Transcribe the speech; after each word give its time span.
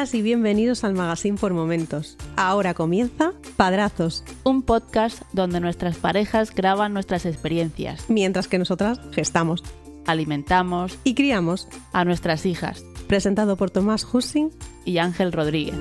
Bienvenidas 0.00 0.18
y 0.18 0.22
bienvenidos 0.22 0.84
al 0.84 0.94
Magazine 0.94 1.36
por 1.36 1.52
Momentos. 1.52 2.16
Ahora 2.34 2.72
comienza 2.72 3.34
Padrazos, 3.58 4.24
un 4.44 4.62
podcast 4.62 5.20
donde 5.34 5.60
nuestras 5.60 5.98
parejas 5.98 6.54
graban 6.54 6.94
nuestras 6.94 7.26
experiencias, 7.26 8.08
mientras 8.08 8.48
que 8.48 8.58
nosotras 8.58 8.98
gestamos, 9.12 9.62
alimentamos 10.06 10.98
y 11.04 11.12
criamos 11.12 11.68
a 11.92 12.06
nuestras 12.06 12.46
hijas. 12.46 12.82
Presentado 13.08 13.58
por 13.58 13.70
Tomás 13.70 14.06
Hussing 14.10 14.48
y 14.86 14.96
Ángel 14.96 15.32
Rodríguez. 15.32 15.76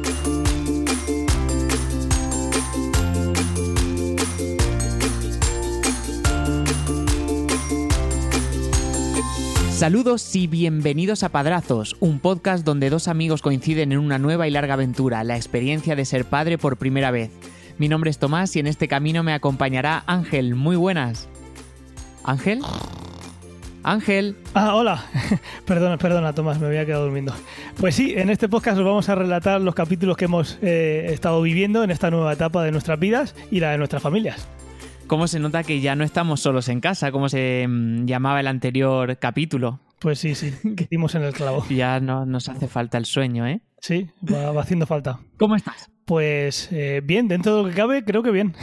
Saludos 9.79 10.35
y 10.35 10.47
bienvenidos 10.47 11.23
a 11.23 11.29
Padrazos, 11.29 11.95
un 12.01 12.19
podcast 12.19 12.65
donde 12.65 12.89
dos 12.89 13.07
amigos 13.07 13.41
coinciden 13.41 13.93
en 13.93 13.99
una 13.99 14.19
nueva 14.19 14.45
y 14.45 14.51
larga 14.51 14.73
aventura, 14.73 15.23
la 15.23 15.37
experiencia 15.37 15.95
de 15.95 16.03
ser 16.03 16.25
padre 16.25 16.57
por 16.57 16.75
primera 16.75 17.11
vez. 17.11 17.31
Mi 17.77 17.87
nombre 17.87 18.09
es 18.09 18.19
Tomás 18.19 18.53
y 18.57 18.59
en 18.59 18.67
este 18.67 18.89
camino 18.89 19.23
me 19.23 19.31
acompañará 19.31 20.03
Ángel. 20.05 20.55
Muy 20.55 20.75
buenas. 20.75 21.29
¿Ángel? 22.25 22.59
Ángel. 23.81 24.35
Ah, 24.53 24.75
hola. 24.75 25.05
perdona, 25.65 25.97
perdona, 25.97 26.33
Tomás, 26.33 26.59
me 26.59 26.67
había 26.67 26.85
quedado 26.85 27.05
durmiendo. 27.05 27.33
Pues 27.77 27.95
sí, 27.95 28.15
en 28.17 28.29
este 28.29 28.49
podcast 28.49 28.79
os 28.79 28.85
vamos 28.85 29.07
a 29.07 29.15
relatar 29.15 29.61
los 29.61 29.75
capítulos 29.75 30.17
que 30.17 30.25
hemos 30.25 30.59
eh, 30.61 31.07
estado 31.13 31.41
viviendo 31.41 31.85
en 31.85 31.91
esta 31.91 32.11
nueva 32.11 32.33
etapa 32.33 32.65
de 32.65 32.73
nuestras 32.73 32.99
vidas 32.99 33.33
y 33.49 33.61
la 33.61 33.71
de 33.71 33.77
nuestras 33.77 34.03
familias 34.03 34.45
cómo 35.09 35.27
se 35.27 35.39
nota 35.39 35.63
que 35.63 35.81
ya 35.81 35.95
no 35.95 36.05
estamos 36.05 36.39
solos 36.39 36.69
en 36.69 36.79
casa, 36.79 37.11
como 37.11 37.27
se 37.27 37.65
mm, 37.67 38.05
llamaba 38.05 38.39
el 38.39 38.47
anterior 38.47 39.17
capítulo. 39.17 39.79
Pues 39.99 40.19
sí, 40.19 40.35
sí, 40.35 40.53
que 40.77 40.87
dimos 40.89 41.15
en 41.15 41.23
el 41.23 41.33
clavo. 41.33 41.65
Ya 41.69 41.99
no 41.99 42.25
nos 42.25 42.47
hace 42.47 42.67
falta 42.67 42.97
el 42.97 43.05
sueño, 43.05 43.45
¿eh? 43.45 43.59
Sí, 43.81 44.09
va, 44.31 44.61
haciendo 44.61 44.85
falta. 44.85 45.19
¿Cómo 45.37 45.55
estás? 45.55 45.89
Pues 46.05 46.69
eh, 46.71 47.01
bien, 47.03 47.27
dentro 47.27 47.55
de 47.55 47.63
lo 47.63 47.69
que 47.69 47.75
cabe, 47.75 48.03
creo 48.03 48.23
que 48.23 48.31
bien. 48.31 48.55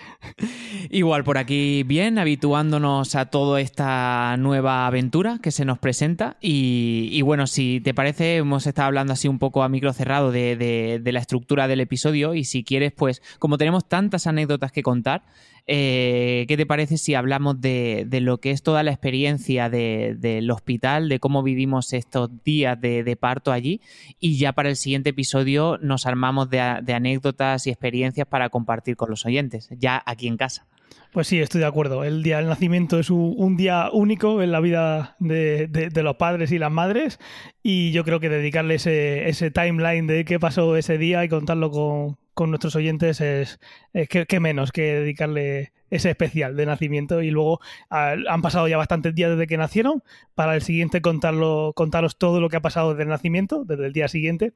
Igual 0.90 1.24
por 1.24 1.36
aquí 1.36 1.82
bien, 1.82 2.18
habituándonos 2.18 3.14
a 3.14 3.26
toda 3.26 3.60
esta 3.60 4.36
nueva 4.38 4.86
aventura 4.86 5.38
que 5.42 5.50
se 5.50 5.64
nos 5.64 5.78
presenta. 5.78 6.36
Y, 6.40 7.20
bueno, 7.22 7.46
si 7.46 7.80
te 7.80 7.92
parece, 7.92 8.36
hemos 8.36 8.66
estado 8.66 8.86
hablando 8.86 9.14
así 9.14 9.26
un 9.26 9.38
poco 9.38 9.62
a 9.62 9.68
micro 9.68 9.92
cerrado 9.92 10.30
de, 10.30 10.56
de 11.02 11.12
la 11.12 11.20
estructura 11.20 11.66
del 11.66 11.80
episodio. 11.80 12.34
Y 12.34 12.44
si 12.44 12.62
quieres, 12.62 12.92
pues 12.92 13.22
como 13.38 13.58
tenemos 13.58 13.88
tantas 13.88 14.26
anécdotas 14.26 14.70
que 14.70 14.82
contar, 14.82 15.22
eh, 15.68 16.44
¿Qué 16.46 16.56
te 16.56 16.64
parece 16.64 16.96
si 16.96 17.14
hablamos 17.14 17.60
de, 17.60 18.06
lo 18.20 18.38
que 18.38 18.52
es 18.52 18.62
toda 18.62 18.84
la 18.84 18.92
experiencia 18.92 19.68
del 19.68 20.50
hospital, 20.50 21.08
de 21.08 21.18
cómo 21.18 21.42
vivimos 21.42 21.92
estos 21.92 22.30
días 22.44 22.80
de, 22.80 23.16
parto 23.18 23.50
allí? 23.50 23.80
Y 24.20 24.38
ya 24.38 24.52
para 24.52 24.68
el 24.68 24.76
siguiente 24.76 25.10
episodio 25.10 25.78
nos 25.78 26.06
armamos 26.06 26.50
de, 26.50 26.60
anécdotas 26.60 27.66
y 27.66 27.70
experiencias 27.70 28.28
para 28.28 28.48
compartir 28.48 28.96
con 28.96 29.10
los 29.10 29.26
oyentes, 29.26 29.68
ya 29.78 30.02
aquí 30.06 30.28
en 30.28 30.36
casa. 30.36 30.66
Pues 31.12 31.26
sí, 31.26 31.40
estoy 31.40 31.62
de 31.62 31.66
acuerdo. 31.66 32.04
El 32.04 32.22
día 32.22 32.36
del 32.36 32.46
nacimiento 32.46 33.00
es 33.00 33.10
un, 33.10 33.56
día 33.56 33.88
único 33.92 34.42
en 34.42 34.52
la 34.52 34.60
vida 34.60 35.16
de, 35.18 35.90
los 35.94 36.16
padres 36.16 36.52
y 36.52 36.58
las 36.58 36.70
madres 36.70 37.18
y 37.62 37.90
yo 37.90 38.04
creo 38.04 38.20
que 38.20 38.28
dedicarle 38.28 38.74
ese, 38.76 39.50
timeline 39.50 40.06
de 40.06 40.24
qué 40.24 40.38
pasó 40.38 40.76
ese 40.76 40.98
día 40.98 41.24
y 41.24 41.28
contarlo 41.28 41.70
con, 41.70 42.18
nuestros 42.44 42.76
oyentes 42.76 43.20
es, 43.20 43.58
que, 43.92 44.40
menos 44.40 44.70
que 44.72 44.82
dedicarle 45.00 45.72
ese 45.88 46.10
especial 46.10 46.56
de 46.56 46.66
nacimiento 46.66 47.22
y 47.22 47.30
luego 47.30 47.60
han 47.88 48.42
pasado 48.42 48.68
ya 48.68 48.76
bastantes 48.76 49.14
días 49.14 49.30
desde 49.30 49.46
que 49.46 49.56
nacieron 49.56 50.02
para 50.34 50.54
el 50.54 50.62
siguiente 50.62 51.00
contarlo, 51.00 51.72
contaros 51.74 52.18
todo 52.18 52.40
lo 52.40 52.48
que 52.48 52.56
ha 52.56 52.62
pasado 52.62 52.90
desde 52.90 53.04
el 53.04 53.08
nacimiento, 53.08 53.64
desde 53.64 53.86
el 53.86 53.92
día 53.92 54.08
siguiente 54.08 54.52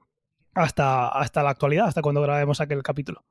hasta, 0.55 1.09
hasta 1.09 1.43
la 1.43 1.51
actualidad, 1.51 1.87
hasta 1.87 2.03
cuando 2.03 2.21
grabemos 2.21 2.61
aquel 2.61 2.83
capítulo. 2.83 3.25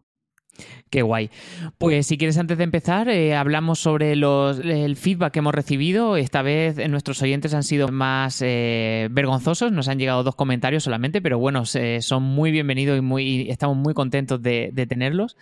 Qué 0.90 1.04
guay. 1.04 1.30
Pues 1.78 2.08
si 2.08 2.18
quieres 2.18 2.38
antes 2.40 2.58
de 2.58 2.64
empezar, 2.64 3.10
eh, 3.10 3.36
hablamos 3.36 3.80
sobre 3.80 4.14
el 4.14 4.96
feedback 4.96 5.34
que 5.34 5.40
hemos 5.40 5.54
recibido. 5.54 6.18
Esta 6.18 6.42
vez 6.42 6.80
eh, 6.80 6.88
nuestros 6.88 7.22
oyentes 7.22 7.54
han 7.54 7.64
sido 7.64 7.90
más 7.90 8.42
eh, 8.42 9.08
vergonzosos, 9.12 9.72
nos 9.72 9.88
han 9.88 10.00
llegado 10.00 10.24
dos 10.24 10.36
comentarios 10.36 10.84
solamente, 10.84 11.22
pero 11.22 11.38
bueno, 11.38 11.64
son 11.66 12.24
muy 12.24 12.52
bienvenidos 12.52 12.98
y 12.98 13.02
muy, 13.02 13.50
estamos 13.52 13.78
muy 13.78 13.94
contentos 13.94 14.42
de, 14.42 14.72
tenerlos. 14.90 15.38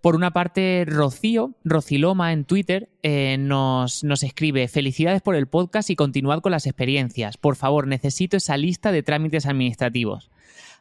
Por 0.00 0.14
una 0.14 0.32
parte, 0.32 0.84
Rocío, 0.86 1.54
Rociloma 1.64 2.32
en 2.32 2.44
Twitter, 2.44 2.88
nos, 3.38 4.04
nos 4.04 4.22
escribe, 4.22 4.68
felicidades 4.68 5.22
por 5.22 5.34
el 5.34 5.48
podcast 5.48 5.90
y 5.90 5.96
continuad 5.96 6.40
con 6.40 6.52
las 6.52 6.66
experiencias. 6.66 7.36
Por 7.36 7.56
favor, 7.56 7.88
necesito 7.88 8.36
esa 8.36 8.56
lista 8.56 8.92
de 8.92 9.02
trámites 9.02 9.46
administrativos. 9.46 10.30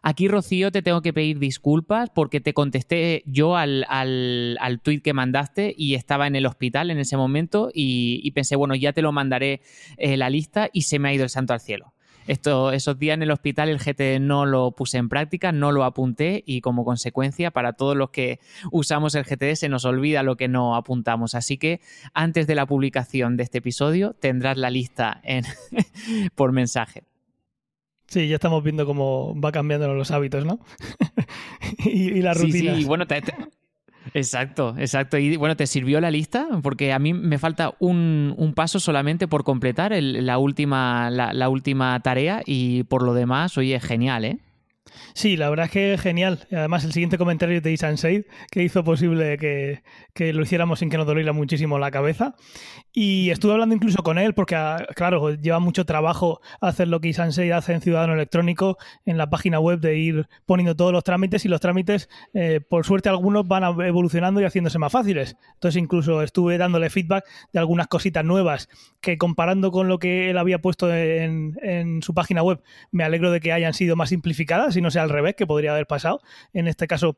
Aquí, 0.06 0.28
Rocío, 0.28 0.70
te 0.70 0.82
tengo 0.82 1.02
que 1.02 1.14
pedir 1.14 1.40
disculpas 1.40 2.10
porque 2.10 2.42
te 2.42 2.54
contesté 2.54 3.24
yo 3.26 3.56
al, 3.56 3.86
al, 3.88 4.58
al 4.60 4.82
tweet 4.82 5.00
que 5.00 5.14
mandaste 5.14 5.74
y 5.78 5.96
estaba 5.96 6.28
en 6.28 6.36
el 6.36 6.46
hospital 6.46 6.92
en 6.92 7.00
ese 7.00 7.16
momento 7.16 7.72
y, 7.74 8.30
pensé, 8.32 8.58
bueno, 8.58 8.76
ya 8.76 8.92
te 8.92 9.02
lo 9.02 9.14
mandaré 9.14 9.62
eh, 9.96 10.18
la 10.18 10.30
lista 10.30 10.70
y 10.74 10.82
se 10.82 11.00
me 11.00 11.08
ha 11.08 11.14
ido 11.14 11.24
el 11.24 11.30
santo 11.30 11.54
al 11.54 11.62
cielo. 11.62 11.94
Esto, 12.28 12.74
esos 12.74 13.00
días 13.00 13.14
en 13.14 13.24
el 13.24 13.32
hospital 13.32 13.70
el 13.70 13.80
GT 13.80 14.20
no 14.20 14.46
lo 14.46 14.72
puse 14.72 14.98
en 14.98 15.08
práctica, 15.08 15.54
no 15.54 15.72
lo 15.72 15.86
apunté 15.86 16.44
y 16.46 16.60
como 16.60 16.84
consecuencia 16.84 17.52
para 17.52 17.72
todos 17.72 17.96
los 17.96 18.10
que 18.10 18.40
usamos 18.72 19.16
el 19.16 19.24
GTD 19.24 19.56
se 19.56 19.70
nos 19.70 19.86
olvida 19.86 20.22
lo 20.22 20.36
que 20.36 20.50
no 20.50 20.76
apuntamos. 20.76 21.34
Así 21.34 21.58
que 21.58 21.80
antes 22.14 22.46
de 22.46 22.56
la 22.56 22.66
publicación 22.66 23.38
de 23.38 23.44
este 23.44 23.60
episodio 23.60 24.16
tendrás 24.20 24.58
la 24.58 24.70
lista 24.70 25.22
por 26.36 26.52
mensaje. 26.52 27.04
Sí, 28.14 28.28
ya 28.28 28.36
estamos 28.36 28.64
viendo 28.64 28.86
cómo 28.86 29.34
va 29.42 29.52
cambiando 29.52 29.92
los 29.92 30.12
hábitos, 30.12 30.46
¿no? 30.46 30.60
y, 31.84 32.22
la 32.22 32.36
rutina. 32.36 32.76
Sí, 32.76 32.82
sí, 32.82 32.86
bueno, 32.86 33.06
Exacto, 34.14 34.76
exacto. 34.78 35.18
Y 35.18 35.36
bueno, 35.36 35.56
¿te 35.56 35.66
sirvió 35.66 36.00
la 36.00 36.12
lista? 36.12 36.48
Porque 36.62 36.94
a 36.94 37.00
mí 37.00 37.12
me 37.12 37.40
falta 37.40 37.74
un, 37.80 38.54
paso 38.56 38.80
solamente 38.80 39.28
por 39.28 39.44
completar 39.44 39.94
la, 40.00 40.38
última, 40.38 41.10
la, 41.10 41.50
última 41.50 42.00
tarea 42.02 42.44
y 42.46 42.84
por 42.84 43.02
lo 43.02 43.16
demás, 43.16 43.58
oye, 43.58 43.80
genial, 43.80 44.26
¿eh? 44.26 44.38
Sí, 45.14 45.38
la 45.38 45.50
verdad 45.50 45.66
es 45.66 45.72
que 45.72 45.98
genial. 45.98 46.48
Además, 46.52 46.84
el 46.84 46.92
siguiente 46.92 47.18
comentario 47.18 47.62
de 47.62 47.72
Isan 47.72 47.98
Said, 47.98 48.24
que 48.52 48.64
hizo 48.64 48.84
posible 48.84 49.38
que, 49.38 50.34
lo 50.34 50.42
hiciéramos 50.44 50.80
sin 50.80 50.90
que 50.90 50.98
nos 50.98 51.08
doliera 51.08 51.34
muchísimo 51.34 51.80
la 51.80 51.92
cabeza. 51.92 52.36
Y 52.92 53.30
estuve 53.30 53.54
hablando 53.54 53.76
incluso 53.76 54.04
con 54.04 54.18
él, 54.18 54.34
porque, 54.34 54.56
ah, 54.56 54.86
claro, 54.96 55.34
lleva 55.36 55.60
mucho 55.60 55.86
trabajo 55.86 56.42
hacer 56.62 56.88
lo 56.88 57.00
que 57.00 57.10
Isan 57.10 57.34
Said 57.34 57.52
hace 57.52 57.74
en 57.74 57.82
Ciudadano 57.82 58.14
Electrónico, 58.14 58.78
en 59.06 59.18
la 59.18 59.30
página 59.30 59.60
web, 59.60 59.80
de 59.80 59.98
ir 59.98 60.28
poniendo 60.46 60.76
todos 60.76 60.92
los 60.92 61.04
trámites. 61.04 61.46
Y 61.46 61.48
los 61.48 61.62
trámites, 61.62 62.10
eh, 62.34 62.60
por 62.62 62.86
suerte, 62.86 63.10
algunos 63.10 63.48
van 63.48 63.64
evolucionando 63.82 64.42
y 64.42 64.46
haciéndose 64.46 64.80
más 64.80 64.92
fáciles. 64.92 65.38
Entonces, 65.54 65.82
incluso 65.82 66.22
estuve 66.22 66.58
dándole 66.58 66.90
feedback 66.90 67.26
de 67.52 67.60
algunas 67.60 67.88
cositas 67.88 68.24
nuevas 68.24 68.70
que, 69.02 69.18
comparando 69.18 69.72
con 69.72 69.88
lo 69.88 70.00
que 70.00 70.30
él 70.30 70.38
había 70.38 70.60
puesto 70.62 70.94
en, 70.94 71.58
en 71.62 72.02
su 72.02 72.14
página 72.14 72.44
web, 72.44 72.62
me 72.92 73.04
alegro 73.04 73.32
de 73.32 73.40
que 73.40 73.52
hayan 73.52 73.74
sido 73.74 73.96
más 73.96 74.10
simplificadas 74.10 74.76
no 74.84 74.92
sea 74.92 75.04
al 75.04 75.10
revés, 75.10 75.36
que 75.36 75.48
podría 75.48 75.72
haber 75.72 75.88
pasado. 75.88 76.22
En 76.54 76.68
este 76.68 76.88
caso, 76.88 77.18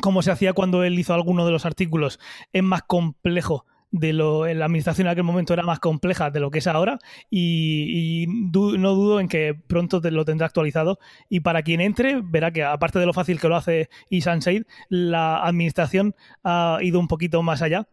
como 0.00 0.22
se 0.22 0.30
hacía 0.30 0.52
cuando 0.52 0.84
él 0.84 0.98
hizo 0.98 1.14
alguno 1.14 1.44
de 1.44 1.52
los 1.52 1.66
artículos, 1.66 2.20
es 2.52 2.62
más 2.62 2.82
complejo 2.82 3.66
de 3.90 4.12
lo 4.12 4.46
la 4.46 4.66
administración 4.66 5.06
en 5.06 5.12
aquel 5.12 5.24
momento 5.24 5.54
era 5.54 5.62
más 5.62 5.80
compleja 5.80 6.30
de 6.30 6.40
lo 6.40 6.50
que 6.50 6.58
es 6.58 6.66
ahora 6.66 6.98
y, 7.30 8.26
no 8.28 8.94
dudo 8.94 9.18
en 9.18 9.28
que 9.28 9.54
pronto 9.54 10.00
lo 10.04 10.24
tendrá 10.26 10.46
actualizado 10.46 10.98
y 11.28 11.40
para 11.40 11.62
quien 11.62 11.80
entre 11.80 12.20
verá 12.22 12.52
que 12.52 12.64
aparte 12.64 12.98
de 12.98 13.06
lo 13.06 13.14
fácil 13.14 13.40
que 13.40 13.48
lo 13.48 13.56
hace 13.56 13.88
Isan 14.10 14.42
Said 14.42 14.64
la 14.90 15.42
administración 15.42 16.14
ha 16.44 16.78
ido 16.82 17.00
un 17.00 17.08
poquito 17.08 17.42
más 17.42 17.62
allá 17.62 17.88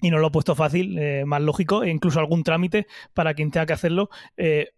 y 0.00 0.10
no 0.10 0.18
lo 0.18 0.26
he 0.26 0.30
puesto 0.30 0.54
fácil, 0.54 0.98
eh, 0.98 1.24
más 1.24 1.40
lógico, 1.40 1.82
e 1.82 1.90
incluso 1.90 2.20
algún 2.20 2.42
trámite 2.42 2.86
para 3.14 3.32
quien 3.32 3.50
tenga 3.50 3.64
que 3.64 3.72
hacerlo. 3.72 4.10
Eh, 4.36 4.72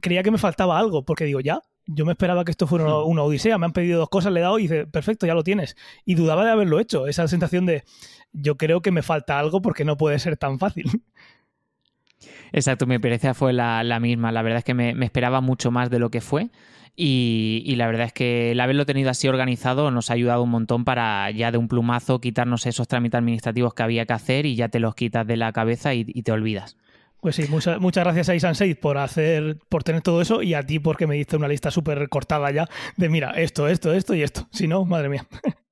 creía 0.00 0.22
que 0.22 0.30
me 0.30 0.38
faltaba 0.38 0.78
algo, 0.78 1.04
porque 1.04 1.26
digo, 1.26 1.40
ya, 1.40 1.60
yo 1.86 2.04
me 2.04 2.12
esperaba 2.12 2.44
que 2.44 2.50
esto 2.50 2.66
fuera 2.66 2.98
una, 2.98 3.22
odisea, 3.22 3.58
me 3.58 3.66
han 3.66 3.72
pedido 3.72 3.98
dos 3.98 4.08
cosas, 4.08 4.32
le 4.32 4.40
he 4.40 4.42
dado 4.42 4.58
y 4.58 4.62
dice, 4.62 4.86
perfecto, 4.86 5.26
ya 5.26 5.34
lo 5.34 5.44
tienes. 5.44 5.76
Y 6.04 6.14
dudaba 6.14 6.44
de 6.44 6.50
haberlo 6.50 6.80
hecho, 6.80 7.06
esa 7.06 7.28
sensación 7.28 7.66
de, 7.66 7.84
yo 8.32 8.56
creo 8.56 8.80
que 8.80 8.90
me 8.90 9.02
falta 9.02 9.38
algo 9.38 9.60
porque 9.62 9.84
no 9.84 9.96
puede 9.96 10.18
ser 10.18 10.36
tan 10.36 10.58
fácil. 10.58 10.84
Exacto, 12.52 12.86
mi 12.86 12.94
experiencia 12.94 13.34
fue 13.34 13.52
la, 13.52 13.98
misma. 14.00 14.32
La 14.32 14.42
verdad 14.42 14.58
es 14.58 14.64
que 14.64 14.74
me, 14.74 14.94
esperaba 15.04 15.40
mucho 15.40 15.70
más 15.70 15.90
de 15.90 15.98
lo 15.98 16.10
que 16.10 16.20
fue. 16.20 16.50
Y, 16.96 17.74
la 17.76 17.88
verdad 17.88 18.06
es 18.06 18.12
que 18.12 18.52
el 18.52 18.60
haberlo 18.60 18.86
tenido 18.86 19.10
así 19.10 19.26
organizado 19.26 19.90
nos 19.90 20.10
ha 20.10 20.14
ayudado 20.14 20.44
un 20.44 20.50
montón 20.50 20.84
para 20.84 21.28
ya 21.32 21.50
de 21.50 21.58
un 21.58 21.66
plumazo 21.66 22.20
quitarnos 22.20 22.66
esos 22.66 22.86
trámites 22.86 23.18
administrativos 23.18 23.74
que 23.74 23.82
había 23.82 24.06
que 24.06 24.12
hacer 24.12 24.46
y 24.46 24.54
ya 24.54 24.68
te 24.68 24.78
los 24.78 24.94
quitas 24.94 25.26
de 25.26 25.36
la 25.36 25.52
cabeza 25.52 25.92
y 25.92 26.04
te 26.04 26.30
olvidas. 26.30 26.76
Pues 27.24 27.36
sí, 27.36 27.46
muchas 27.48 28.04
gracias 28.04 28.28
a 28.28 28.34
Isan 28.34 28.54
Seid 28.54 28.76
por 28.76 28.98
hacer, 28.98 29.56
por 29.70 29.82
tener 29.82 30.02
todo 30.02 30.20
eso 30.20 30.42
y 30.42 30.52
a 30.52 30.62
ti 30.62 30.78
porque 30.78 31.06
me 31.06 31.14
diste 31.14 31.36
una 31.36 31.48
lista 31.48 31.70
súper 31.70 32.10
cortada 32.10 32.50
ya 32.50 32.68
de 32.98 33.08
mira, 33.08 33.30
esto, 33.30 33.66
esto, 33.66 33.94
esto 33.94 34.14
y 34.14 34.22
esto. 34.22 34.46
Si 34.52 34.68
no, 34.68 34.84
madre 34.84 35.08
mía. 35.08 35.26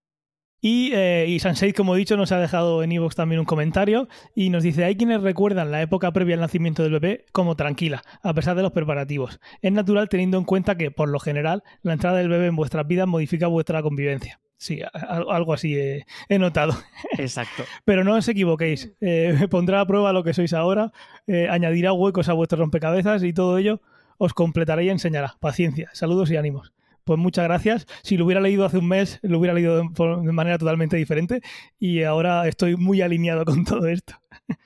Y, 0.65 0.93
eh, 0.95 1.39
como 1.77 1.95
he 1.95 1.99
dicho, 1.99 2.17
nos 2.17 2.31
ha 2.31 2.39
dejado 2.39 2.85
en 2.85 2.93
Evox 2.93 3.17
también 3.17 3.41
un 3.41 3.45
comentario 3.45 4.09
y 4.35 4.49
nos 4.49 4.63
dice, 4.63 4.85
hay 4.85 4.97
quienes 4.97 5.21
recuerdan 5.21 5.73
la 5.73 5.83
época 5.83 6.13
previa 6.13 6.37
al 6.37 6.41
nacimiento 6.41 6.85
del 6.85 6.93
bebé 6.93 7.27
como 7.33 7.57
tranquila, 7.57 8.03
a 8.23 8.33
pesar 8.33 8.55
de 8.55 8.63
los 8.63 8.71
preparativos. 8.71 9.41
Es 9.61 9.73
natural 9.73 10.09
teniendo 10.09 10.39
en 10.39 10.45
cuenta 10.45 10.77
que, 10.77 10.93
por 10.93 11.09
lo 11.09 11.19
general, 11.19 11.65
la 11.83 11.95
entrada 11.95 12.19
del 12.19 12.29
bebé 12.29 12.47
en 12.47 12.55
vuestras 12.55 12.87
vidas 12.87 13.09
modifica 13.09 13.49
vuestra 13.49 13.83
convivencia. 13.83 14.41
Sí, 14.63 14.81
algo 15.09 15.55
así 15.55 15.77
he, 15.77 16.39
notado. 16.39 16.73
Exacto. 17.19 17.65
Pero 17.85 18.05
no 18.05 18.15
os 18.15 18.29
equivoquéis. 18.29 18.93
Eh, 19.01 19.49
pondrá 19.51 19.81
a 19.81 19.87
prueba 19.87 20.13
lo 20.13 20.23
que 20.23 20.35
sois 20.35 20.53
ahora, 20.53 20.93
eh, 21.27 21.49
añadirá 21.51 21.93
huecos 21.93 22.29
a 22.29 22.33
vuestros 22.33 22.61
rompecabezas 22.61 23.25
y 23.25 23.33
todo 23.33 23.59
ello 23.59 23.81
os 24.19 24.35
completará 24.35 24.85
y 24.85 24.89
enseñará. 24.89 25.35
Paciencia, 25.41 25.91
saludos 25.95 26.31
y 26.31 26.37
ánimos 26.37 26.73
pues 27.03 27.19
muchas 27.19 27.43
gracias. 27.43 27.89
Si 28.05 28.17
lo 28.17 28.25
hubiera 28.25 28.41
leído 28.41 28.65
hace 28.65 28.79
un 28.79 28.87
mes, 28.87 29.19
lo 29.23 29.41
hubiera 29.41 29.53
leído 29.53 29.83
de, 29.83 30.33
manera 30.33 30.59
totalmente 30.59 30.97
diferente 30.97 31.43
y 31.77 32.05
ahora 32.05 32.47
estoy 32.47 32.77
muy 32.77 33.03
alineado 33.03 33.45
con 33.45 33.65
todo 33.65 33.89
esto. 33.89 34.15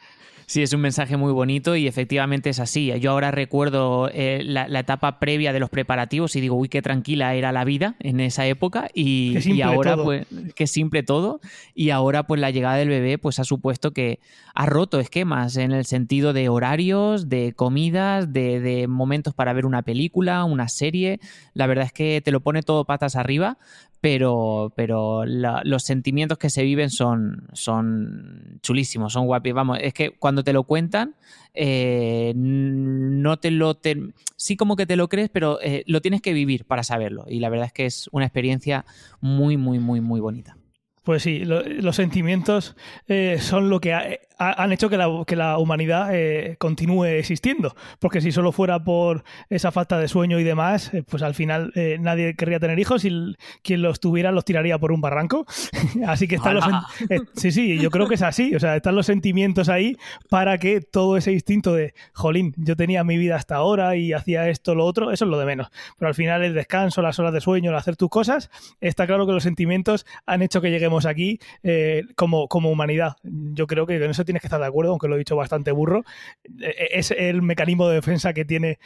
Sí, 0.49 0.63
es 0.63 0.73
un 0.73 0.81
mensaje 0.81 1.17
muy 1.17 1.33
bonito 1.33 1.75
y 1.75 1.89
efectivamente 1.89 2.51
es 2.51 2.61
así. 2.61 2.93
Yo 3.01 3.11
ahora 3.11 3.33
recuerdo 3.33 4.09
eh, 4.13 4.43
la, 4.45 4.67
etapa 4.79 5.19
previa 5.19 5.53
de 5.53 5.59
los 5.59 5.71
preparativos 5.71 6.37
y 6.37 6.41
digo, 6.41 6.55
uy, 6.55 6.69
qué 6.69 6.83
tranquila 6.83 7.35
era 7.35 7.51
la 7.51 7.65
vida 7.65 7.97
en 7.99 8.21
esa 8.21 8.47
época 8.47 8.89
y, 8.95 9.61
ahora 9.63 9.97
pues 9.97 10.25
qué 10.55 10.69
simple 10.69 11.03
todo 11.03 11.41
y 11.75 11.91
ahora 11.91 12.29
pues 12.29 12.41
la 12.41 12.53
llegada 12.53 12.77
del 12.77 12.91
bebé 12.91 13.19
pues 13.19 13.41
ha 13.41 13.45
supuesto 13.45 13.91
que 13.91 14.21
ha 14.55 14.67
roto 14.67 15.01
esquemas 15.01 15.57
en 15.57 15.73
el 15.73 15.85
sentido 15.85 16.33
de 16.33 16.49
horarios, 16.49 17.29
de 17.29 17.53
comidas, 17.53 18.33
de, 18.33 18.61
de 18.61 18.87
momentos 18.87 19.35
para 19.35 19.53
ver 19.53 19.67
una 19.67 19.83
película, 19.83 20.45
una 20.45 20.69
serie. 20.69 21.19
La 21.55 21.67
verdad 21.67 21.87
es 21.87 21.93
que 21.93 22.23
te 22.25 22.31
lo 22.31 22.41
pone 22.41 22.63
todo 22.63 22.85
patas 22.85 23.17
arriba, 23.17 23.59
pero, 24.01 24.73
pero 24.77 25.25
los 25.27 25.83
sentimientos 25.83 26.39
que 26.39 26.51
se 26.51 26.63
viven 26.63 26.91
son, 26.91 27.49
son 27.55 28.61
chulísimos, 28.63 29.13
son 29.13 29.27
guapos. 29.27 29.53
Vamos, 29.53 29.79
es 29.81 29.95
que 29.95 30.11
cuando 30.11 30.36
te 30.45 30.53
lo 30.53 30.65
cuentan, 30.65 31.15
eh, 31.55 32.33
no 32.37 33.39
te 33.39 33.51
lo... 33.51 33.79
sí 34.37 34.57
como 34.57 34.77
que 34.77 34.87
te 34.87 34.97
lo 34.97 35.09
crees, 35.09 35.31
pero 35.31 35.61
eh, 35.63 35.85
lo 35.87 36.01
tienes 36.01 36.23
que 36.23 36.33
vivir 36.33 36.65
para 36.65 36.83
saberlo. 36.83 37.25
Y 37.29 37.41
la 37.41 37.49
verdad 37.49 37.67
es 37.67 37.73
que 37.73 37.87
es 37.87 38.09
una 38.13 38.27
experiencia 38.27 38.85
muy, 39.21 39.57
muy, 39.57 39.79
muy, 39.79 40.01
muy 40.01 40.21
bonita. 40.21 40.57
Pues 41.07 41.23
sí, 41.23 41.45
los 41.45 41.95
sentimientos 41.95 42.75
eh, 43.07 43.39
son 43.41 43.71
lo 43.71 43.81
que 43.81 44.19
han 44.39 44.73
hecho 44.73 44.89
que 44.89 44.97
la, 44.97 45.25
que 45.27 45.37
la 45.37 45.59
humanidad 45.59 46.11
eh, 46.13 46.57
continúe 46.59 47.05
existiendo. 47.05 47.75
Porque 47.99 48.21
si 48.21 48.33
solo 48.33 48.53
fuera 48.53 48.83
por 48.83 49.25
esa 49.51 49.73
falta 49.73 49.99
de 49.99 50.09
sueño 50.09 50.39
y 50.39 50.45
demás, 50.45 50.93
eh, 50.95 51.03
pues 51.03 51.23
al 51.23 51.35
final 51.35 51.73
nadie 52.01 52.35
querría 52.35 52.61
tener 52.61 52.79
hijos 52.79 53.05
y 53.05 53.37
quien 53.63 53.83
los 53.83 54.01
tuviera 54.01 54.33
los 54.33 54.45
tiraría 54.45 54.79
por 54.79 54.93
un 54.93 55.01
barranco. 55.01 55.47
así 56.07 56.29
que 56.29 56.37
están 56.37 56.55
los. 56.57 56.65
sí, 57.35 57.53
sí, 57.53 57.79
yo 57.79 57.91
creo 57.91 58.09
que 58.09 58.15
es 58.15 58.23
así. 58.23 58.55
O 58.55 58.61
sea, 58.61 58.77
están 58.77 58.95
los 58.95 59.07
sentimientos 59.07 59.69
ahí 59.69 59.97
para 60.29 60.59
que 60.59 60.81
todo 60.81 61.17
ese 61.17 61.33
instinto 61.33 61.75
de, 61.75 61.95
jolín, 62.13 62.55
yo 62.57 62.77
tenía 62.77 63.05
mi 63.05 63.17
vida 63.17 63.37
hasta 63.37 63.57
ahora 63.57 63.97
y 63.97 64.13
hacía 64.13 64.49
esto, 64.49 64.75
lo 64.75 64.85
otro, 64.85 65.11
eso 65.13 65.25
es 65.25 65.31
lo 65.31 65.39
de 65.39 65.47
menos. 65.47 65.69
Pero 65.99 66.09
al 66.09 66.15
final 66.15 66.43
el 66.43 66.55
descanso, 66.55 67.03
las 67.03 67.19
horas 67.19 67.33
de 67.33 67.41
sueño, 67.41 67.71
el 67.71 67.77
hacer 67.77 67.97
tus 67.97 68.09
cosas, 68.09 68.51
está 68.81 69.07
claro 69.07 69.27
que 69.27 69.33
los 69.33 69.43
sentimientos 69.43 70.07
han 70.27 70.43
hecho 70.43 70.61
que 70.61 70.71
lleguemos 70.71 71.07
aquí 71.07 71.39
eh, 71.63 72.03
como, 72.17 72.49
como 72.49 72.71
humanidad. 72.71 73.17
Yo 73.23 73.67
creo 73.67 73.87
que 73.87 73.97
en 73.97 74.11
eso 74.11 74.25
tienes 74.27 74.43
que 74.43 74.49
estar 74.49 74.61
de 74.61 74.67
acuerdo, 74.67 74.91
aunque 74.91 75.09
lo 75.09 75.15
he 75.15 75.19
dicho 75.19 75.37
bastante 75.37 75.73
burro. 75.73 76.05
Eh, 76.45 76.67
eh, 76.67 76.89
es 76.93 77.11
el 77.11 77.41
mecanismo 77.41 77.89
de 77.89 77.95
defensa 77.95 78.35
que 78.35 78.45
tiene 78.45 78.79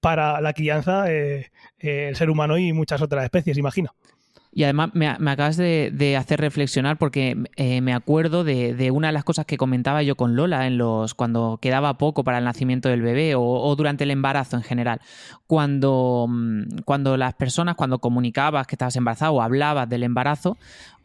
para 0.00 0.40
la 0.40 0.52
crianza 0.54 1.10
el 1.10 2.16
ser 2.16 2.30
humano 2.30 2.56
y 2.56 2.72
muchas 2.72 3.02
otras 3.02 3.24
especies, 3.24 3.58
imagino. 3.58 3.94
Y 4.50 4.64
además 4.64 4.90
me, 4.94 5.06
acabas 5.06 5.56
de, 5.56 6.16
hacer 6.18 6.40
reflexionar 6.40 6.96
porque 6.96 7.36
eh, 7.56 7.80
me 7.80 7.94
acuerdo 7.94 8.44
de, 8.44 8.90
una 8.90 9.08
de 9.08 9.12
las 9.12 9.24
cosas 9.24 9.44
que 9.44 9.58
comentaba 9.58 10.02
yo 10.02 10.16
con 10.16 10.36
Lola 10.36 10.66
en 10.66 10.78
los 10.78 11.14
cuando 11.14 11.58
quedaba 11.60 11.98
poco 11.98 12.24
para 12.24 12.38
el 12.38 12.44
nacimiento 12.44 12.88
del 12.88 13.02
bebé 13.02 13.34
o, 13.36 13.76
durante 13.76 14.04
el 14.04 14.10
embarazo 14.10 14.56
en 14.56 14.62
general. 14.62 15.00
Cuando, 15.46 16.26
mm, 16.28 16.78
cuando 16.84 17.16
las 17.16 17.34
personas, 17.34 17.76
cuando 17.76 17.98
comunicabas 17.98 18.66
que 18.66 18.74
estabas 18.74 18.96
embarazada 18.96 19.30
o 19.30 19.42
hablabas 19.42 19.88
del 19.88 20.02
embarazo, 20.02 20.56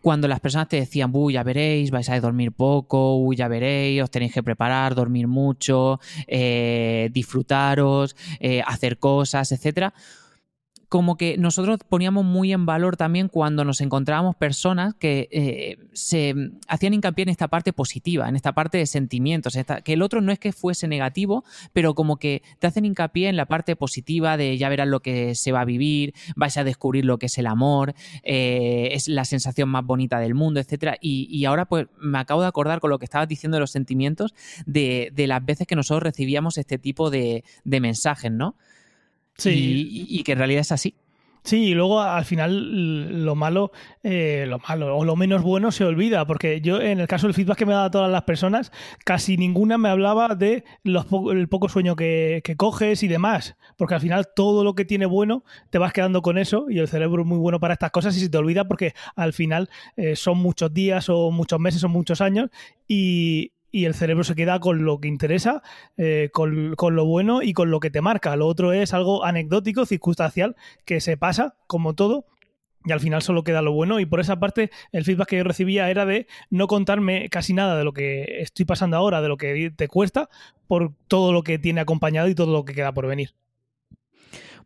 cuando 0.04 0.28
las 0.28 0.42
personas 0.42 0.68
te 0.68 0.76
decían, 0.76 1.12
uy, 1.14 1.34
ya 1.34 1.44
veréis, 1.44 1.90
vais 1.90 2.10
a 2.10 2.20
dormir 2.20 2.52
poco, 2.52 3.16
uy, 3.16 3.38
ya 3.38 3.48
veréis, 3.48 4.04
os 4.04 4.12
tenéis 4.12 4.34
que 4.34 4.44
preparar, 4.44 4.96
dormir 4.96 5.30
mucho, 5.30 6.02
eh, 6.28 7.10
disfrutaros, 7.14 8.14
eh, 8.42 8.62
hacer 8.68 9.00
cosas, 9.00 9.54
etcétera 9.54 9.94
como 10.94 11.18
que 11.18 11.40
nosotros 11.40 11.80
poníamos 11.90 12.24
muy 12.24 12.54
en 12.54 12.68
valor 12.68 12.98
también 12.98 13.28
cuando 13.28 13.66
nos 13.66 13.81
encontrábamos 13.81 14.36
personas 14.36 14.94
que 14.94 15.28
eh, 15.31 15.80
se 15.92 16.36
hacían 16.68 16.94
hincapié 16.94 17.24
en 17.24 17.30
esta 17.30 17.48
parte 17.48 17.74
positiva, 17.74 18.30
en 18.30 18.36
esta 18.36 18.54
parte 18.54 18.78
de 18.78 18.86
sentimientos, 18.86 19.57
que 19.84 19.94
el 19.94 20.04
otro 20.04 20.22
no 20.22 20.31
es 20.31 20.38
que 20.38 20.54
fuese 20.54 20.88
negativo, 20.88 21.45
pero 21.74 21.95
como 21.95 22.18
que 22.18 22.44
te 22.60 22.68
hacen 22.68 22.86
hincapié 22.86 23.28
en 23.28 23.38
la 23.38 23.48
parte 23.48 23.75
positiva 23.75 24.38
de 24.38 24.56
ya 24.56 24.69
verás 24.69 24.88
lo 24.88 25.00
que 25.00 25.34
se 25.34 25.51
va 25.51 25.62
a 25.62 25.66
vivir, 25.66 26.13
vais 26.36 26.57
a 26.57 26.63
descubrir 26.63 27.06
lo 27.06 27.18
que 27.18 27.25
es 27.25 27.40
el 27.40 27.48
amor, 27.48 27.95
eh, 28.22 28.90
es 28.92 29.07
la 29.07 29.25
sensación 29.25 29.69
más 29.69 29.84
bonita 29.84 30.19
del 30.19 30.36
mundo, 30.36 30.60
etcétera. 30.60 31.00
Y, 31.01 31.44
ahora 31.45 31.66
pues 31.66 31.88
me 32.00 32.19
acabo 32.19 32.42
de 32.42 32.48
acordar 32.48 32.80
con 32.80 32.92
lo 32.92 33.00
que 33.00 33.06
estabas 33.06 33.28
diciendo 33.28 33.56
de 33.56 33.62
los 33.62 33.72
sentimientos, 33.72 34.36
de, 34.68 35.12
las 35.25 35.44
veces 35.44 35.66
que 35.66 35.75
nosotros 35.75 36.04
recibíamos 36.04 36.60
este 36.60 36.78
tipo 36.78 37.10
de, 37.10 37.44
de 37.63 37.80
mensajes, 37.80 38.31
¿no? 38.31 38.56
Sí. 39.38 40.06
Y, 40.09 40.24
que 40.24 40.33
en 40.33 40.38
realidad 40.38 40.62
es 40.62 40.71
así. 40.71 40.95
Sí, 41.44 41.65
y 41.65 41.74
luego 41.74 42.00
al 42.00 42.24
final 42.24 43.25
lo 43.25 43.35
malo, 43.35 43.74
eh, 44.01 44.45
lo 44.47 44.59
malo 44.59 44.95
o 44.95 45.03
lo 45.03 45.18
menos 45.18 45.44
bueno 45.44 45.74
se 45.74 45.83
olvida, 45.83 46.25
porque 46.25 46.62
yo 46.62 46.80
en 46.80 47.01
el 47.01 47.07
caso 47.07 47.27
del 47.27 47.33
feedback 47.33 47.57
que 47.57 47.65
me 47.65 47.74
da 47.74 47.83
a 47.83 47.91
todas 47.91 48.09
las 48.09 48.24
personas, 48.24 48.71
casi 49.03 49.35
ninguna 49.35 49.77
me 49.77 49.89
hablaba 49.89 50.35
de 50.35 50.63
los 50.83 51.06
el 51.33 51.50
poco 51.50 51.68
sueño 51.68 51.97
que, 51.97 52.41
coges 52.56 53.03
y 53.03 53.09
demás, 53.09 53.57
porque 53.75 53.95
al 53.95 54.00
final 54.00 54.30
todo 54.33 54.63
lo 54.63 54.74
que 54.74 54.85
tiene 54.85 55.06
bueno 55.06 55.44
te 55.69 55.80
vas 55.80 55.91
quedando 55.91 56.21
con 56.21 56.38
eso 56.38 56.68
y 56.69 56.80
el 56.80 56.88
cerebro 56.88 57.24
es 57.24 57.27
muy 57.27 57.39
bueno 57.39 57.59
para 57.59 57.74
estas 57.74 57.91
cosas 57.91 58.15
y 58.15 58.21
se 58.21 58.30
te 58.30 58.38
olvida 58.38 58.65
porque 58.65 58.94
al 59.18 59.33
final 59.33 59.69
eh, 59.97 60.15
son 60.15 60.38
muchos 60.38 60.74
días 60.74 61.09
o 61.09 61.30
muchos 61.30 61.59
meses 61.59 61.83
o 61.83 61.89
muchos 61.89 62.21
años 62.21 62.51
y, 62.88 63.51
y 63.74 63.86
el 63.86 63.96
cerebro 63.96 64.24
se 64.24 64.36
queda 64.36 64.60
con 64.60 64.86
lo 64.86 65.00
que 65.00 65.08
interesa, 65.08 65.64
eh, 65.98 66.30
con, 66.31 66.75
lo 66.78 67.06
bueno 67.06 67.42
y 67.42 67.54
con 67.54 67.72
lo 67.72 67.80
que 67.80 67.90
te 67.90 68.02
marca. 68.02 68.36
Lo 68.36 68.46
otro 68.46 68.72
es 68.72 68.94
algo 68.94 69.25
anecdótico, 69.25 69.88
circunstancial, 69.88 70.56
que 70.86 71.02
se 71.02 71.18
pasa, 71.18 71.56
como 71.66 71.96
todo, 71.96 72.28
y 72.86 72.92
al 72.92 73.00
final 73.00 73.24
solo 73.24 73.44
queda 73.44 73.64
lo 73.64 73.72
bueno. 73.72 74.00
Y 74.00 74.06
por 74.06 74.20
esa 74.20 74.40
parte, 74.40 74.70
el 74.92 75.04
feedback 75.04 75.30
que 75.30 75.38
yo 75.38 75.44
recibía 75.44 75.90
era 75.90 76.06
de 76.06 76.28
no 76.52 76.68
contarme 76.68 77.30
casi 77.30 77.54
nada 77.54 77.76
de 77.76 77.83
lo 77.83 77.94
que 77.94 78.42
estoy 78.42 78.66
pasando 78.66 78.95
ahora, 78.95 79.24
de 79.24 79.28
lo 79.28 79.38
que 79.38 79.74
te 79.76 79.88
cuesta, 79.88 80.30
por 80.68 80.94
todo 81.07 81.33
lo 81.33 81.42
que 81.42 81.57
tiene 81.57 81.81
acompañado 81.81 82.28
y 82.28 82.36
todo 82.36 82.54
lo 82.54 82.66
que 82.66 82.76
queda 82.76 82.94
por 82.94 83.07
venir. 83.07 83.31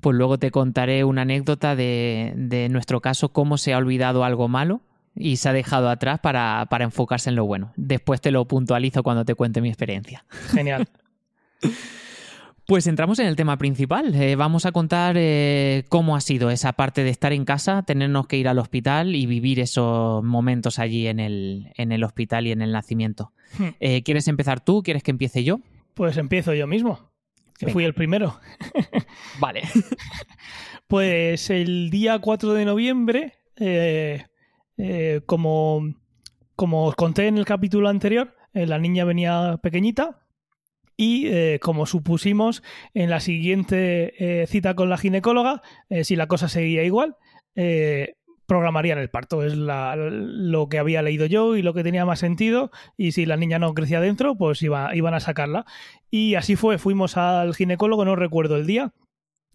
Pues 0.02 0.18
luego 0.18 0.38
te 0.38 0.52
contaré 0.52 1.06
una 1.06 1.22
anécdota 1.22 1.78
de, 1.78 2.34
de 2.36 2.68
nuestro 2.68 3.00
caso, 3.00 3.30
cómo 3.30 3.58
se 3.58 3.74
ha 3.74 3.78
olvidado 3.78 4.26
algo 4.26 4.50
malo 4.50 4.82
y 5.20 5.38
se 5.38 5.50
ha 5.50 5.54
dejado 5.54 5.90
atrás 5.90 6.20
para, 6.20 6.68
enfocarse 6.80 7.30
en 7.30 7.36
lo 7.36 7.46
bueno. 7.46 7.74
Después 7.76 8.22
te 8.22 8.32
lo 8.32 8.46
puntualizo 8.46 9.04
cuando 9.04 9.26
te 9.26 9.36
cuente 9.36 9.62
mi 9.62 9.70
experiencia. 9.70 10.26
Genial. 10.54 10.88
Pues 12.68 12.86
entramos 12.86 13.18
en 13.20 13.28
el 13.28 13.38
tema 13.38 13.58
principal. 13.58 14.14
Eh, 14.14 14.36
vamos 14.36 14.66
a 14.66 14.74
contar 14.74 15.16
eh, 15.18 15.86
cómo 15.88 16.18
ha 16.18 16.20
sido 16.20 16.50
esa 16.50 16.74
parte 16.74 17.06
de 17.06 17.10
estar 17.10 17.32
en 17.32 17.46
casa, 17.46 17.84
tenernos 17.84 18.28
que 18.28 18.36
ir 18.36 18.50
al 18.50 18.60
hospital 18.60 19.16
y 19.16 19.26
vivir 19.26 19.62
esos 19.62 20.22
momentos 20.22 20.78
allí 20.78 21.08
en 21.08 21.22
el, 21.22 21.72
en 21.76 21.94
el 21.94 22.04
hospital 22.04 22.46
y 22.46 22.52
en 22.52 22.62
el 22.62 22.74
nacimiento. 22.74 23.32
Hmm. 23.58 23.70
Eh, 23.80 24.04
¿Quieres 24.04 24.28
empezar 24.28 24.60
tú? 24.60 24.84
¿Quieres 24.84 25.02
que 25.02 25.12
empiece 25.12 25.46
yo? 25.46 25.62
Pues 25.94 26.18
empiezo 26.18 26.54
yo 26.54 26.68
mismo, 26.68 27.10
que 27.58 27.70
fui 27.70 27.86
el 27.86 27.94
primero. 27.94 28.38
vale. 29.40 29.62
pues 30.88 31.50
el 31.50 31.90
día 31.90 32.20
4 32.20 32.54
de 32.54 32.66
noviembre 32.66 33.34
eh, 34.78 35.22
como, 35.26 35.94
como 36.56 36.86
os 36.86 36.96
conté 36.96 37.28
en 37.28 37.38
el 37.38 37.46
capítulo 37.46 37.90
anterior, 37.90 38.36
eh, 38.54 38.66
la 38.66 38.78
niña 38.78 39.06
venía 39.06 39.60
pequeñita 39.62 40.26
y 40.96 41.28
eh, 41.28 41.60
como 41.62 41.86
supusimos 41.86 42.64
en 42.94 43.10
la 43.10 43.20
siguiente 43.20 44.46
cita 44.48 44.76
con 44.76 44.90
la 44.90 44.98
ginecóloga, 44.98 45.62
si 46.04 46.16
la 46.16 46.28
cosa 46.28 46.50
seguía 46.50 46.84
igual, 46.84 47.16
programarían 48.48 48.98
el 48.98 49.12
parto. 49.12 49.44
Es 49.44 49.54
lo 49.56 50.70
que 50.70 50.80
había 50.80 51.04
leído 51.04 51.28
yo 51.28 51.56
y 51.56 51.62
lo 51.62 51.76
que 51.76 51.84
tenía 51.84 52.06
más 52.06 52.20
sentido. 52.20 52.72
Y 52.98 53.12
si 53.12 53.28
la 53.28 53.38
niña 53.38 53.60
no 53.60 53.76
crecía 53.76 54.02
dentro, 54.02 54.36
pues 54.36 54.64
iba, 54.64 54.96
iban 54.96 55.14
a 55.14 55.20
sacarla. 55.20 55.66
Y 56.10 56.34
así 56.34 56.56
fue, 56.56 56.80
fuimos 56.80 57.18
al 57.18 57.54
ginecólogo, 57.54 58.06
no 58.06 58.16
recuerdo 58.16 58.56
el 58.56 58.66
día, 58.66 58.94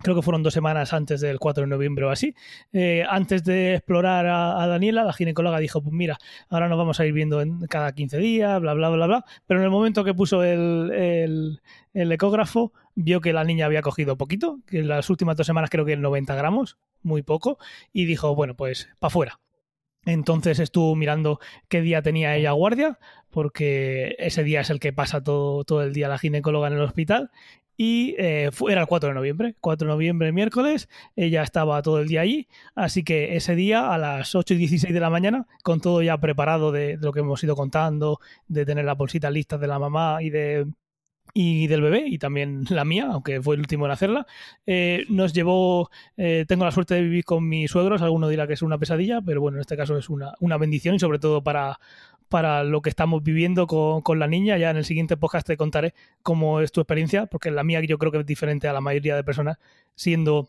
creo 0.02 0.16
que 0.16 0.23
fueron 0.23 0.42
dos 0.42 0.54
semanas 0.54 0.92
antes 0.92 1.21
del 1.21 1.38
4 1.38 1.62
de 1.62 1.68
noviembre 1.68 2.04
o 2.04 2.11
así, 2.11 2.35
eh, 2.73 3.04
antes 3.09 3.44
de 3.44 3.75
explorar 3.75 4.26
a, 4.26 4.66
Daniela, 4.66 5.04
la 5.04 5.12
ginecóloga 5.12 5.59
dijo, 5.59 5.82
pues 5.82 5.92
mira, 5.94 6.18
ahora 6.49 6.68
nos 6.68 6.78
vamos 6.78 7.00
a 7.00 7.06
ir 7.06 7.12
viendo 7.12 7.40
en 7.40 7.61
cada 7.66 7.92
15 7.92 8.18
días, 8.18 8.61
bla, 8.61 8.75
bla, 8.75 8.88
bla, 8.90 9.06
bla, 9.06 9.25
pero 9.47 9.61
en 9.61 9.64
el 9.64 9.71
momento 9.71 10.04
que 10.04 10.14
puso 10.14 10.42
el, 10.42 11.61
el, 11.94 12.12
ecógrafo, 12.12 12.73
vio 12.94 13.21
que 13.21 13.32
la 13.32 13.44
niña 13.44 13.66
había 13.66 13.82
cogido 13.82 14.16
poquito, 14.16 14.59
que 14.66 14.80
en 14.80 14.88
las 14.88 15.09
últimas 15.11 15.37
dos 15.37 15.47
semanas 15.47 15.71
creo 15.71 15.85
que 15.85 15.92
en 15.92 16.02
90 16.02 16.35
gramos, 16.35 16.78
muy 17.02 17.23
poco, 17.23 17.59
y 17.92 18.04
dijo, 18.04 18.35
bueno, 18.35 18.54
pues 18.54 18.88
para 18.99 19.09
afuera. 19.09 19.40
Entonces 20.04 20.59
estuvo 20.59 20.97
mirando 20.97 21.38
qué 21.68 21.80
día 21.80 22.02
tenía 22.02 22.35
ella 22.35 22.50
guardia, 22.52 22.99
porque 23.30 24.16
ese 24.18 24.42
día 24.42 24.61
es 24.61 24.71
el 24.71 24.80
que 24.80 24.92
pasa 24.92 25.23
todo, 25.23 25.62
todo 25.64 25.82
el 25.82 25.92
día 25.92 26.09
la 26.09 26.18
ginecóloga 26.18 26.66
en 26.66 26.75
el 26.75 26.80
hospital. 26.80 27.30
Y 27.76 28.14
eh, 28.19 28.50
fue, 28.52 28.73
era 28.73 28.83
el 28.83 28.87
4 28.87 29.09
de 29.09 29.14
noviembre, 29.14 29.55
4 29.61 29.87
de 29.87 29.93
noviembre, 29.93 30.33
miércoles, 30.33 30.88
ella 31.17 31.43
estaba 31.43 31.81
todo 31.83 32.00
el 32.00 32.09
día 32.09 32.21
allí, 32.21 32.49
así 32.75 33.02
que 33.02 33.37
ese 33.37 33.55
día 33.55 33.93
a 33.93 33.99
las 33.99 34.35
8 34.35 34.55
y 34.55 34.57
16 34.59 34.93
de 34.93 35.00
la 35.00 35.11
mañana, 35.11 35.47
con 35.62 35.81
todo 35.81 36.02
ya 36.02 36.19
preparado 36.19 36.73
de, 36.73 36.99
lo 37.00 37.12
que 37.12 37.21
hemos 37.21 37.43
ido 37.43 37.57
contando, 37.57 38.21
de 38.49 38.67
tener 38.67 38.85
las 38.85 38.97
bolsitas 38.97 39.33
listas 39.33 39.61
de 39.61 39.67
la 39.67 39.79
mamá 39.79 40.23
y 40.23 40.31
de 40.31 40.67
y 41.35 41.67
del 41.67 41.81
bebé 41.81 42.05
y 42.07 42.19
también 42.19 42.64
la 42.69 42.85
mía, 42.85 43.09
aunque 43.11 43.41
fue 43.41 43.55
el 43.55 43.61
último 43.61 43.87
en 43.87 43.93
hacerla, 43.93 44.26
eh, 44.67 45.05
nos 45.09 45.33
llevó, 45.33 45.91
eh, 46.17 46.45
tengo 46.47 46.64
la 46.64 46.73
suerte 46.73 46.95
de 46.95 47.02
vivir 47.02 47.25
con 47.25 47.49
mis 47.49 47.71
suegros, 47.71 48.02
alguno 48.02 48.29
dirá 48.29 48.47
que 48.47 48.52
es 48.52 48.62
una 48.62 48.79
pesadilla, 48.79 49.21
pero 49.23 49.41
bueno, 49.41 49.57
en 49.57 49.62
este 49.62 49.76
caso 49.76 49.97
es 49.97 50.11
una, 50.11 50.35
una 50.41 50.59
bendición 50.59 50.95
y 50.95 50.99
sobre 50.99 51.19
todo 51.19 51.43
para, 51.43 51.79
para 52.33 52.65
lo 52.65 52.81
que 52.81 52.89
estamos 52.89 53.23
viviendo 53.23 53.67
con, 53.67 54.01
con, 54.01 54.19
la 54.19 54.27
niña. 54.27 54.57
Ya 54.57 54.71
en 54.71 54.79
el 54.79 54.87
siguiente 54.87 55.19
podcast 55.19 55.47
te 55.47 55.59
contaré 55.59 55.93
cómo 56.23 56.62
es 56.62 56.73
tu 56.73 56.81
experiencia, 56.81 57.27
porque 57.27 57.51
la 57.51 57.62
mía 57.62 57.83
yo 57.83 57.99
creo 57.99 58.11
que 58.11 58.19
es 58.21 58.27
diferente 58.27 58.69
a 58.69 58.73
la 58.73 58.81
mayoría 58.81 59.15
de 59.15 59.23
personas, 59.23 59.59
siendo 59.95 60.49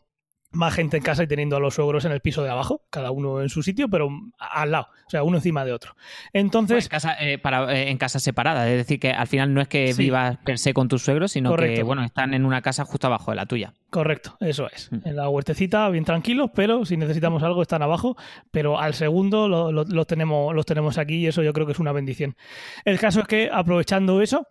más 0.53 0.74
gente 0.74 0.98
en 0.98 1.03
casa 1.03 1.24
y 1.24 1.27
teniendo 1.27 1.55
a 1.55 1.60
los 1.60 1.75
suegros 1.75 2.05
en 2.05 2.12
el 2.12 2.22
piso 2.22 2.43
de 2.43 2.50
abajo, 2.50 2.81
cada 2.89 3.12
uno 3.12 3.41
en 3.41 3.50
su 3.50 3.63
sitio, 3.63 3.89
pero 3.89 4.10
al 4.38 4.72
lado, 4.72 4.88
o 5.05 5.10
sea, 5.10 5.24
uno 5.24 5.38
encima 5.38 5.65
de 5.65 5.74
otro. 5.74 5.95
Entonces. 6.31 6.75
Pues 6.75 6.89
casa, 6.89 7.15
eh, 7.19 7.38
para, 7.38 7.74
eh, 7.74 7.89
en 7.89 7.98
casa 7.98 8.19
separada, 8.19 8.69
es 8.69 8.77
decir, 8.77 9.00
que 9.00 9.12
al 9.12 9.27
final 9.27 9.53
no 9.53 9.62
es 9.62 9.67
que 9.67 9.93
sí. 9.93 10.03
vivas 10.03 10.38
per 10.43 10.60
se 10.60 10.74
con 10.74 10.88
tus 10.88 11.03
suegros, 11.03 11.31
sino 11.31 11.50
Correcto. 11.50 11.75
que, 11.75 11.83
bueno, 11.83 12.03
están 12.03 12.33
en 12.33 12.45
una 12.45 12.62
casa 12.62 12.86
justo 12.86 13.07
abajo 13.07 13.31
de 13.31 13.36
la 13.36 13.45
tuya. 13.45 13.74
Correcto, 13.89 14.38
eso 14.39 14.69
es. 14.72 14.91
Mm. 14.91 15.07
En 15.07 15.15
la 15.15 15.29
huertecita, 15.29 15.89
bien 15.89 16.05
tranquilos, 16.05 16.51
pero 16.53 16.86
si 16.86 16.98
necesitamos 16.98 17.43
algo, 17.43 17.62
están 17.62 17.81
abajo, 17.81 18.15
pero 18.51 18.79
al 18.79 18.93
segundo 18.93 19.48
los 19.48 19.74
lo, 19.74 19.83
lo 19.83 20.05
tenemos, 20.05 20.53
los 20.55 20.65
tenemos 20.65 20.98
aquí 20.98 21.15
y 21.15 21.27
eso 21.27 21.43
yo 21.43 21.53
creo 21.53 21.65
que 21.65 21.74
es 21.74 21.79
una 21.79 21.91
bendición. 21.91 22.36
El 22.86 23.00
caso 23.00 23.22
es 23.22 23.27
que, 23.27 23.50
aprovechando 23.51 24.22
eso, 24.22 24.48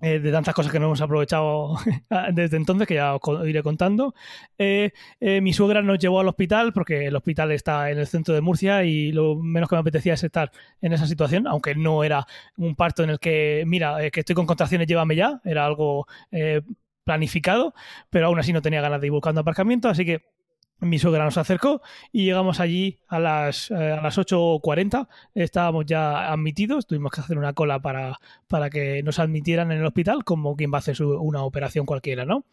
eh, 0.00 0.20
de 0.20 0.30
tantas 0.30 0.54
cosas 0.54 0.70
que 0.70 0.78
no 0.78 0.86
hemos 0.86 1.00
aprovechado 1.00 1.76
desde 2.32 2.56
entonces, 2.56 2.86
que 2.86 2.94
ya 2.94 3.14
os 3.16 3.48
iré 3.48 3.62
contando. 3.62 4.14
Eh, 4.56 4.92
eh, 5.20 5.40
mi 5.40 5.52
suegra 5.52 5.82
nos 5.82 5.98
llevó 5.98 6.20
al 6.20 6.28
hospital 6.28 6.72
porque 6.72 7.06
el 7.06 7.16
hospital 7.16 7.52
está 7.52 7.90
en 7.90 7.98
el 7.98 8.06
centro 8.06 8.34
de 8.34 8.40
Murcia 8.40 8.84
y 8.84 9.12
lo 9.12 9.36
menos 9.36 9.68
que 9.68 9.76
me 9.76 9.80
apetecía 9.80 10.14
es 10.14 10.22
estar 10.22 10.50
en 10.80 10.92
esa 10.92 11.06
situación, 11.06 11.46
aunque 11.46 11.74
no 11.74 12.04
era 12.04 12.26
un 12.56 12.76
parto 12.76 13.02
en 13.02 13.10
el 13.10 13.18
que, 13.18 13.64
mira, 13.66 14.04
eh, 14.04 14.10
que 14.10 14.20
estoy 14.20 14.34
con 14.34 14.46
contracciones, 14.46 14.86
llévame 14.86 15.16
ya, 15.16 15.40
era 15.44 15.66
algo 15.66 16.06
eh, 16.30 16.62
planificado, 17.04 17.74
pero 18.10 18.26
aún 18.26 18.38
así 18.38 18.52
no 18.52 18.62
tenía 18.62 18.80
ganas 18.80 19.00
de 19.00 19.06
ir 19.08 19.12
buscando 19.12 19.40
aparcamiento, 19.40 19.88
así 19.88 20.04
que 20.04 20.37
mi 20.80 20.98
suegra 20.98 21.24
nos 21.24 21.38
acercó 21.38 21.82
y 22.12 22.24
llegamos 22.24 22.60
allí 22.60 22.98
a 23.08 23.18
las, 23.18 23.70
eh, 23.70 23.98
las 24.02 24.16
8.40. 24.18 25.08
Estábamos 25.34 25.86
ya 25.86 26.32
admitidos, 26.32 26.86
tuvimos 26.86 27.10
que 27.12 27.20
hacer 27.20 27.38
una 27.38 27.52
cola 27.52 27.80
para, 27.80 28.18
para 28.46 28.70
que 28.70 29.02
nos 29.02 29.18
admitieran 29.18 29.72
en 29.72 29.78
el 29.78 29.86
hospital, 29.86 30.24
como 30.24 30.56
quien 30.56 30.72
va 30.72 30.76
a 30.76 30.80
hacer 30.80 31.02
una 31.02 31.42
operación 31.42 31.86
cualquiera, 31.86 32.24
¿no? 32.24 32.44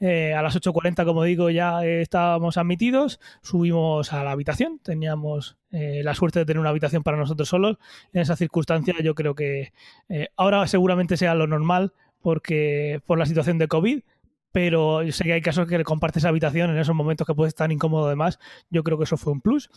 Eh, 0.00 0.34
a 0.34 0.42
las 0.42 0.56
8.40, 0.56 1.04
como 1.04 1.22
digo, 1.22 1.50
ya 1.50 1.84
estábamos 1.84 2.56
admitidos, 2.56 3.20
subimos 3.42 4.12
a 4.12 4.24
la 4.24 4.32
habitación, 4.32 4.80
teníamos 4.82 5.56
eh, 5.70 6.02
la 6.02 6.14
suerte 6.14 6.40
de 6.40 6.46
tener 6.46 6.60
una 6.60 6.70
habitación 6.70 7.02
para 7.02 7.16
nosotros 7.16 7.48
solos. 7.48 7.76
En 8.12 8.22
esa 8.22 8.36
circunstancia 8.36 8.94
yo 9.02 9.14
creo 9.14 9.34
que 9.34 9.72
ahora 10.36 10.66
seguramente 10.66 11.16
sea 11.16 11.34
lo 11.34 11.46
normal 11.46 11.92
porque 12.22 13.00
por 13.06 13.18
la 13.18 13.26
situación 13.26 13.58
de 13.58 13.68
COVID, 13.68 14.00
pero 14.58 15.02
sé 15.12 15.22
que 15.22 15.34
hay 15.34 15.40
casos 15.40 15.68
que 15.68 15.78
le 15.78 15.84
compartes 15.84 16.24
habitación 16.24 16.70
en 16.70 16.78
esos 16.78 16.92
momentos 16.92 17.24
que 17.24 17.32
puedes 17.32 17.50
estar 17.50 17.70
incómodo 17.70 18.08
además. 18.08 18.40
Yo 18.70 18.82
creo 18.82 18.98
que 18.98 19.04
eso 19.04 19.16
fue 19.16 19.32
un 19.32 19.40
plus. 19.40 19.70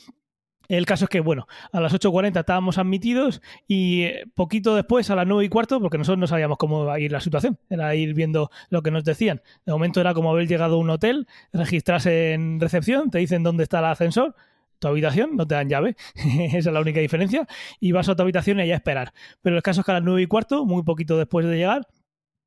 El 0.69 0.88
caso 0.88 1.05
es 1.05 1.09
que, 1.09 1.19
bueno, 1.19 1.47
a 1.71 1.79
las 1.79 1.93
8.40 1.93 2.39
estábamos 2.39 2.79
admitidos 2.79 3.43
y 3.67 4.07
poquito 4.33 4.73
después, 4.73 5.11
a 5.11 5.15
las 5.15 5.27
9 5.27 5.45
y 5.45 5.50
cuarto, 5.50 5.79
porque 5.79 6.00
nosotros 6.00 6.17
no 6.17 6.25
sabíamos 6.25 6.57
cómo 6.57 6.81
iba 6.81 6.95
a 6.95 7.00
ir 7.00 7.11
la 7.11 7.19
situación, 7.19 7.59
era 7.69 7.93
ir 7.93 8.15
viendo 8.15 8.50
lo 8.69 8.81
que 8.81 8.89
nos 8.89 9.03
decían. 9.03 9.43
De 9.67 9.71
momento 9.71 10.01
era 10.01 10.15
como 10.15 10.31
haber 10.31 10.47
llegado 10.47 10.77
a 10.77 10.79
un 10.79 10.89
hotel, 10.89 11.27
registrarse 11.53 12.33
en 12.33 12.59
recepción, 12.59 13.11
te 13.11 13.19
dicen 13.19 13.43
dónde 13.43 13.61
está 13.61 13.77
el 13.79 13.85
ascensor, 13.85 14.33
tu 14.79 14.88
habitación, 14.88 15.35
no 15.35 15.45
te 15.45 15.53
dan 15.53 15.69
llave, 15.69 15.95
esa 16.15 16.57
es 16.57 16.65
la 16.65 16.81
única 16.81 17.01
diferencia, 17.01 17.47
y 17.79 17.91
vas 17.91 18.09
a 18.09 18.15
tu 18.15 18.23
habitación 18.23 18.57
y 18.57 18.63
allá 18.63 18.77
esperar. 18.77 19.13
Pero 19.43 19.57
el 19.57 19.61
caso 19.61 19.81
es 19.81 19.85
que 19.85 19.91
a 19.91 19.95
las 19.95 20.03
9 20.03 20.23
y 20.23 20.25
cuarto, 20.25 20.65
muy 20.65 20.81
poquito 20.81 21.19
después 21.19 21.45
de 21.45 21.55
llegar, 21.55 21.85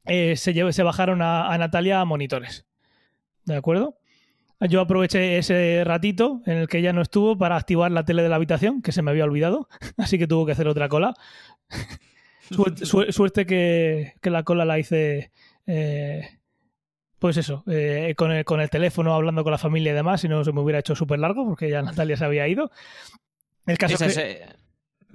eh, 0.07 0.37
se, 0.37 0.53
lleve, 0.53 0.73
se, 0.73 0.83
bajaron 0.83 1.23
a, 1.23 1.53
a, 1.53 1.59
Natalia 1.59 2.01
a 2.01 2.05
monitores. 2.05 2.67
¿De 3.45 3.57
acuerdo? 3.57 3.99
Yo 4.61 4.81
aproveché 4.81 5.39
ese 5.39 5.83
ratito 5.85 6.41
en 6.47 6.59
el 6.59 6.69
que 6.69 6.79
ella 6.79 6.93
no 6.93 7.03
estuvo 7.03 7.37
para 7.37 7.57
activar 7.57 7.91
la 7.91 8.05
tele 8.05 8.23
de 8.23 8.29
la 8.29 8.37
habitación, 8.37 8.83
que 8.83 8.93
se 8.93 9.03
me 9.03 9.11
había 9.11 9.25
olvidado, 9.25 9.69
así 9.99 10.19
que 10.19 10.27
tuvo 10.27 10.47
que 10.47 10.53
hacer 10.53 10.69
otra 10.69 10.89
cola. 10.89 11.15
suerte, 12.51 12.87
su, 12.87 13.03
suerte 13.13 13.47
que, 13.47 14.15
que, 14.21 14.31
la 14.31 14.43
cola 14.43 14.65
la 14.65 14.79
hice, 14.79 15.33
eh, 15.67 16.39
pues 17.19 17.37
eso, 17.37 17.65
eh, 17.67 18.15
con, 18.17 18.33
el, 18.33 18.45
con, 18.45 18.61
el, 18.61 18.71
teléfono 18.71 19.15
hablando 19.15 19.43
con 19.43 19.51
la 19.51 19.59
familia 19.59 19.93
y 19.93 19.97
demás, 19.97 20.21
si 20.21 20.29
no 20.29 20.45
se 20.45 20.53
me 20.53 20.61
hubiera 20.61 20.79
hecho 20.79 20.95
súper 20.95 21.19
largo, 21.19 21.45
porque 21.47 21.69
ya 21.69 21.83
Natalia 21.83 22.17
se 22.17 22.25
había 22.25 22.49
ido. 22.49 22.71
El 23.67 23.79
caso 23.79 23.95
Esa 23.95 24.07
es 24.07 24.15
que... 24.15 24.33
Es 24.33 24.64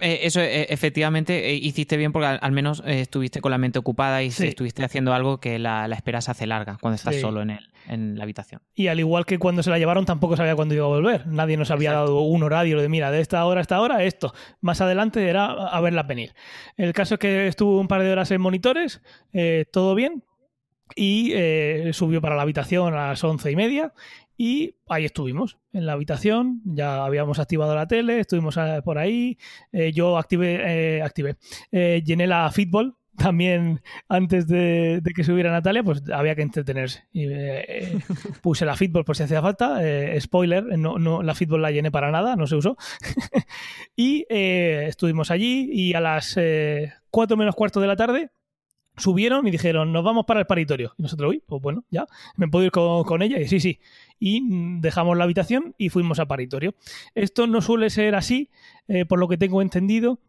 eh, 0.01 0.19
eso 0.23 0.41
eh, 0.41 0.67
efectivamente 0.69 1.49
eh, 1.49 1.53
hiciste 1.55 1.97
bien 1.97 2.11
porque 2.11 2.27
al, 2.27 2.39
al 2.41 2.51
menos 2.51 2.83
estuviste 2.85 3.41
con 3.41 3.51
la 3.51 3.57
mente 3.57 3.79
ocupada 3.79 4.23
y 4.23 4.31
sí. 4.31 4.47
estuviste 4.47 4.83
haciendo 4.83 5.13
algo 5.13 5.39
que 5.39 5.59
la, 5.59 5.87
la, 5.87 5.95
espera 5.95 6.21
se 6.21 6.31
hace 6.31 6.47
larga 6.47 6.77
cuando 6.81 6.95
estás 6.95 7.15
sí. 7.15 7.21
solo 7.21 7.41
en, 7.41 7.51
el, 7.51 7.69
en 7.87 8.17
la 8.17 8.23
habitación. 8.23 8.61
Y 8.75 8.87
al 8.87 8.99
igual 8.99 9.25
que 9.25 9.39
cuando 9.39 9.63
se 9.63 9.69
la 9.69 9.77
llevaron 9.77 10.05
tampoco 10.05 10.37
sabía 10.37 10.55
cuándo 10.55 10.75
iba 10.75 10.85
a 10.85 10.89
volver. 10.89 11.27
Nadie 11.27 11.57
nos 11.57 11.71
había 11.71 11.91
Exacto. 11.91 12.11
dado 12.13 12.21
un 12.21 12.43
horario 12.43 12.79
de 12.81 12.89
mira, 12.89 13.11
de 13.11 13.21
esta 13.21 13.43
hora 13.45 13.59
a 13.59 13.61
esta 13.61 13.81
hora 13.81 14.03
esto. 14.03 14.33
Más 14.61 14.81
adelante 14.81 15.27
era 15.27 15.45
a 15.45 15.81
verla 15.81 16.03
venir. 16.03 16.33
El 16.77 16.93
caso 16.93 17.15
es 17.15 17.19
que 17.19 17.47
estuvo 17.47 17.79
un 17.79 17.87
par 17.87 18.01
de 18.03 18.11
horas 18.11 18.31
en 18.31 18.41
monitores, 18.41 19.01
eh, 19.33 19.65
todo 19.71 19.95
bien, 19.95 20.23
y 20.95 21.31
eh, 21.33 21.91
subió 21.93 22.21
para 22.21 22.35
la 22.35 22.41
habitación 22.43 22.93
a 22.93 23.09
las 23.09 23.23
once 23.23 23.51
y 23.51 23.55
media 23.55 23.93
y 24.39 24.75
ahí 24.88 25.05
estuvimos, 25.05 25.60
en 25.74 25.86
la 25.86 25.93
habitación, 25.93 26.62
ya 26.63 27.03
habíamos 27.03 27.38
activado 27.38 27.75
la 27.75 27.88
tele, 27.88 28.22
estuvimos 28.22 28.58
eh, 28.58 28.81
por 28.84 28.98
ahí, 28.98 29.38
eh, 29.72 29.91
yo 29.91 30.17
activé, 30.17 30.98
eh, 30.98 31.01
activé 31.03 31.38
llené 31.72 32.25
la 32.25 32.50
Fitball, 32.50 32.96
también 33.19 33.81
antes 34.08 34.48
de, 34.48 35.01
de, 35.03 35.13
que 35.13 35.24
subiera 35.24 35.51
Natalia, 35.51 35.84
pues 35.84 36.01
había 36.12 36.36
que 36.36 36.41
entretenerse. 36.41 37.03
Y, 37.12 37.25
eh, 37.27 38.00
puse 38.41 38.65
la 38.65 38.75
Fitball 38.75 39.05
por 39.05 39.15
si 39.15 39.24
hacía 39.24 39.41
falta. 39.41 39.79
Eh, 39.81 40.19
spoiler, 40.19 40.63
no, 40.79 40.98
no, 40.98 41.22
la 41.22 41.36
Fitball 41.36 41.62
la 41.62 41.72
llené 41.72 41.91
para 41.91 42.12
nada, 42.12 42.36
no 42.36 42.48
se 42.48 42.55
usó. 42.55 42.77
y 43.96 44.25
eh, 44.29 44.86
estuvimos 44.88 45.29
allí 45.29 45.69
y 45.72 45.93
a 45.93 46.00
las 46.00 46.39
4 47.12 47.38
menos 47.38 47.55
cuarto 47.55 47.79
de 47.79 47.88
la 47.88 47.96
tarde 47.96 48.31
subieron 48.98 49.48
y 49.48 49.51
dijeron, 49.51 49.93
nos 49.93 50.03
vamos 50.03 50.25
para 50.25 50.41
el 50.41 50.46
paritorio. 50.46 50.93
Y 50.98 51.03
nosotros, 51.03 51.31
uy, 51.31 51.43
pues 51.46 51.62
bueno, 51.62 51.86
ya, 51.89 52.05
me 52.36 52.48
puedo 52.48 52.65
ir 52.65 52.72
con, 52.72 53.03
con, 53.03 53.22
ella. 53.22 53.39
Y 53.39 53.48
sí, 53.48 53.60
sí. 53.60 53.79
Y 54.19 54.41
dejamos 54.79 55.17
la 55.17 55.23
habitación 55.23 55.75
y 55.77 55.89
fuimos 55.89 56.19
al 56.19 56.27
paritorio. 56.27 56.75
Esto 57.15 57.47
no 57.47 57.61
suele 57.61 57.89
ser 57.89 58.15
así, 58.15 58.49
eh, 58.88 59.05
por 59.05 59.19
lo 59.19 59.27
que 59.27 59.38
tengo 59.38 59.61
entendido, 59.61 60.19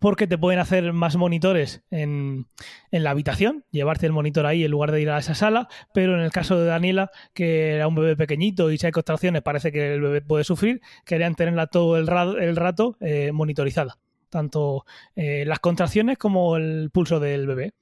porque 0.00 0.26
te 0.26 0.38
pueden 0.38 0.58
hacer 0.58 0.92
más 0.92 1.16
monitores 1.16 1.82
en, 1.90 2.46
en, 2.90 3.04
la 3.04 3.10
habitación, 3.10 3.64
llevarte 3.70 4.06
el 4.06 4.12
monitor 4.12 4.46
ahí 4.46 4.64
en 4.64 4.70
lugar 4.70 4.92
de 4.92 5.02
ir 5.02 5.10
a 5.10 5.18
esa 5.18 5.34
sala, 5.34 5.68
pero 5.92 6.14
en 6.14 6.20
el 6.20 6.32
caso 6.32 6.58
de 6.58 6.64
Daniela, 6.64 7.10
que 7.34 7.74
era 7.74 7.86
un 7.86 7.94
bebé 7.94 8.16
pequeñito 8.16 8.70
y 8.70 8.78
si 8.78 8.86
hay 8.86 8.92
contracciones 8.92 9.42
parece 9.42 9.70
que 9.70 9.94
el 9.94 10.00
bebé 10.00 10.22
puede 10.22 10.44
sufrir, 10.44 10.80
querían 11.04 11.34
tenerla 11.34 11.66
todo 11.66 11.98
el 11.98 12.06
rato, 12.06 12.38
el 12.38 12.56
rato 12.56 12.96
eh, 13.00 13.30
monitorizada, 13.32 13.98
tanto 14.30 14.86
eh, 15.16 15.44
las 15.46 15.60
contracciones 15.60 16.16
como 16.16 16.56
el 16.56 16.90
pulso 16.90 17.20
del 17.20 17.46
bebé 17.46 17.74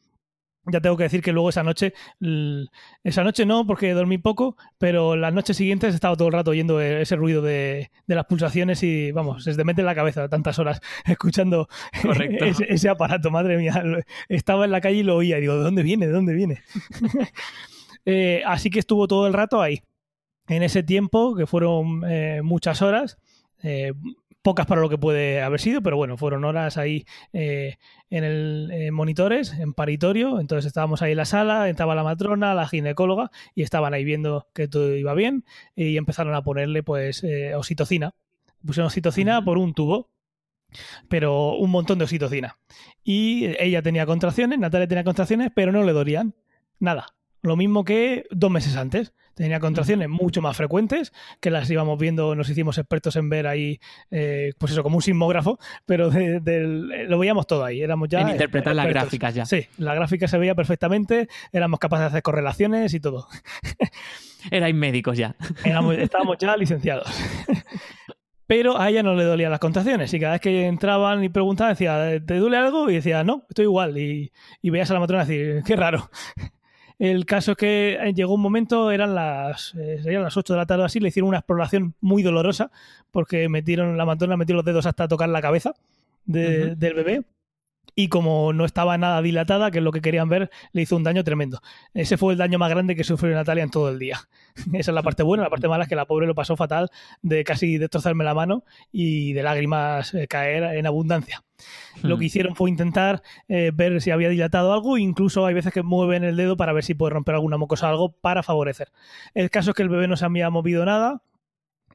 ya 0.66 0.80
tengo 0.80 0.96
que 0.96 1.04
decir 1.04 1.22
que 1.22 1.32
luego 1.32 1.48
esa 1.48 1.62
noche, 1.62 1.94
esa 3.02 3.24
noche 3.24 3.46
no, 3.46 3.66
porque 3.66 3.92
dormí 3.94 4.18
poco, 4.18 4.56
pero 4.78 5.16
las 5.16 5.32
noches 5.32 5.56
siguientes 5.56 5.94
estaba 5.94 6.16
todo 6.16 6.28
el 6.28 6.34
rato 6.34 6.50
oyendo 6.50 6.80
ese 6.80 7.16
ruido 7.16 7.42
de, 7.42 7.90
de 8.06 8.14
las 8.14 8.26
pulsaciones 8.26 8.82
y 8.82 9.12
vamos, 9.12 9.44
se 9.44 9.54
te 9.54 9.64
mete 9.64 9.80
en 9.80 9.86
la 9.86 9.94
cabeza 9.94 10.28
tantas 10.28 10.58
horas 10.58 10.80
escuchando 11.06 11.68
ese, 12.40 12.66
ese, 12.68 12.88
aparato, 12.88 13.30
madre 13.30 13.56
mía. 13.56 13.82
Estaba 14.28 14.64
en 14.64 14.70
la 14.70 14.80
calle 14.80 14.98
y 14.98 15.02
lo 15.02 15.16
oía 15.16 15.38
y 15.38 15.42
digo, 15.42 15.56
¿de 15.56 15.62
dónde 15.62 15.82
viene? 15.82 16.06
¿De 16.06 16.12
dónde 16.12 16.34
viene? 16.34 16.62
eh, 18.04 18.42
así 18.46 18.70
que 18.70 18.78
estuvo 18.78 19.08
todo 19.08 19.26
el 19.26 19.32
rato 19.32 19.60
ahí. 19.62 19.82
En 20.48 20.62
ese 20.62 20.82
tiempo, 20.82 21.34
que 21.36 21.46
fueron 21.46 22.02
eh, 22.08 22.40
muchas 22.42 22.80
horas, 22.80 23.18
eh, 23.62 23.92
pocas 24.48 24.64
para 24.64 24.80
lo 24.80 24.88
que 24.88 24.96
puede 24.96 25.42
haber 25.42 25.60
sido, 25.60 25.82
pero 25.82 25.98
bueno, 25.98 26.16
fueron 26.16 26.42
horas 26.46 26.78
ahí 26.78 27.04
eh, 27.34 27.76
en 28.08 28.24
el 28.24 28.70
en 28.72 28.94
monitores, 28.94 29.52
en 29.52 29.74
paritorio, 29.74 30.40
entonces 30.40 30.64
estábamos 30.64 31.02
ahí 31.02 31.10
en 31.10 31.18
la 31.18 31.26
sala, 31.26 31.68
estaba 31.68 31.94
la 31.94 32.02
matrona, 32.02 32.54
la 32.54 32.66
ginecóloga 32.66 33.30
y 33.54 33.60
estaban 33.60 33.92
ahí 33.92 34.04
viendo 34.04 34.48
que 34.54 34.66
todo 34.66 34.96
iba 34.96 35.12
bien 35.12 35.44
y 35.76 35.98
empezaron 35.98 36.34
a 36.34 36.40
ponerle 36.40 36.82
pues 36.82 37.22
eh, 37.24 37.54
oxitocina. 37.56 38.14
Pusieron 38.64 38.86
oxitocina 38.86 39.44
por 39.44 39.58
un 39.58 39.74
tubo, 39.74 40.08
pero 41.10 41.52
un 41.56 41.70
montón 41.70 41.98
de 41.98 42.04
oxitocina. 42.04 42.58
Y 43.04 43.48
ella 43.62 43.82
tenía 43.82 44.06
contracciones, 44.06 44.58
Natalia 44.58 44.88
tenía 44.88 45.04
contracciones, 45.04 45.50
pero 45.54 45.72
no 45.72 45.84
le 45.84 45.92
dolían. 45.92 46.34
Nada, 46.80 47.17
lo 47.42 47.56
mismo 47.56 47.84
que 47.84 48.26
dos 48.30 48.50
meses 48.50 48.76
antes. 48.76 49.12
Tenía 49.34 49.60
contracciones 49.60 50.08
mucho 50.08 50.42
más 50.42 50.56
frecuentes, 50.56 51.12
que 51.40 51.52
las 51.52 51.70
íbamos 51.70 51.96
viendo, 51.96 52.34
nos 52.34 52.50
hicimos 52.50 52.76
expertos 52.76 53.14
en 53.14 53.28
ver 53.28 53.46
ahí, 53.46 53.78
eh, 54.10 54.52
pues 54.58 54.72
eso, 54.72 54.82
como 54.82 54.96
un 54.96 55.02
sismógrafo, 55.02 55.60
pero 55.86 56.10
lo 56.10 57.18
veíamos 57.20 57.46
todo 57.46 57.64
ahí. 57.64 57.80
Éramos 57.80 58.08
ya. 58.08 58.22
En 58.22 58.30
interpretar 58.30 58.74
las 58.74 58.88
gráficas 58.88 59.34
ya. 59.36 59.46
Sí, 59.46 59.66
la 59.76 59.94
gráfica 59.94 60.26
se 60.26 60.38
veía 60.38 60.56
perfectamente, 60.56 61.28
éramos 61.52 61.78
capaces 61.78 62.02
de 62.02 62.06
hacer 62.08 62.22
correlaciones 62.22 62.92
y 62.94 63.00
todo. 63.00 63.28
Erais 64.50 64.74
médicos 64.74 65.16
ya. 65.16 65.36
estábamos 65.98 66.36
ya 66.38 66.56
licenciados. 66.56 67.08
Pero 68.48 68.80
a 68.80 68.88
ella 68.88 69.02
no 69.02 69.14
le 69.14 69.24
dolían 69.24 69.50
las 69.50 69.60
contracciones 69.60 70.12
y 70.14 70.18
cada 70.18 70.32
vez 70.32 70.40
que 70.40 70.66
entraban 70.66 71.22
y 71.22 71.28
preguntaban 71.28 71.74
decía, 71.74 72.18
¿te 72.24 72.38
duele 72.38 72.56
algo? 72.56 72.90
Y 72.90 72.94
decía, 72.94 73.22
no, 73.22 73.44
estoy 73.48 73.66
igual. 73.66 73.98
Y, 73.98 74.32
y 74.62 74.70
veías 74.70 74.90
a 74.90 74.94
la 74.94 75.00
matrona 75.00 75.26
decir, 75.26 75.62
qué 75.66 75.76
raro. 75.76 76.10
El 76.98 77.26
caso 77.26 77.52
es 77.52 77.56
que 77.56 77.98
eh, 78.00 78.12
llegó 78.12 78.34
un 78.34 78.40
momento, 78.40 78.90
eran 78.90 79.14
las, 79.14 79.74
eh, 79.76 80.00
serían 80.02 80.24
las 80.24 80.36
8 80.36 80.52
de 80.52 80.56
la 80.58 80.66
tarde 80.66 80.84
así, 80.84 80.98
le 80.98 81.08
hicieron 81.08 81.28
una 81.28 81.38
exploración 81.38 81.94
muy 82.00 82.22
dolorosa 82.22 82.70
porque 83.12 83.48
metieron, 83.48 83.96
la 83.96 84.04
matrona 84.04 84.36
metió 84.36 84.56
los 84.56 84.64
dedos 84.64 84.86
hasta 84.86 85.06
tocar 85.06 85.28
la 85.28 85.40
cabeza 85.40 85.74
del 86.24 86.76
bebé 86.76 87.22
y 87.94 88.08
como 88.08 88.52
no 88.52 88.64
estaba 88.64 88.96
nada 88.98 89.22
dilatada, 89.22 89.70
que 89.70 89.78
es 89.78 89.84
lo 89.84 89.92
que 89.92 90.00
querían 90.00 90.28
ver, 90.28 90.50
le 90.72 90.82
hizo 90.82 90.96
un 90.96 91.04
daño 91.04 91.24
tremendo. 91.24 91.60
Ese 91.94 92.16
fue 92.16 92.32
el 92.32 92.38
daño 92.38 92.58
más 92.58 92.70
grande 92.70 92.94
que 92.94 93.04
sufrió 93.04 93.34
Natalia 93.34 93.64
en 93.64 93.70
todo 93.70 93.88
el 93.88 93.98
día. 93.98 94.20
Esa 94.72 94.90
es 94.90 94.94
la 94.94 95.02
parte 95.02 95.22
buena. 95.22 95.44
La 95.44 95.50
parte 95.50 95.68
mala 95.68 95.84
es 95.84 95.88
que 95.88 95.96
la 95.96 96.06
pobre 96.06 96.26
lo 96.26 96.34
pasó 96.34 96.56
fatal 96.56 96.90
de 97.22 97.44
casi 97.44 97.78
destrozarme 97.78 98.24
la 98.24 98.34
mano 98.34 98.64
y 98.92 99.32
de 99.32 99.42
lágrimas 99.42 100.14
eh, 100.14 100.26
caer 100.28 100.76
en 100.76 100.86
abundancia. 100.86 101.44
Lo 102.02 102.16
que 102.16 102.22
hmm. 102.22 102.26
hicieron 102.26 102.56
fue 102.56 102.70
intentar 102.70 103.22
eh, 103.48 103.72
ver 103.74 104.00
si 104.00 104.10
había 104.10 104.28
dilatado 104.28 104.72
algo, 104.72 104.98
incluso 104.98 105.44
hay 105.44 105.54
veces 105.54 105.72
que 105.72 105.82
mueven 105.82 106.22
el 106.24 106.36
dedo 106.36 106.56
para 106.56 106.72
ver 106.72 106.84
si 106.84 106.94
puede 106.94 107.14
romper 107.14 107.34
alguna 107.34 107.56
mucosa 107.56 107.86
o 107.86 107.90
algo 107.90 108.12
para 108.12 108.42
favorecer. 108.42 108.92
El 109.34 109.50
caso 109.50 109.70
es 109.70 109.76
que 109.76 109.82
el 109.82 109.88
bebé 109.88 110.06
no 110.06 110.16
se 110.16 110.24
había 110.24 110.50
movido 110.50 110.84
nada. 110.84 111.22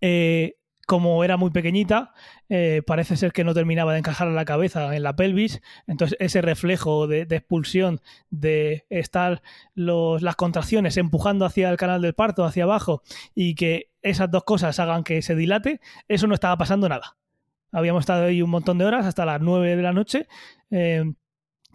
Eh, 0.01 0.55
como 0.85 1.23
era 1.23 1.37
muy 1.37 1.51
pequeñita, 1.51 2.13
eh, 2.49 2.81
parece 2.85 3.15
ser 3.15 3.31
que 3.31 3.43
no 3.43 3.53
terminaba 3.53 3.93
de 3.93 3.99
encajar 3.99 4.27
la 4.27 4.45
cabeza 4.45 4.95
en 4.95 5.03
la 5.03 5.15
pelvis, 5.15 5.61
entonces 5.87 6.17
ese 6.19 6.41
reflejo 6.41 7.07
de, 7.07 7.21
expulsión 7.21 8.01
de 8.29 8.85
estar 8.89 9.41
las 9.75 10.35
contracciones 10.35 10.97
empujando 10.97 11.45
hacia 11.45 11.69
el 11.69 11.77
canal 11.77 12.01
del 12.01 12.13
parto, 12.13 12.43
hacia 12.43 12.65
abajo, 12.65 13.01
y 13.33 13.55
que 13.55 13.91
esas 14.01 14.29
dos 14.29 14.43
cosas 14.43 14.79
hagan 14.79 15.03
que 15.03 15.21
se 15.21 15.35
dilate, 15.35 15.79
eso 16.07 16.27
no 16.27 16.33
estaba 16.33 16.57
pasando 16.57 16.89
nada. 16.89 17.17
Habíamos 17.71 18.01
estado 18.01 18.25
ahí 18.25 18.41
un 18.41 18.49
montón 18.49 18.77
de 18.77 18.85
horas, 18.85 19.05
hasta 19.05 19.25
las 19.25 19.41
9 19.41 19.75
de 19.75 19.81
la 19.81 19.93
noche, 19.93 20.27
eh, 20.69 21.13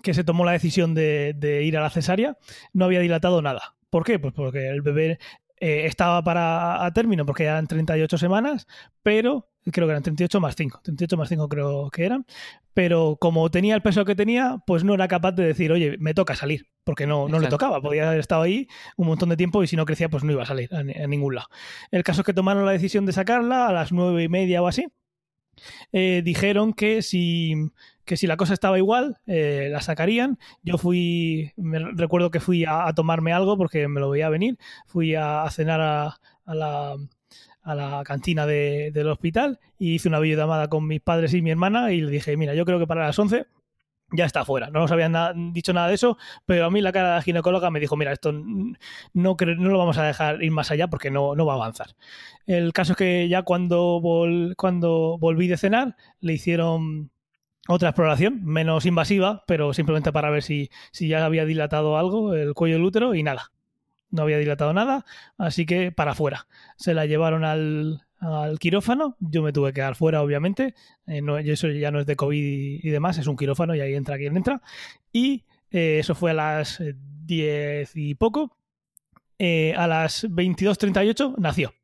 que 0.03 0.15
se 0.15 0.23
tomó 0.23 0.45
la 0.45 0.53
decisión 0.53 0.95
de, 0.95 1.35
de 1.35 1.65
ir 1.65 1.77
a 1.77 1.81
la 1.81 1.91
cesárea, 1.91 2.37
no 2.73 2.85
había 2.85 3.01
dilatado 3.01 3.43
nada. 3.43 3.75
¿Por 3.91 4.05
qué? 4.05 4.19
Pues 4.19 4.35
porque 4.35 4.69
el 4.69 4.83
bebé 4.83 5.19
eh, 5.61 5.87
estaba 5.87 6.23
para 6.23 6.85
a 6.85 6.93
término 6.93 7.27
porque 7.27 7.45
eran 7.45 7.67
38 7.67 8.19
semanas, 8.19 8.67
pero 9.03 9.49
creo 9.71 9.87
que 9.87 9.93
eran 9.93 10.03
38 10.03 10.41
más 10.41 10.55
5, 10.57 10.81
38 10.83 11.17
más 11.17 11.29
5 11.29 11.49
creo 11.49 11.91
que 11.91 12.05
eran, 12.05 12.27
pero 12.75 13.17
como 13.21 13.51
tenía 13.51 13.75
el 13.75 13.83
peso 13.83 14.05
que 14.05 14.15
tenía, 14.15 14.63
pues 14.67 14.85
no 14.85 14.95
era 14.95 15.09
capaz 15.09 15.33
de 15.33 15.45
decir, 15.45 15.73
oye, 15.73 15.97
me 15.99 16.15
toca 16.15 16.35
salir, 16.35 16.67
porque 16.85 17.07
no, 17.07 17.29
no 17.29 17.39
le 17.39 17.49
tocaba, 17.49 17.81
podía 17.81 18.09
haber 18.09 18.21
estado 18.21 18.43
ahí 18.43 18.69
un 18.97 19.09
montón 19.09 19.29
de 19.29 19.37
tiempo 19.37 19.63
y 19.63 19.67
si 19.67 19.77
no 19.77 19.85
crecía, 19.85 20.09
pues 20.09 20.25
no 20.25 20.33
iba 20.33 20.43
a 20.43 20.47
salir 20.47 20.73
a, 20.75 20.83
ningún 20.83 21.35
lado. 21.35 21.49
El 21.91 22.03
caso 22.03 22.23
es 22.23 22.27
que 22.27 22.35
tomaron 22.35 22.65
la 22.65 22.73
decisión 22.73 23.07
de 23.07 23.13
sacarla 23.13 23.67
a 23.67 23.73
las 23.73 23.93
nueve 23.93 24.23
y 24.23 24.29
media 24.29 24.63
o 24.63 24.69
así. 24.69 24.87
Eh, 25.93 26.23
dijeron 26.25 26.73
que 26.73 27.03
si 27.03 27.55
que 28.09 28.17
si 28.17 28.27
la 28.27 28.37
cosa 28.37 28.55
estaba 28.55 28.79
igual, 28.79 29.19
eh, 29.27 29.69
la 29.71 29.83
sacarían. 29.83 30.39
Yo 30.63 30.79
fui, 30.79 31.53
me 31.57 31.79
recuerdo 31.79 32.31
que 32.31 32.41
fui 32.41 32.65
a, 32.67 32.91
tomarme 32.95 33.33
algo 33.33 33.57
porque 33.57 33.87
me 33.87 34.01
lo 34.01 34.11
veía 34.11 34.31
venir, 34.31 34.59
fui 34.87 35.15
a, 35.15 35.47
cenar 35.51 35.81
a, 35.81 36.19
la, 36.47 36.97
a 37.63 37.75
la 37.75 38.03
cantina 38.05 38.47
del 38.47 39.09
hospital 39.09 39.61
y 39.79 39.95
hice 39.95 40.09
una 40.09 40.21
videollamada 40.21 40.69
con 40.69 40.87
mis 40.87 41.01
padres 41.01 41.35
y 41.35 41.43
mi 41.43 41.51
hermana 41.51 41.93
y 41.93 42.01
le 42.01 42.11
dije, 42.11 42.37
mira, 42.37 42.55
yo 42.55 42.65
creo 42.65 42.79
que 42.79 42.87
para 42.87 43.07
las 43.07 43.19
11 43.19 43.47
ya 44.11 44.25
está 44.25 44.45
fuera. 44.47 44.71
No 44.71 44.81
nos 44.81 44.91
habían 44.91 45.53
dicho 45.53 45.75
nada 45.75 45.89
de 45.89 45.95
eso, 45.95 46.17
pero 46.47 46.65
a 46.65 46.71
mí 46.71 46.81
la 46.81 46.93
cara 46.93 47.11
de 47.11 47.15
la 47.17 47.23
ginecóloga 47.23 47.71
me 47.71 47.79
dijo, 47.79 47.95
mira, 47.97 48.13
esto 48.13 48.33
no, 48.33 48.75
no 49.13 49.37
lo 49.37 49.79
vamos 49.79 49.99
a 49.99 50.05
dejar 50.05 50.43
ir 50.43 50.51
más 50.51 50.71
allá 50.71 50.89
porque 50.89 51.11
no, 51.11 51.35
no 51.35 51.45
va 51.45 51.53
a 51.53 51.57
avanzar. 51.57 51.89
El 52.47 52.73
caso 52.73 52.93
es 52.93 52.97
que 52.97 53.29
ya 53.29 53.43
cuando, 53.43 54.01
cuando 54.57 55.19
volví 55.19 55.47
de 55.47 55.59
cenar, 55.59 55.97
le 56.21 56.33
hicieron 56.33 57.11
otra 57.69 57.91
exploración, 57.91 58.45
menos 58.45 58.87
invasiva, 58.87 59.45
pero 59.47 59.75
simplemente 59.75 60.11
para 60.11 60.31
ver 60.31 60.43
si, 60.43 60.71
si 60.91 61.07
ya 61.07 61.25
había 61.25 61.45
dilatado 61.45 61.99
algo 61.99 62.35
el 62.35 62.55
cuello 62.55 62.77
del 62.77 62.85
útero 62.85 63.15
y 63.15 63.23
nada. 63.23 63.53
No 64.11 64.23
había 64.23 64.39
dilatado 64.39 64.73
nada, 64.73 65.05
así 65.37 65.67
que 65.67 65.93
para 65.93 66.13
afuera. 66.13 66.47
Se 66.77 66.95
la 66.95 67.05
llevaron 67.05 67.45
al, 67.45 68.01
quirófano, 68.59 69.17
yo 69.21 69.43
me 69.43 69.53
tuve 69.53 69.69
que 69.69 69.75
quedar 69.75 69.97
fuera, 69.97 70.23
obviamente. 70.23 70.75
Eh, 71.07 71.21
no, 71.21 71.37
eso 71.37 71.69
ya 71.69 71.91
no 71.91 72.01
es 72.01 72.07
de 72.07 72.17
COVID 72.17 72.81
y, 72.83 72.89
demás, 72.89 73.19
es 73.19 73.27
un 73.27 73.37
quirófano 73.37 73.75
y 73.75 73.81
ahí 73.81 73.95
entra 73.95 74.17
quien 74.17 74.35
entra. 74.35 74.63
Y 75.13 75.45
eh, 75.71 75.99
eso 76.01 76.15
fue 76.15 76.31
a 76.31 76.35
las 76.35 76.83
10 77.27 77.97
y 77.97 78.15
poco. 78.15 78.57
Eh, 79.39 79.75
a 79.77 79.87
las 79.87 80.25
22.38 80.25 81.35
nació. 81.37 81.75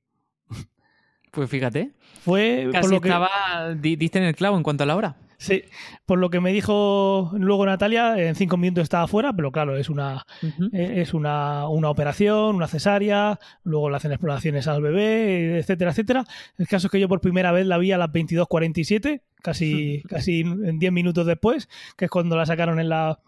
Pues 1.31 1.51
fíjate. 1.51 1.91
Fue 2.23 2.71
Casi 2.73 2.83
por 2.83 2.95
lo 2.95 3.01
que 3.03 3.09
estaba, 3.09 3.75
diste 3.75 4.19
en 4.19 4.25
el 4.25 4.35
clavo 4.35 4.57
en 4.57 4.63
cuanto 4.63 4.85
a 4.85 4.87
la 4.87 4.97
hora. 4.97 5.17
Sí, 5.45 5.63
por 6.07 6.19
lo 6.19 6.31
que 6.31 6.41
me 6.41 6.55
dijo 6.55 7.31
luego 7.35 7.67
Natalia, 7.67 8.17
en 8.17 8.35
cinco 8.35 8.57
minutos 8.57 8.85
estaba 8.85 9.07
fuera, 9.07 9.35
pero 9.35 9.53
claro, 9.53 9.77
es 9.77 9.91
una, 9.91 10.25
eh, 10.73 11.03
es 11.03 11.13
una, 11.13 11.69
una, 11.69 11.91
operación, 11.91 12.57
una 12.57 12.67
cesárea, 12.67 13.39
luego 13.63 13.91
le 13.91 13.97
hacen 13.97 14.13
exploraciones 14.13 14.67
al 14.69 14.81
bebé, 14.81 15.59
etcétera, 15.59 15.91
etcétera. 15.91 16.25
El 16.57 16.67
caso 16.67 16.87
es 16.87 16.91
que 16.91 16.99
yo 16.99 17.09
por 17.09 17.21
primera 17.21 17.53
vez 17.53 17.67
la 17.67 17.77
vi 17.77 17.93
a 17.93 17.99
las 17.99 18.09
22.47, 18.09 19.21
casi, 19.43 20.03
casi 20.09 20.41
en 20.41 20.79
10 20.79 20.93
minutos 20.93 21.27
después, 21.27 21.69
que 21.99 22.07
es 22.07 22.11
cuando 22.11 22.39
la 22.39 22.47
sacaron 22.47 22.81
en 22.81 22.89
la 22.89 23.21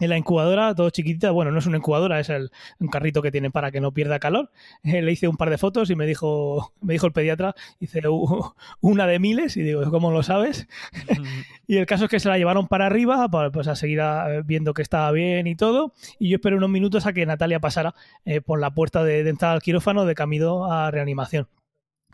en 0.00 0.10
la 0.10 0.18
incubadora, 0.18 0.74
todo 0.74 0.90
chiquitita. 0.90 1.30
Bueno, 1.30 1.50
no 1.50 1.58
es 1.58 1.66
una 1.66 1.78
incubadora, 1.78 2.20
es 2.20 2.28
el, 2.28 2.50
un 2.78 2.88
carrito 2.88 3.22
que 3.22 3.30
tienen 3.30 3.52
para 3.52 3.70
que 3.70 3.80
no 3.80 3.92
pierda 3.92 4.18
calor. 4.18 4.50
Eh, 4.82 5.02
le 5.02 5.12
hice 5.12 5.28
un 5.28 5.36
par 5.36 5.50
de 5.50 5.58
fotos 5.58 5.90
y 5.90 5.96
me 5.96 6.06
dijo, 6.06 6.72
me 6.80 6.94
dijo 6.94 7.06
el 7.06 7.12
pediatra, 7.12 7.54
hice 7.80 8.02
una 8.80 9.06
de 9.06 9.18
miles 9.18 9.56
y 9.56 9.62
digo, 9.62 9.88
¿cómo 9.90 10.10
lo 10.10 10.22
sabes? 10.22 10.68
y 11.66 11.76
el 11.76 11.86
caso 11.86 12.04
es 12.04 12.10
que 12.10 12.20
se 12.20 12.28
la 12.28 12.38
llevaron 12.38 12.68
para 12.68 12.86
arriba, 12.86 13.28
para, 13.28 13.50
pues 13.50 13.68
a 13.68 13.76
seguir 13.76 14.00
viendo 14.44 14.74
que 14.74 14.82
estaba 14.82 15.10
bien 15.12 15.46
y 15.46 15.54
todo. 15.54 15.92
Y 16.18 16.30
yo 16.30 16.36
esperé 16.36 16.56
unos 16.56 16.70
minutos 16.70 17.06
a 17.06 17.12
que 17.12 17.26
Natalia 17.26 17.60
pasara 17.60 17.94
eh, 18.24 18.40
por 18.40 18.60
la 18.60 18.72
puerta 18.72 19.04
de, 19.04 19.24
de 19.24 19.30
entrada 19.30 19.54
al 19.54 19.62
quirófano 19.62 20.04
de 20.04 20.14
camino 20.14 20.70
a 20.70 20.90
reanimación. 20.90 21.48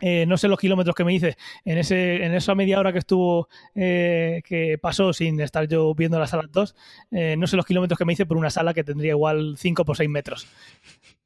Eh, 0.01 0.25
no 0.25 0.37
sé 0.37 0.47
los 0.47 0.59
kilómetros 0.59 0.95
que 0.95 1.03
me 1.03 1.13
hice 1.13 1.37
en 1.63 1.77
ese 1.77 2.25
en 2.25 2.33
esa 2.33 2.55
media 2.55 2.79
hora 2.79 2.91
que 2.91 2.97
estuvo 2.97 3.47
eh, 3.75 4.41
que 4.43 4.79
pasó 4.81 5.13
sin 5.13 5.39
estar 5.39 5.67
yo 5.67 5.93
viendo 5.93 6.19
las 6.19 6.31
salas 6.31 6.51
2 6.51 6.75
eh, 7.11 7.35
no 7.37 7.45
sé 7.45 7.55
los 7.55 7.67
kilómetros 7.67 7.99
que 7.99 8.05
me 8.05 8.13
hice 8.13 8.25
por 8.25 8.37
una 8.37 8.49
sala 8.49 8.73
que 8.73 8.83
tendría 8.83 9.11
igual 9.11 9.55
5 9.57 9.85
por 9.85 9.95
6 9.97 10.09
metros. 10.09 10.47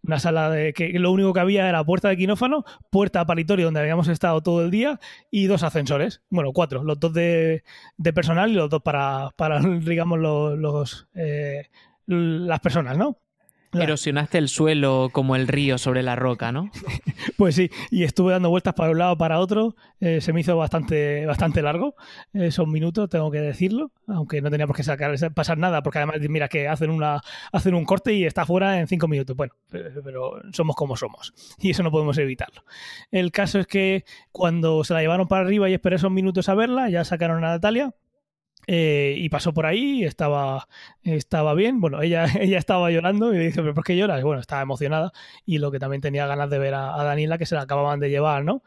Una 0.04 0.20
sala 0.20 0.52
de 0.52 0.74
que 0.74 0.90
lo 1.00 1.12
único 1.12 1.34
que 1.34 1.40
había 1.40 1.68
era 1.68 1.84
puerta 1.84 2.10
de 2.10 2.18
quinófano 2.18 2.66
puerta 2.92 3.22
a 3.22 3.26
paritorio 3.26 3.66
donde 3.66 3.80
habíamos 3.80 4.08
estado 4.08 4.42
todo 4.42 4.64
el 4.64 4.72
día 4.72 5.00
y 5.32 5.48
dos 5.48 5.64
ascensores. 5.64 6.22
Bueno 6.30 6.52
cuatro 6.54 6.84
los 6.84 7.00
dos 7.00 7.14
de, 7.14 7.64
personal 8.14 8.52
y 8.52 8.56
los 8.56 8.70
dos 8.70 8.82
para 8.82 9.32
para 9.38 9.60
digamos 9.80 10.20
los, 10.20 10.58
los 10.60 11.08
las 12.08 12.60
personas 12.60 12.98
no 12.98 13.18
Erosionaste 13.82 14.38
el 14.38 14.50
suelo 14.50 15.10
como 15.12 15.36
el 15.36 15.48
río 15.48 15.78
sobre 15.78 16.04
la 16.04 16.16
roca, 16.16 16.52
¿no? 16.52 16.72
pues 17.38 17.56
sí, 17.56 17.70
y 17.92 18.04
estuve 18.04 18.34
dando 18.34 18.50
vueltas 18.50 18.74
para 18.74 18.92
un 18.92 18.98
lado 18.98 19.18
para 19.18 19.40
otro. 19.40 19.76
Eh, 20.00 20.22
se 20.22 20.34
me 20.34 20.42
hizo 20.42 20.56
bastante, 20.58 21.26
bastante 21.26 21.62
largo 21.62 21.96
esos 22.34 22.68
minutos, 22.68 23.10
tengo 23.10 23.32
que 23.32 23.40
decirlo, 23.40 23.92
aunque 24.08 24.42
no 24.42 24.50
tenía 24.50 24.68
por 24.68 24.76
qué 24.76 24.84
sacar, 24.84 25.16
pasar 25.34 25.58
nada, 25.58 25.82
porque 25.84 26.00
además, 26.00 26.18
mira, 26.30 26.48
que 26.48 26.68
hacen, 26.68 26.90
una, 26.90 27.22
hacen 27.52 27.74
un 27.76 27.86
corte 27.86 28.14
y 28.14 28.26
está 28.26 28.46
fuera 28.46 28.80
en 28.80 28.88
cinco 28.88 29.08
minutos. 29.08 29.36
Bueno, 29.36 29.54
pero 29.70 30.42
somos 30.54 30.76
como 30.76 30.96
somos 30.96 31.34
y 31.60 31.72
eso 31.72 31.84
no 31.84 31.92
podemos 31.92 32.18
evitarlo. 32.18 32.64
El 33.12 33.32
caso 33.32 33.60
es 33.60 33.68
que 33.68 34.06
cuando 34.32 34.84
se 34.84 34.94
la 34.94 35.02
llevaron 35.02 35.28
para 35.28 35.44
arriba 35.44 35.70
y 35.70 35.74
esperé 35.74 35.98
esos 35.98 36.12
minutos 36.12 36.50
a 36.50 36.56
verla, 36.56 36.90
ya 36.90 37.04
sacaron 37.04 37.44
a 37.44 37.50
Natalia 37.50 37.94
eh, 38.68 39.16
y 39.18 39.30
pasó 39.30 39.54
por 39.54 39.66
ahí, 39.66 40.04
estaba, 40.04 40.68
estaba 41.04 41.54
bien. 41.54 41.80
Bueno, 41.80 42.02
ella, 42.02 42.26
ella 42.40 42.58
estaba 42.58 42.92
llorando 42.92 43.34
y 43.34 43.38
le 43.38 43.46
dije, 43.46 43.62
¿pero 43.62 43.74
por 43.74 43.84
qué 43.84 43.96
lloras? 43.98 44.24
Bueno, 44.24 44.42
estaba 44.42 44.62
emocionada 44.62 45.12
y 45.46 45.58
lo 45.60 45.72
que 45.72 45.80
también 45.80 46.02
tenía 46.02 46.28
ganas 46.28 46.50
de 46.50 46.60
ver 46.60 46.74
a, 46.74 47.04
Daniela, 47.04 47.38
que 47.38 47.46
se 47.46 47.56
la 47.56 47.62
acababan 47.62 48.00
de 48.00 48.10
llevar, 48.10 48.44
¿no? 48.44 48.64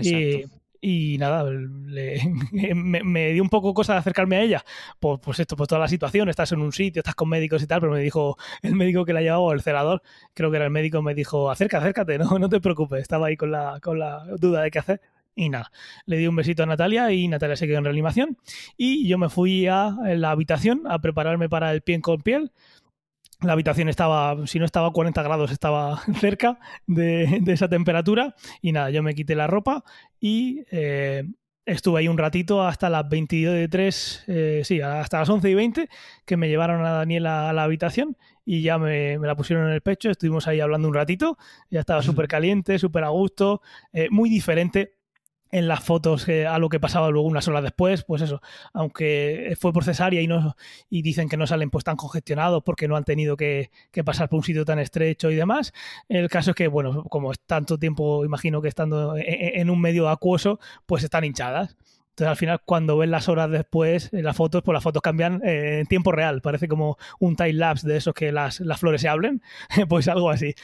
Y, 0.00 0.44
y, 0.80 1.18
nada, 1.18 1.44
me, 2.74 3.02
me, 3.02 3.32
dio 3.32 3.42
un 3.42 3.48
poco 3.48 3.74
cosa 3.74 3.94
de 3.94 3.98
acercarme 4.00 4.36
a 4.36 4.42
ella. 4.42 4.64
Pues, 5.00 5.18
pues 5.22 5.40
esto, 5.40 5.56
pues 5.56 5.68
toda 5.68 5.80
la 5.80 5.88
situación, 5.88 6.28
estás 6.28 6.52
en 6.52 6.60
un 6.60 6.72
sitio, 6.72 7.00
estás 7.00 7.14
con 7.14 7.28
médicos 7.28 7.62
y 7.62 7.66
tal, 7.66 7.80
pero 7.80 7.92
me 7.92 8.00
dijo 8.00 8.36
el 8.62 8.74
médico 8.74 9.04
que 9.04 9.12
la 9.12 9.20
llevaba, 9.20 9.52
el 9.54 9.62
celador, 9.62 10.02
creo 10.34 10.50
que 10.50 10.56
era 10.56 10.66
el 10.66 10.72
médico, 10.72 11.02
me 11.02 11.14
dijo, 11.14 11.50
acerca, 11.50 11.78
acércate, 11.78 12.18
no, 12.18 12.38
no 12.38 12.48
te 12.48 12.60
preocupes, 12.60 13.00
estaba 13.02 13.28
ahí 13.28 13.36
con 13.36 13.50
la, 13.50 13.80
con 13.80 13.98
la 13.98 14.24
duda 14.38 14.62
de 14.62 14.70
qué 14.70 14.78
hacer. 14.78 15.00
Y 15.38 15.50
nada, 15.50 15.70
le 16.04 16.16
di 16.16 16.26
un 16.26 16.34
besito 16.34 16.64
a 16.64 16.66
Natalia 16.66 17.12
y 17.12 17.28
Natalia 17.28 17.54
se 17.54 17.68
quedó 17.68 17.78
en 17.78 17.84
reanimación. 17.84 18.38
Y 18.76 19.06
yo 19.06 19.18
me 19.18 19.28
fui 19.28 19.68
a 19.68 19.96
la 20.16 20.32
habitación 20.32 20.82
a 20.88 20.98
prepararme 21.00 21.48
para 21.48 21.72
el 21.72 21.80
piel 21.82 22.00
con 22.00 22.20
piel. 22.22 22.50
la 23.40 23.52
habitación 23.52 23.88
estaba, 23.88 24.48
si 24.48 24.58
no 24.58 24.64
estaba 24.64 24.88
a 24.88 24.90
40 24.90 25.22
grados, 25.22 25.52
estaba 25.52 26.02
cerca 26.20 26.58
de, 26.88 27.40
esa 27.46 27.68
temperatura. 27.68 28.34
Y 28.62 28.72
nada, 28.72 28.90
yo 28.90 29.04
me 29.04 29.14
quité 29.14 29.36
la 29.36 29.46
ropa 29.46 29.84
y 30.20 30.64
eh, 30.72 31.22
estuve 31.64 32.00
ahí 32.00 32.08
un 32.08 32.18
ratito 32.18 32.66
hasta 32.66 32.90
las 32.90 33.08
23, 33.08 34.24
eh, 34.26 34.62
sí, 34.64 34.80
hasta 34.80 35.20
las 35.20 35.28
11 35.28 35.50
y 35.50 35.54
20, 35.54 35.88
que 36.26 36.36
me 36.36 36.48
llevaron 36.48 36.84
a 36.84 36.90
Daniela 36.90 37.48
a 37.48 37.52
la 37.52 37.62
habitación 37.62 38.16
y 38.44 38.62
ya 38.62 38.76
me, 38.78 39.18
la 39.18 39.36
pusieron 39.36 39.68
en 39.68 39.74
el 39.74 39.82
pecho. 39.82 40.10
Estuvimos 40.10 40.48
ahí 40.48 40.58
hablando 40.58 40.88
un 40.88 40.94
ratito. 40.94 41.38
Ya 41.70 41.78
estaba 41.78 42.02
súper 42.02 42.26
caliente, 42.26 42.80
súper 42.80 43.04
a 43.04 43.10
gusto, 43.10 43.62
eh, 43.92 44.08
muy 44.10 44.28
diferente 44.30 44.97
en 45.50 45.68
las 45.68 45.82
fotos 45.82 46.26
a 46.28 46.58
lo 46.58 46.68
que 46.68 46.80
pasaba 46.80 47.10
luego 47.10 47.28
unas 47.28 47.48
horas 47.48 47.62
después, 47.62 48.04
pues 48.04 48.22
eso, 48.22 48.40
aunque 48.72 49.56
fue 49.58 49.72
por 49.72 49.84
cesárea 49.84 50.20
y 50.20 50.26
no 50.26 50.56
y 50.90 51.02
dicen 51.02 51.28
que 51.28 51.36
no 51.36 51.46
salen 51.46 51.70
pues 51.70 51.84
tan 51.84 51.96
congestionados 51.96 52.62
porque 52.64 52.88
no 52.88 52.96
han 52.96 53.04
tenido 53.04 53.36
que, 53.36 53.70
pasar 54.04 54.28
por 54.28 54.38
un 54.38 54.44
sitio 54.44 54.64
tan 54.64 54.78
estrecho 54.78 55.30
y 55.30 55.34
demás. 55.34 55.72
El 56.08 56.28
caso 56.28 56.50
es 56.50 56.56
que, 56.56 56.68
bueno, 56.68 57.04
como 57.04 57.32
es 57.32 57.40
tanto 57.40 57.78
tiempo, 57.78 58.24
imagino 58.24 58.62
que 58.62 58.68
estando 58.68 59.16
e, 59.16 59.22
e, 59.22 59.60
en, 59.60 59.70
un 59.70 59.80
medio 59.80 60.08
acuoso, 60.08 60.60
pues 60.86 61.04
están 61.04 61.24
hinchadas. 61.24 61.76
Entonces, 62.10 62.30
al 62.30 62.36
final, 62.36 62.60
cuando 62.64 62.96
ven 62.96 63.12
las 63.12 63.28
horas 63.28 63.50
después, 63.50 64.12
en 64.12 64.24
las 64.24 64.36
fotos, 64.36 64.62
pues 64.64 64.74
las 64.74 64.82
fotos 64.82 65.02
cambian 65.02 65.40
eh, 65.44 65.80
en 65.80 65.86
tiempo 65.86 66.10
real. 66.10 66.40
Parece 66.40 66.66
como 66.66 66.96
un 67.20 67.36
time 67.36 67.52
lapse 67.52 67.86
de 67.86 67.96
esos 67.96 68.12
que 68.12 68.32
las, 68.32 68.60
las 68.60 68.80
flores 68.80 69.02
se 69.02 69.08
hablen. 69.08 69.40
pues 69.88 70.08
algo 70.08 70.30
así. 70.30 70.54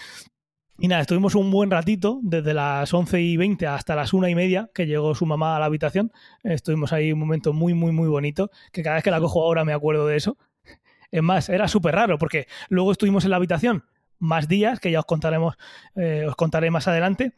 Y 0.76 0.88
nada, 0.88 1.02
estuvimos 1.02 1.36
un 1.36 1.52
buen 1.52 1.70
ratito, 1.70 2.18
desde 2.22 2.52
las 2.52 2.92
11 2.92 3.20
y 3.20 3.36
20 3.36 3.66
hasta 3.68 3.94
las 3.94 4.12
1 4.12 4.28
y 4.28 4.34
media, 4.34 4.70
que 4.74 4.86
llegó 4.86 5.14
su 5.14 5.24
mamá 5.24 5.54
a 5.54 5.60
la 5.60 5.66
habitación. 5.66 6.10
Estuvimos 6.42 6.92
ahí 6.92 7.12
un 7.12 7.20
momento 7.20 7.52
muy, 7.52 7.74
muy, 7.74 7.92
muy 7.92 8.08
bonito, 8.08 8.50
que 8.72 8.82
cada 8.82 8.96
vez 8.96 9.04
que 9.04 9.12
la 9.12 9.20
cojo 9.20 9.42
ahora 9.42 9.64
me 9.64 9.72
acuerdo 9.72 10.06
de 10.08 10.16
eso. 10.16 10.36
Es 11.12 11.22
más, 11.22 11.48
era 11.48 11.68
súper 11.68 11.94
raro, 11.94 12.18
porque 12.18 12.48
luego 12.68 12.90
estuvimos 12.90 13.24
en 13.24 13.30
la 13.30 13.36
habitación 13.36 13.84
más 14.18 14.48
días, 14.48 14.80
que 14.80 14.90
ya 14.90 14.98
os 14.98 15.06
contaremos, 15.06 15.54
eh, 15.94 16.24
os 16.26 16.34
contaré 16.34 16.72
más 16.72 16.88
adelante, 16.88 17.34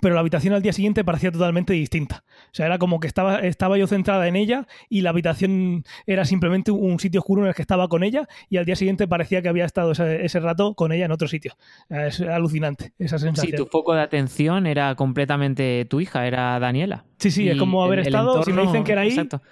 pero 0.00 0.14
la 0.14 0.20
habitación 0.20 0.54
al 0.54 0.62
día 0.62 0.72
siguiente 0.72 1.04
parecía 1.04 1.32
totalmente 1.32 1.72
distinta. 1.72 2.24
O 2.46 2.54
sea, 2.54 2.66
era 2.66 2.78
como 2.78 3.00
que 3.00 3.06
estaba, 3.06 3.40
estaba 3.40 3.78
yo 3.78 3.86
centrada 3.86 4.26
en 4.28 4.36
ella 4.36 4.66
y 4.88 5.02
la 5.02 5.10
habitación 5.10 5.84
era 6.06 6.24
simplemente 6.24 6.70
un 6.70 6.98
sitio 7.00 7.20
oscuro 7.20 7.42
en 7.42 7.48
el 7.48 7.54
que 7.54 7.62
estaba 7.62 7.88
con 7.88 8.02
ella 8.02 8.28
y 8.48 8.56
al 8.56 8.64
día 8.64 8.76
siguiente 8.76 9.08
parecía 9.08 9.42
que 9.42 9.48
había 9.48 9.64
estado 9.64 9.92
ese, 9.92 10.40
rato 10.40 10.74
con 10.74 10.92
ella 10.92 11.06
en 11.06 11.12
otro 11.12 11.28
sitio. 11.28 11.54
Es 11.88 12.20
alucinante 12.20 12.92
esa 12.98 13.18
sensación. 13.18 13.50
Sí, 13.50 13.56
tu 13.56 13.66
foco 13.66 13.94
de 13.94 14.02
atención 14.02 14.66
era 14.66 14.94
completamente 14.94 15.86
tu 15.86 16.00
hija, 16.00 16.26
era 16.26 16.58
Daniela. 16.58 17.04
Sí, 17.18 17.30
sí, 17.30 17.48
es 17.48 17.56
como 17.56 17.84
haber 17.84 18.00
estado, 18.00 18.42
si 18.42 18.52
me 18.52 18.62
dicen 18.62 18.84
que 18.84 18.92
era 18.92 19.02
ahí. 19.02 19.08
Exacto. 19.08 19.42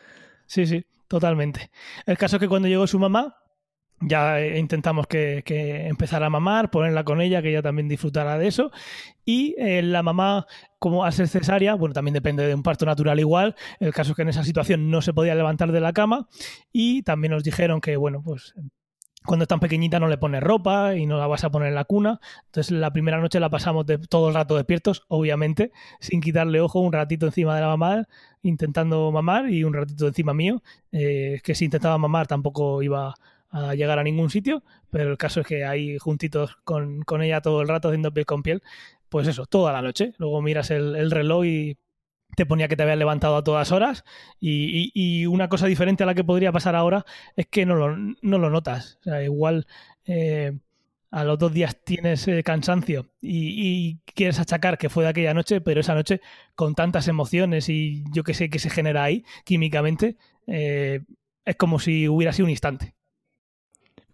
Sí, 0.47 0.67
sí, 0.67 0.85
totalmente. 1.09 1.71
El 2.07 2.17
caso 2.17 2.37
es 2.37 2.41
que 2.41 2.49
cuando 2.49 2.69
llegó 2.69 2.87
su 2.87 2.99
mamá, 2.99 3.37
ya 4.01 4.45
intentamos 4.57 5.07
que, 5.07 5.43
empezara 5.89 6.27
a 6.27 6.31
mamar, 6.31 6.71
ponerla 6.71 7.05
con 7.05 7.21
ella, 7.21 7.43
que 7.43 7.51
ella 7.51 7.63
también 7.63 7.89
disfrutara 7.89 8.39
de 8.39 8.49
eso. 8.49 8.71
Y 9.25 9.55
eh, 9.59 9.83
la 9.83 10.03
mamá, 10.03 10.47
como 10.79 11.05
al 11.05 11.13
ser 11.13 11.29
cesárea, 11.29 11.75
bueno, 11.75 11.95
también 11.95 12.15
depende 12.15 12.47
de 12.47 12.55
un 12.55 12.63
parto 12.63 12.87
natural 12.87 13.19
igual. 13.21 13.57
El 13.81 13.93
caso 13.93 14.13
es 14.13 14.17
que 14.17 14.23
en 14.23 14.29
esa 14.29 14.45
situación 14.45 14.91
no 14.91 15.03
se 15.03 15.13
podía 15.13 15.35
levantar 15.35 15.73
de 15.73 15.81
la 15.81 15.93
cama. 15.93 16.29
Y 16.73 17.03
también 17.03 17.33
nos 17.33 17.43
dijeron 17.43 17.81
que, 17.81 17.97
bueno, 17.97 18.23
pues 18.23 18.55
cuando 19.27 19.43
es 19.43 19.49
tan 19.49 19.61
pequeñita 19.61 19.99
no 20.01 20.09
le 20.09 20.17
pones 20.19 20.43
ropa 20.43 20.95
y 20.95 21.05
no 21.05 21.19
la 21.19 21.27
vas 21.27 21.45
a 21.45 21.51
poner 21.51 21.69
en 21.69 21.75
la 21.75 21.85
cuna. 21.85 22.21
Entonces 22.47 22.71
la 22.71 22.93
primera 22.93 23.21
noche 23.21 23.41
la 23.41 23.51
pasamos 23.51 23.85
de, 23.85 23.99
todo 23.99 24.29
el 24.29 24.35
rato 24.35 24.57
despiertos, 24.57 25.05
obviamente, 25.09 25.73
sin 26.01 26.21
quitarle 26.21 26.61
ojo, 26.61 26.81
un 26.81 26.93
ratito 26.93 27.27
encima 27.27 27.55
de 27.55 27.61
la 27.61 27.67
mamá, 27.67 28.05
intentando 28.43 29.11
mamar 29.11 29.51
y 29.51 29.65
un 29.65 29.75
ratito 29.75 30.07
encima 30.07 30.33
mío. 30.33 30.63
Eh, 30.93 31.41
que 31.43 31.55
si 31.55 31.65
intentaba 31.67 31.99
mamar 31.99 32.27
tampoco 32.27 32.83
iba 32.83 33.15
a 33.57 33.75
llegar 33.75 33.99
a 33.99 34.03
ningún 34.05 34.31
sitio, 34.31 34.63
pero 34.91 35.11
el 35.11 35.19
caso 35.19 35.41
es 35.41 35.47
que 35.47 35.65
ahí 35.65 35.99
juntitos 35.99 36.57
con, 36.65 37.03
ella 37.23 37.41
todo 37.41 37.63
el 37.63 37.69
rato 37.69 37.89
haciendo 37.89 38.13
piel 38.13 38.27
con 38.27 38.43
piel, 38.43 38.63
pues 39.09 39.29
eso, 39.29 39.47
toda 39.47 39.73
la 39.73 39.83
noche. 39.83 40.13
Luego 40.19 40.43
miras 40.43 40.71
el, 40.71 41.11
reloj 41.11 41.45
y 41.47 41.79
te 42.37 42.47
ponía 42.47 42.69
que 42.69 42.77
te 42.77 42.83
habías 42.83 42.99
levantado 42.99 43.37
a 43.37 43.45
todas 43.45 43.73
horas 43.73 44.05
y, 44.41 45.27
una 45.27 45.49
cosa 45.49 45.67
diferente 45.67 46.03
a 46.03 46.07
la 46.07 46.15
que 46.15 46.25
podría 46.25 46.53
pasar 46.53 46.77
ahora 46.77 47.05
es 47.37 47.47
que 47.47 47.67
no 47.67 47.77
lo, 47.77 47.97
no 47.97 48.39
lo 48.39 48.51
notas. 48.51 48.99
O 49.01 49.05
sea, 49.05 49.23
igual 49.23 49.67
eh, 50.05 50.53
a 51.11 51.25
los 51.25 51.39
dos 51.39 51.53
días 51.53 51.79
tienes 51.85 52.29
eh, 52.29 52.43
cansancio 52.43 53.09
y, 53.23 53.99
quieres 54.15 54.39
achacar 54.39 54.77
que 54.79 54.91
fue 54.91 55.05
de 55.05 55.11
aquella 55.11 55.35
noche, 55.35 55.61
pero 55.61 55.81
esa 55.81 55.95
noche 55.95 56.21
con 56.55 56.75
tantas 56.75 57.09
emociones 57.09 57.69
y 57.69 58.05
yo 58.13 58.23
que 58.25 58.35
sé 58.35 58.51
que 58.51 58.59
se 58.59 58.71
genera 58.71 59.05
ahí 59.05 59.25
químicamente, 59.45 60.17
eh, 60.47 61.01
es 61.45 61.57
como 61.57 61.79
si 61.79 62.09
hubiera 62.09 62.33
sido 62.33 62.47
un 62.47 62.51
instante. 62.51 62.95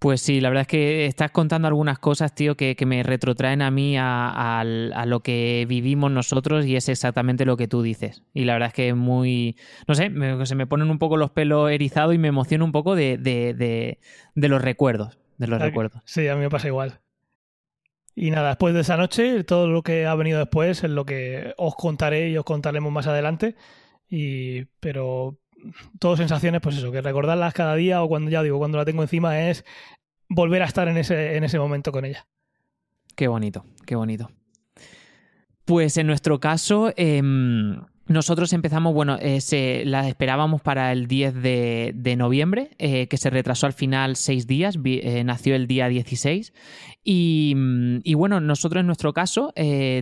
Pues 0.03 0.21
sí, 0.21 0.41
la 0.41 0.49
verdad 0.49 0.63
es 0.63 0.67
que 0.67 1.07
estás 1.07 1.31
contando 1.31 1.69
algunas 1.69 2.01
cosas, 2.01 2.35
tío, 2.35 2.57
que, 2.57 2.75
me 2.85 3.05
retrotraen 3.05 3.63
a 3.63 3.71
mí 3.71 3.95
a, 3.97 4.65
lo 5.07 5.21
que 5.21 5.65
vivimos 5.69 6.11
nosotros 6.11 6.67
y 6.67 6.75
es 6.75 6.89
exactamente 6.89 7.45
lo 7.45 7.57
que 7.57 7.69
tú 7.69 7.83
dices. 7.83 8.25
Y 8.35 8.45
la 8.45 8.55
verdad 8.55 8.67
es 8.71 8.75
que 8.75 8.89
es 8.89 8.97
muy, 8.97 9.57
no 9.87 9.95
sé, 9.95 10.11
se 10.45 10.55
me 10.57 10.67
ponen 10.67 10.91
un 10.91 10.99
poco 10.99 11.17
los 11.17 11.31
pelos 11.31 11.71
erizados 11.71 12.17
y 12.17 12.19
me 12.19 12.27
emociono 12.27 12.65
un 12.65 12.73
poco 12.73 12.97
de, 12.97 14.01
los 14.35 14.61
recuerdos, 14.61 15.21
de 15.39 15.47
los 15.47 15.63
recuerdos. 15.63 16.03
Sí, 16.05 16.27
a 16.27 16.35
mí 16.35 16.41
me 16.41 16.51
pasa 16.51 16.67
igual. 16.67 16.99
Y 18.17 18.33
nada, 18.33 18.49
después 18.49 18.75
de 18.75 18.81
esa 18.81 18.97
noche, 18.97 19.45
todo 19.45 19.69
lo 19.69 19.85
que 19.85 20.07
ha 20.07 20.17
venido 20.17 20.41
después 20.41 20.83
es 20.83 20.91
lo 20.91 21.07
que 21.07 21.55
os 21.59 21.77
contaré 21.77 22.29
y 22.29 22.37
os 22.37 22.45
contaremos 22.45 22.91
más 22.91 23.07
adelante. 23.07 23.55
Y, 24.09 24.65
pero 24.81 25.39
todo 25.99 26.17
sensaciones, 26.17 26.61
pues 26.61 26.77
eso, 26.77 26.93
que 26.93 27.01
recordarlas 27.01 27.55
cada 27.55 27.75
día 27.75 28.03
o 28.03 28.09
cuando 28.09 28.31
ya 28.31 28.43
digo, 28.43 28.59
cuando 28.59 28.79
la 28.79 28.85
tengo 28.85 29.03
encima 29.03 29.49
es 29.49 29.65
volver 30.29 30.63
a 30.63 30.67
estar 30.67 30.89
en 30.89 30.97
ese, 30.97 31.37
en 31.37 31.45
ese 31.45 31.59
momento 31.59 31.93
con 31.93 32.05
ella. 32.05 32.27
Qué 33.17 33.29
bonito, 33.29 33.65
qué 33.87 33.95
bonito. 33.95 34.31
Pues 35.65 35.97
en 35.97 36.07
nuestro 36.07 36.41
caso, 36.41 36.93
em, 36.97 37.81
nosotros 38.09 38.53
empezamos, 38.53 38.95
bueno, 38.95 39.17
eh, 39.21 39.41
se, 39.41 39.85
la 39.85 40.09
esperábamos 40.09 40.61
para 40.61 40.93
el 40.93 41.07
10 41.07 41.35
de, 41.35 42.15
noviembre, 42.17 42.71
eh, 42.79 43.07
que 43.07 43.17
se 43.17 43.31
retrasó 43.31 43.67
al 43.67 43.73
final 43.73 44.17
seis 44.17 44.47
días, 44.47 44.77
eh, 44.85 45.23
nació 45.25 45.55
el 45.55 45.67
día 45.67 45.89
16. 45.89 46.53
Y, 47.05 47.55
y, 48.03 48.15
bueno, 48.15 48.41
nosotros 48.41 48.81
en 48.81 48.87
nuestro 48.87 49.13
caso, 49.13 49.53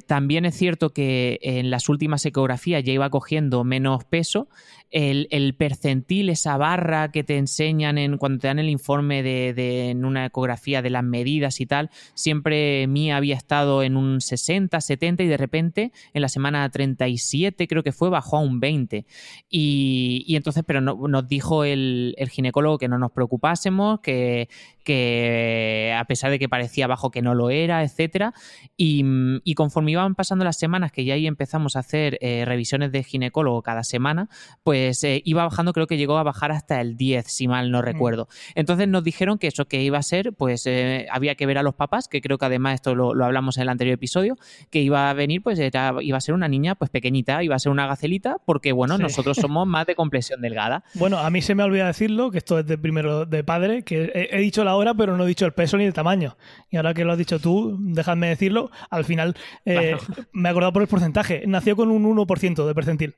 también 0.07 0.44
es 0.44 0.55
cierto 0.55 0.90
que 0.90 1.38
en 1.42 1.70
las 1.70 1.88
últimas 1.88 2.25
ecografías 2.27 2.83
ya 2.85 2.92
iba 2.92 3.09
cogiendo 3.09 3.64
menos 3.64 4.05
peso, 4.05 4.49
el, 4.90 5.55
percentil, 5.55 6.29
esa 6.31 6.57
barra 6.57 7.11
que 7.11 7.22
te 7.24 7.37
enseñan 7.37 7.98
en, 7.98 8.18
cuando 8.18 8.40
te 8.40 8.48
dan 8.48 8.59
el 8.59 8.68
informe 8.68 9.22
de, 9.22 9.90
en 9.90 10.05
una 10.05 10.26
ecografía 10.26 10.83
de 10.83 10.90
las 10.90 11.05
medidas 11.05 11.61
y 11.61 11.66
tal, 11.66 11.90
siempre 12.14 12.87
mí 12.88 13.12
había 13.12 13.37
estado 13.37 13.83
en 13.83 13.96
un 13.96 14.20
60, 14.20 14.81
70 14.81 15.22
y 15.22 15.26
de 15.26 15.37
repente 15.37 15.92
en 16.12 16.22
la 16.22 16.29
semana 16.29 16.68
37 16.68 17.68
creo 17.68 17.83
que 17.83 17.92
fue 17.92 18.11
bajó 18.11 18.38
a 18.38 18.40
un 18.40 18.61
20. 18.61 19.07
Y, 19.48 20.35
entonces, 20.37 20.64
pero 20.66 20.81
nos 20.81 21.29
dijo 21.29 21.64
el, 21.64 22.14
ginecólogo 22.31 22.79
que 22.79 22.88
no 22.88 22.98
nos 22.98 23.12
preocupásemos, 23.12 24.00
que, 24.00 24.48
que 24.85 25.94
a 25.96 26.05
pesar 26.05 26.31
de 26.31 26.38
que 26.38 26.48
parecía 26.48 26.87
bajo 26.87 27.11
que 27.11 27.22
no 27.22 27.35
lo 27.35 27.50
era, 27.50 27.83
etcétera. 27.83 28.35
Y, 28.76 29.05
y 29.44 29.55
conforme 29.55 29.92
iban 29.92 30.14
pasando 30.14 30.44
las 30.44 30.59
semanas, 30.59 30.92
que 30.92 31.05
ya 31.05 31.14
ahí 31.14 31.26
empezamos 31.26 31.76
a 31.76 31.81
hacer 31.81 32.18
eh, 32.20 32.44
revisiones 32.44 32.92
de 32.92 33.05
ginecólogo 33.05 33.62
cada 33.62 33.85
semana, 33.85 34.29
pues 34.64 34.80
eh, 34.88 35.23
iba 35.25 35.45
bajando, 35.45 35.73
creo 35.73 35.87
que 35.87 35.97
llegó 35.97 36.19
a 36.19 36.23
bajar 36.23 36.53
hasta 36.53 36.81
el 36.81 36.97
10, 36.97 37.27
si 37.27 37.49
mal 37.49 37.71
no 37.71 37.81
mm. 37.81 37.83
recuerdo. 37.83 38.29
Entonces 38.55 38.88
nos 38.88 39.05
dijeron 39.05 39.38
que 39.38 39.49
eso 39.49 39.66
que 39.66 39.83
iba 39.83 39.99
a 39.99 40.03
ser, 40.03 40.33
pues 40.33 40.66
eh, 40.66 41.07
había 41.11 41.35
que 41.35 41.47
ver 41.47 41.59
a 41.59 41.62
los 41.62 41.75
papás, 41.75 42.09
que 42.09 42.21
creo 42.21 42.38
que 42.38 42.47
además 42.47 42.75
esto 42.75 42.95
lo, 42.95 43.25
hablamos 43.25 43.59
en 43.59 43.62
el 43.62 43.69
anterior 43.69 43.95
episodio, 43.95 44.37
que 44.71 44.81
iba 44.81 45.11
a 45.11 45.12
venir, 45.12 45.43
pues 45.43 45.59
iba 45.59 46.16
a 46.16 46.21
ser 46.21 46.35
una 46.35 46.49
niña 46.49 46.75
pues 46.75 46.90
pequeñita, 46.90 47.43
iba 47.43 47.55
a 47.55 47.59
ser 47.59 47.73
una 47.73 47.87
gacelita, 47.87 48.38
porque 48.45 48.73
bueno, 48.73 48.99
nosotros 48.99 49.37
somos 49.37 49.66
más 49.66 49.87
de 49.87 49.95
complexión 49.95 50.40
delgada. 50.40 50.85
Bueno, 51.01 51.19
a 51.19 51.31
mí 51.31 51.40
se 51.40 51.55
me 51.55 51.62
olvida 51.62 51.87
decirlo, 51.87 52.31
que 52.31 52.38
esto 52.38 52.59
es 52.59 52.66
de 52.66 52.77
primero 52.77 53.25
de 53.25 53.43
padre, 53.43 53.85
que 53.85 54.11
he, 54.14 54.37
he 54.37 54.40
dicho 54.40 54.64
la 54.64 54.73
ahora, 54.73 54.95
pero 54.95 55.16
no 55.16 55.25
he 55.25 55.29
dicho 55.29 55.47
el 55.47 55.53
peso 55.53 55.77
ni 55.77 55.85
el 55.85 55.93
tamaño. 55.93 56.37
Y 56.71 56.77
ahora 56.77 56.95
que 56.95 57.05
lo 57.05 57.12
has 57.12 57.19
dicho 57.19 57.38
tú, 57.38 57.77
déjame 57.81 58.29
decirlo, 58.29 58.71
al 58.90 59.05
final 59.05 59.35
eh, 59.64 59.97
me 60.33 60.49
he 60.49 60.51
acordado 60.51 60.73
por 60.73 60.83
el 60.83 60.88
porcentaje. 60.88 61.45
Nació 61.47 61.77
con 61.77 61.90
un 61.90 62.05
1% 62.05 62.66
de 62.66 62.75
percentil. 62.75 63.16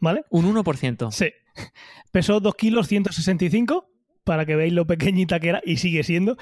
¿Vale? 0.00 0.24
¿Un 0.30 0.54
1%? 0.54 1.10
Sí. 1.10 1.32
Pesó 2.12 2.40
2 2.40 2.54
kilos 2.54 2.88
165, 2.88 3.90
para 4.24 4.46
que 4.46 4.56
veáis 4.56 4.72
lo 4.72 4.86
pequeñita 4.86 5.40
que 5.40 5.48
era, 5.48 5.60
y 5.64 5.78
sigue 5.78 6.04
siendo, 6.04 6.36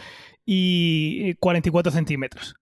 y 0.45 1.35
44 1.35 1.93
centímetros. 1.93 2.57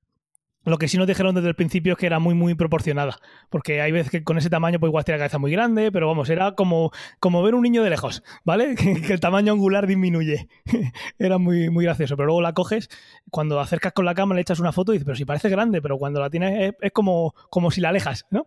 Lo 0.65 0.79
que 0.79 0.89
sí 0.89 0.97
nos 0.97 1.07
dijeron 1.07 1.35
desde 1.35 1.49
el 1.49 1.55
principio 1.55 1.93
es 1.93 1.99
que 1.99 2.07
era 2.07 2.19
muy, 2.19 2.35
muy 2.35 2.55
proporcionada. 2.55 3.19
Porque 3.51 3.83
hay 3.83 3.93
veces 3.93 4.11
que 4.11 4.25
con 4.25 4.39
ese 4.39 4.49
tamaño, 4.49 4.81
pues 4.81 4.89
igual 4.89 5.05
tiene 5.05 5.19
la 5.19 5.25
cabeza 5.25 5.39
muy 5.39 5.53
grande, 5.53 5.93
pero 5.93 6.09
vamos, 6.09 6.31
era 6.31 6.53
como, 6.53 6.91
como 7.21 7.43
ver 7.43 7.55
un 7.55 7.63
niño 7.63 7.83
de 7.83 7.91
lejos, 7.91 8.23
¿vale? 8.45 8.75
Que, 9.05 9.13
el 9.13 9.21
tamaño 9.21 9.53
angular 9.53 9.87
disminuye. 9.87 10.49
era 11.19 11.39
muy, 11.39 11.69
muy 11.69 11.85
gracioso. 11.85 12.17
Pero 12.17 12.27
luego 12.27 12.41
la 12.41 12.55
coges, 12.55 12.89
cuando 13.31 13.61
acercas 13.61 13.93
con 13.93 14.07
la 14.07 14.15
cámara, 14.15 14.37
le 14.37 14.43
echas 14.43 14.61
una 14.61 14.73
foto 14.73 14.93
y 14.93 14.97
dices, 14.97 15.05
pero 15.05 15.17
si 15.17 15.25
parece 15.27 15.51
grande, 15.51 15.83
pero 15.83 15.99
cuando 15.99 16.21
la 16.21 16.31
tienes 16.31 16.75
es, 16.81 16.93
como, 16.93 17.35
como 17.51 17.71
si 17.71 17.83
la 17.83 17.91
alejas, 17.91 18.27
¿no? 18.31 18.47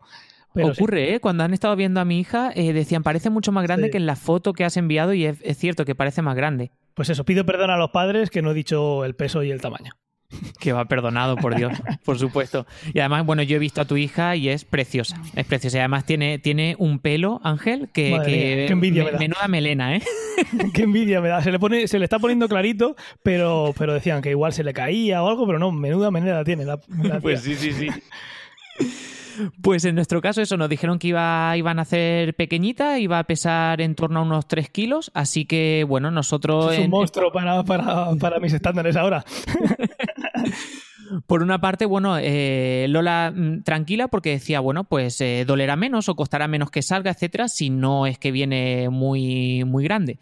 Ocurre, 0.64 1.14
¿eh? 1.14 1.20
Cuando 1.20 1.44
han 1.44 1.54
estado 1.54 1.76
viendo 1.76 2.00
a 2.00 2.06
mi 2.06 2.20
hija, 2.20 2.52
eh, 2.56 2.74
decían, 2.74 3.04
parece 3.04 3.30
mucho 3.30 3.52
más 3.52 3.64
grande 3.64 3.90
que 3.90 3.98
en 3.98 4.06
la 4.06 4.16
foto 4.16 4.54
que 4.54 4.66
has 4.66 4.78
enviado 4.78 5.14
y 5.14 5.26
es, 5.26 5.40
cierto 5.58 5.86
que 5.86 5.96
parece 5.96 6.22
más 6.22 6.36
grande. 6.36 6.72
Pues 6.94 7.10
eso, 7.10 7.24
pido 7.26 7.46
perdón 7.46 7.70
a 7.70 7.78
los 7.78 7.92
padres 7.92 8.30
que 8.30 8.42
no 8.42 8.52
he 8.52 8.54
dicho 8.54 9.06
el 9.06 9.16
peso 9.16 9.44
y 9.44 9.52
el 9.52 9.62
tamaño. 9.62 9.94
Que 10.60 10.74
va 10.74 10.86
perdonado, 10.86 11.38
por 11.38 11.56
Dios, 11.56 11.72
por 12.04 12.20
supuesto. 12.20 12.66
Y 12.94 13.00
además, 13.00 13.26
bueno, 13.26 13.44
yo 13.44 13.56
he 13.56 13.60
visto 13.60 13.80
a 13.80 13.86
tu 13.86 13.96
hija 13.96 14.36
y 14.36 14.50
es 14.50 14.66
preciosa, 14.66 15.22
es 15.36 15.46
preciosa. 15.46 15.78
Y 15.78 15.80
además 15.80 16.06
tiene, 16.06 16.38
tiene 16.38 16.76
un 16.80 17.00
pelo, 17.00 17.40
Ángel, 17.44 17.90
que, 17.94 18.20
qué 18.26 18.68
envidia 18.68 19.06
me, 19.06 19.12
da. 19.12 19.20
menuda 19.20 19.48
melena, 19.48 19.96
¿eh? 19.96 20.02
qué 20.74 20.84
envidia 20.84 21.22
me 21.22 21.30
da. 21.30 21.42
Se 21.42 21.52
le, 21.52 21.60
pone, 21.60 21.88
se 21.88 21.98
le 21.98 22.04
está 22.04 22.20
poniendo 22.20 22.50
clarito, 22.50 22.98
pero, 23.24 23.74
pero 23.78 23.94
decían 23.94 24.22
que 24.22 24.32
igual 24.32 24.52
se 24.52 24.66
le 24.66 24.74
caía 24.74 25.24
o 25.24 25.30
algo, 25.30 25.46
pero 25.46 25.60
no, 25.60 25.72
menuda 25.72 26.12
melena 26.12 26.44
tiene. 26.44 26.66
pues 27.22 27.42
sí, 27.42 27.56
sí, 27.56 27.72
sí. 27.72 27.88
Pues 29.62 29.86
en 29.86 29.96
nuestro 29.96 30.22
caso 30.22 30.42
eso, 30.42 30.58
nos 30.58 30.70
dijeron 30.70 30.98
que 30.98 31.10
iba, 31.10 31.56
iban 31.58 31.80
a 31.80 31.84
hacer 31.84 32.36
pequeñita, 32.36 32.98
iba 33.00 33.20
a 33.20 33.24
pesar 33.26 33.82
en 33.82 33.94
torno 33.96 34.20
a 34.20 34.24
unos 34.24 34.48
3 34.48 34.70
kilos, 34.70 35.12
así 35.14 35.46
que 35.46 35.86
bueno, 35.88 36.10
nosotros... 36.10 36.74
Es 36.74 36.80
un 36.80 36.90
monstruo 36.90 37.32
para, 37.32 37.64
para, 37.64 38.16
para 38.16 38.40
mis 38.40 38.54
estándares 38.54 38.96
ahora. 38.96 39.24
Por 41.26 41.44
una 41.44 41.60
parte, 41.60 41.86
bueno, 41.86 42.18
eh, 42.20 42.88
Lola 42.90 43.32
mm, 43.36 43.64
tranquila 43.64 44.08
porque 44.08 44.32
decía, 44.32 44.60
bueno, 44.60 44.84
pues 44.84 45.20
eh, 45.22 45.46
dolerá 45.46 45.76
menos 45.76 46.10
o 46.10 46.16
costará 46.16 46.48
menos 46.48 46.72
que 46.72 46.82
salga, 46.82 47.12
etcétera, 47.12 47.48
si 47.48 47.70
no 47.70 48.06
es 48.06 48.18
que 48.18 48.32
viene 48.32 48.90
muy, 48.90 49.64
muy 49.64 49.84
grande. 49.84 50.20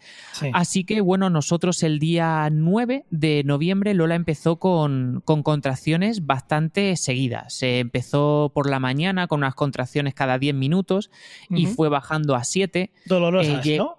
Así 0.52 0.84
que, 0.84 1.00
bueno, 1.00 1.30
nosotros 1.30 1.82
el 1.82 1.98
día 1.98 2.48
9 2.50 3.04
de 3.10 3.42
noviembre 3.44 3.94
Lola 3.94 4.14
empezó 4.14 4.56
con, 4.56 5.22
contracciones 5.24 6.26
bastante 6.26 6.96
seguidas. 6.96 7.54
Se 7.54 7.80
empezó 7.80 8.50
por 8.54 8.68
la 8.68 8.80
mañana 8.80 9.26
con 9.26 9.40
unas 9.40 9.54
contracciones 9.54 10.14
cada 10.14 10.38
10 10.38 10.54
minutos 10.54 11.10
y 11.50 11.66
fue 11.66 11.88
bajando 11.88 12.34
a 12.34 12.44
7. 12.44 12.90
Dolorosas, 13.06 13.66
eh, 13.66 13.78
¿no? 13.78 13.96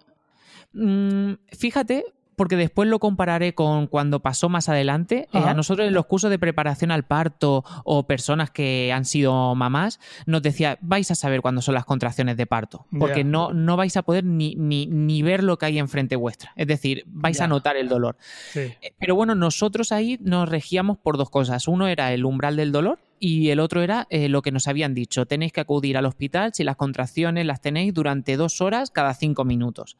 Mm, 0.73 1.33
fíjate, 1.57 2.05
porque 2.37 2.55
después 2.55 2.87
lo 2.87 2.99
compararé 2.99 3.55
con 3.55 3.87
cuando 3.87 4.21
pasó 4.21 4.47
más 4.47 4.69
adelante. 4.69 5.27
Eh, 5.33 5.39
a 5.39 5.55
nosotros 5.55 5.87
en 5.87 5.93
los 5.93 6.05
cursos 6.05 6.29
de 6.29 6.37
preparación 6.37 6.91
al 6.91 7.03
parto 7.03 7.65
o 7.83 8.05
personas 8.05 8.51
que 8.51 8.93
han 8.93 9.05
sido 9.05 9.55
mamás, 9.55 9.99
nos 10.27 10.43
decía, 10.43 10.77
vais 10.81 11.09
a 11.09 11.15
saber 11.15 11.41
cuándo 11.41 11.63
son 11.63 11.73
las 11.73 11.83
contracciones 11.83 12.37
de 12.37 12.45
parto, 12.45 12.85
porque 12.97 13.23
no, 13.23 13.53
no 13.53 13.75
vais 13.75 13.97
a 13.97 14.03
poder 14.03 14.23
ni, 14.23 14.53
ni, 14.55 14.85
ni, 14.85 15.23
ver 15.23 15.43
lo 15.43 15.57
que 15.57 15.65
hay 15.65 15.79
enfrente 15.79 16.15
vuestra. 16.15 16.53
Es 16.55 16.67
decir, 16.67 17.03
vais 17.07 17.41
a 17.41 17.47
notar 17.47 17.75
el 17.75 17.89
dolor. 17.89 18.17
Eh, 18.53 18.77
pero 18.99 19.15
bueno, 19.15 19.33
nosotros 19.33 19.91
ahí 19.91 20.19
nos 20.21 20.47
regíamos 20.47 20.99
por 20.99 21.17
dos 21.17 21.31
cosas. 21.31 21.67
Uno 21.67 21.87
era 21.87 22.13
el 22.13 22.23
umbral 22.23 22.55
del 22.55 22.71
dolor, 22.71 22.99
y 23.19 23.49
el 23.49 23.59
otro 23.59 23.81
era 23.81 24.07
eh, 24.09 24.29
lo 24.29 24.41
que 24.41 24.51
nos 24.51 24.67
habían 24.67 24.93
dicho, 24.93 25.25
tenéis 25.25 25.51
que 25.51 25.61
acudir 25.61 25.97
al 25.97 26.05
hospital 26.05 26.51
si 26.53 26.63
las 26.63 26.75
contracciones 26.75 27.45
las 27.45 27.61
tenéis 27.61 27.93
durante 27.93 28.37
dos 28.37 28.61
horas 28.61 28.91
cada 28.91 29.13
cinco 29.13 29.45
minutos. 29.45 29.97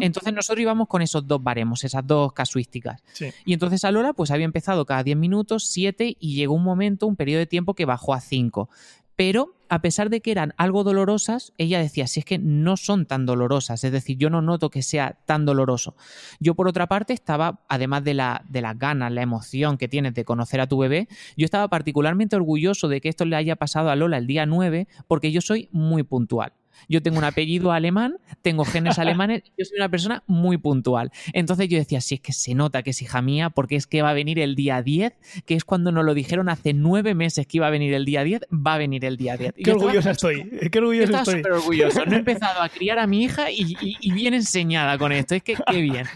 Entonces 0.00 0.32
nosotros 0.32 0.62
íbamos 0.62 0.88
con 0.88 1.02
esos 1.02 1.26
dos 1.26 1.42
baremos, 1.42 1.84
esas 1.84 2.06
dos 2.06 2.32
casuísticas. 2.32 3.02
Y 3.44 3.52
entonces 3.52 3.84
a 3.84 3.90
Lola 3.90 4.12
pues 4.12 4.30
había 4.30 4.44
empezado 4.44 4.84
cada 4.84 5.02
diez 5.02 5.16
minutos, 5.16 5.66
siete 5.66 6.16
y 6.18 6.34
llegó 6.34 6.54
un 6.54 6.64
momento, 6.64 7.06
un 7.06 7.16
periodo 7.16 7.40
de 7.40 7.46
tiempo 7.46 7.74
que 7.74 7.84
bajó 7.84 8.14
a 8.14 8.20
cinco 8.20 8.68
pero 9.16 9.54
a 9.68 9.80
pesar 9.80 10.10
de 10.10 10.20
que 10.20 10.30
eran 10.30 10.52
algo 10.58 10.84
dolorosas, 10.84 11.54
ella 11.56 11.78
decía, 11.78 12.06
si 12.06 12.20
es 12.20 12.26
que 12.26 12.38
no 12.38 12.76
son 12.76 13.06
tan 13.06 13.24
dolorosas, 13.24 13.82
es 13.84 13.90
decir, 13.90 14.18
yo 14.18 14.28
no 14.28 14.42
noto 14.42 14.68
que 14.68 14.82
sea 14.82 15.18
tan 15.24 15.46
doloroso. 15.46 15.96
Yo 16.40 16.54
por 16.54 16.68
otra 16.68 16.88
parte 16.88 17.14
estaba, 17.14 17.64
además 17.70 18.04
de, 18.04 18.12
la, 18.12 18.44
de 18.50 18.60
las 18.60 18.78
ganas, 18.78 19.10
la 19.12 19.22
emoción 19.22 19.78
que 19.78 19.88
tienes 19.88 20.12
de 20.12 20.26
conocer 20.26 20.60
a 20.60 20.66
tu 20.66 20.76
bebé, 20.76 21.08
yo 21.38 21.46
estaba 21.46 21.68
particularmente 21.68 22.36
orgulloso 22.36 22.88
de 22.88 23.00
que 23.00 23.08
esto 23.08 23.24
le 23.24 23.34
haya 23.36 23.56
pasado 23.56 23.88
a 23.88 23.96
Lola 23.96 24.18
el 24.18 24.26
día 24.26 24.44
9, 24.44 24.88
porque 25.08 25.32
yo 25.32 25.40
soy 25.40 25.70
muy 25.72 26.02
puntual. 26.02 26.52
Yo 26.88 27.02
tengo 27.02 27.18
un 27.18 27.24
apellido 27.24 27.72
alemán, 27.72 28.16
tengo 28.42 28.64
genes 28.64 28.98
alemanes, 28.98 29.42
yo 29.58 29.64
soy 29.64 29.76
una 29.76 29.88
persona 29.88 30.22
muy 30.26 30.58
puntual. 30.58 31.10
Entonces 31.32 31.68
yo 31.68 31.78
decía, 31.78 32.00
si 32.00 32.16
es 32.16 32.20
que 32.20 32.32
se 32.32 32.54
nota 32.54 32.82
que 32.82 32.90
es 32.90 33.02
hija 33.02 33.22
mía, 33.22 33.50
porque 33.50 33.76
es 33.76 33.86
que 33.86 34.02
va 34.02 34.10
a 34.10 34.14
venir 34.14 34.38
el 34.38 34.54
día 34.54 34.82
10, 34.82 35.12
que 35.46 35.54
es 35.54 35.64
cuando 35.64 35.92
nos 35.92 36.04
lo 36.04 36.14
dijeron 36.14 36.48
hace 36.48 36.72
nueve 36.72 37.14
meses 37.14 37.46
que 37.46 37.58
iba 37.58 37.66
a 37.66 37.70
venir 37.70 37.94
el 37.94 38.04
día 38.04 38.24
10, 38.24 38.42
va 38.52 38.74
a 38.74 38.78
venir 38.78 39.04
el 39.04 39.16
día 39.16 39.36
10. 39.36 39.54
Qué 39.62 39.72
orgullosa 39.72 40.12
estoy, 40.12 40.48
qué 40.70 40.78
orgulloso 40.78 41.16
estoy. 41.16 41.36
súper 41.36 41.52
orgulloso. 41.52 42.04
No 42.04 42.12
he 42.12 42.18
empezado 42.18 42.62
a 42.62 42.68
criar 42.68 42.98
a 42.98 43.06
mi 43.06 43.24
hija 43.24 43.50
y, 43.50 43.76
y 43.80 44.12
bien 44.12 44.34
enseñada 44.34 44.98
con 44.98 45.12
esto, 45.12 45.34
es 45.34 45.42
que 45.42 45.56
qué 45.70 45.80
bien. 45.80 46.06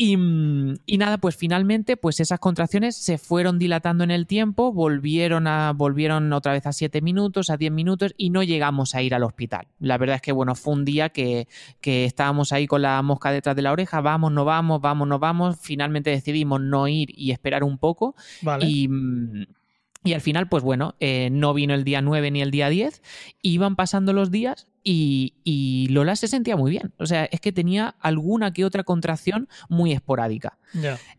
Mm, 0.00 0.74
y, 0.86 0.98
nada, 0.98 1.18
pues 1.18 1.36
finalmente, 1.36 1.96
pues 1.96 2.20
esas 2.20 2.38
contracciones 2.38 2.96
se 2.96 3.18
fueron 3.18 3.58
dilatando 3.58 4.02
en 4.02 4.10
el 4.10 4.26
tiempo, 4.26 4.72
volvieron, 4.72 5.46
a, 5.46 5.72
volvieron 5.72 6.32
otra 6.32 6.52
vez 6.52 6.66
a 6.66 6.72
7 6.72 7.02
minutos, 7.02 7.50
a 7.50 7.58
10 7.58 7.70
minutos 7.70 8.14
y 8.16 8.30
no 8.30 8.42
llegamos 8.42 8.94
a 8.94 9.02
ir 9.02 9.14
al 9.14 9.24
hospital. 9.24 9.68
La 9.78 9.98
verdad 9.98 10.16
es 10.16 10.22
que, 10.22 10.32
bueno, 10.32 10.54
fue 10.54 10.72
un 10.72 10.84
día 10.84 11.10
que, 11.10 11.48
que 11.82 12.06
estábamos 12.06 12.52
ahí 12.52 12.66
con 12.66 12.82
la 12.82 13.02
mosca 13.02 13.30
detrás 13.30 13.54
de 13.54 13.62
la 13.62 13.72
oreja, 13.72 14.00
vamos, 14.00 14.32
no 14.32 14.44
vamos, 14.44 14.80
vamos, 14.80 15.06
no 15.06 15.18
vamos. 15.18 15.58
Finalmente 15.60 16.10
decidimos 16.10 16.60
no 16.60 16.88
ir 16.88 17.08
y 17.14 17.32
esperar 17.32 17.62
un 17.62 17.78
poco. 17.78 18.14
Y. 18.60 18.88
Mm, 18.88 19.46
y 20.02 20.14
al 20.14 20.22
final, 20.22 20.48
pues 20.48 20.62
bueno, 20.62 20.94
eh, 20.98 21.28
no 21.30 21.52
vino 21.52 21.74
el 21.74 21.84
día 21.84 22.00
9 22.00 22.30
ni 22.30 22.40
el 22.40 22.50
día 22.50 22.70
10, 22.70 23.02
iban 23.42 23.76
pasando 23.76 24.14
los 24.14 24.30
días 24.30 24.66
y, 24.82 25.88
Lola 25.90 26.16
se 26.16 26.28
sentía 26.28 26.56
muy 26.56 26.70
bien. 26.70 26.92
O 26.98 27.06
sea, 27.06 27.24
es 27.24 27.40
que 27.40 27.52
tenía 27.52 27.96
alguna 28.00 28.52
que 28.52 28.64
otra 28.64 28.84
contracción 28.84 29.48
muy 29.68 29.92
esporádica. 29.92 30.58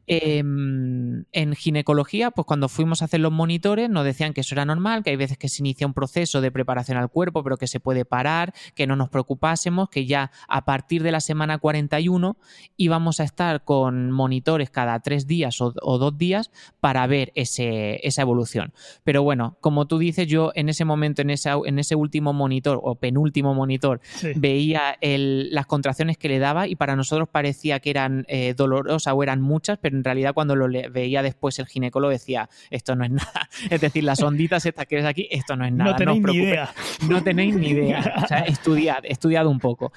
Em, 0.07 1.25
en 1.33 1.55
ginecología, 1.55 2.31
pues 2.31 2.45
cuando 2.45 2.69
fuimos 2.69 3.01
a 3.01 3.05
hacer 3.05 3.19
los 3.19 3.31
monitores, 3.33 3.89
nos 3.89 4.05
decían 4.05 4.33
que 4.33 4.41
eso 4.41 4.55
era 4.55 4.65
normal, 4.65 5.03
que 5.03 5.09
hay 5.09 5.15
veces 5.17 5.37
que 5.37 5.49
se 5.49 5.61
inicia 5.61 5.85
un 5.85 5.93
proceso 5.93 6.39
de 6.39 6.51
preparación 6.51 6.97
al 6.97 7.09
cuerpo, 7.09 7.43
pero 7.43 7.57
que 7.57 7.67
se 7.67 7.79
puede 7.79 8.05
parar, 8.05 8.53
que 8.75 8.87
no 8.87 8.95
nos 8.95 9.09
preocupásemos, 9.09 9.89
que 9.89 10.05
ya 10.05 10.31
a 10.47 10.63
partir 10.63 11.03
de 11.03 11.11
la 11.11 11.19
semana 11.19 11.57
41 11.57 12.37
íbamos 12.77 13.19
a 13.19 13.23
estar 13.23 13.63
con 13.63 14.11
monitores 14.11 14.69
cada 14.69 14.99
tres 15.01 15.27
días 15.27 15.59
o, 15.59 15.71
dos 15.71 16.17
días 16.17 16.51
para 16.79 17.05
ver 17.07 17.31
ese, 17.35 17.99
esa 18.07 18.21
evolución. 18.21 18.73
Pero 19.03 19.23
bueno, 19.23 19.57
como 19.59 19.85
tú 19.87 19.97
dices, 19.97 20.27
yo 20.27 20.51
en 20.55 20.69
ese 20.69 20.85
momento, 20.85 21.21
en, 21.21 21.29
esa, 21.29 21.55
en 21.65 21.77
ese 21.77 21.95
último 21.95 22.31
monitor 22.33 22.79
o 22.81 22.95
penúltimo 22.95 23.50
monitor 23.53 24.01
veía 24.35 24.97
las 25.01 25.65
contracciones 25.65 26.17
que 26.17 26.29
le 26.29 26.39
daba 26.39 26.67
y 26.67 26.75
para 26.75 26.95
nosotros 26.95 27.29
parecía 27.29 27.79
que 27.79 27.89
eran 27.89 28.25
eh, 28.27 28.53
dolorosas 28.55 29.13
o 29.15 29.23
eran 29.23 29.41
muchas, 29.41 29.77
pero 29.79 29.97
en 29.97 30.03
realidad 30.03 30.33
cuando 30.33 30.55
lo 30.55 30.67
veía 30.91 31.21
después 31.21 31.59
el 31.59 31.67
ginecólogo 31.67 32.11
decía, 32.11 32.49
esto 32.69 32.95
no 32.95 33.03
es 33.03 33.11
nada. 33.11 33.49
Es 33.69 33.81
decir, 33.81 34.03
las 34.03 34.21
onditas 34.21 34.65
estas 34.65 34.85
que 34.85 34.95
ves 34.95 35.05
aquí, 35.05 35.27
esto 35.31 35.55
no 35.55 35.65
es 35.65 35.71
nada. 35.73 35.91
No 35.91 35.97
tenéis 35.97 36.23
ni 36.23 36.35
idea. 36.35 36.73
No 37.07 37.23
tenéis 37.23 37.55
ni 37.55 37.69
idea. 37.69 38.01
O 38.23 38.27
sea, 38.27 38.39
estudiad, 38.39 38.99
estudiad 39.03 39.47
un 39.47 39.59
poco. 39.59 39.91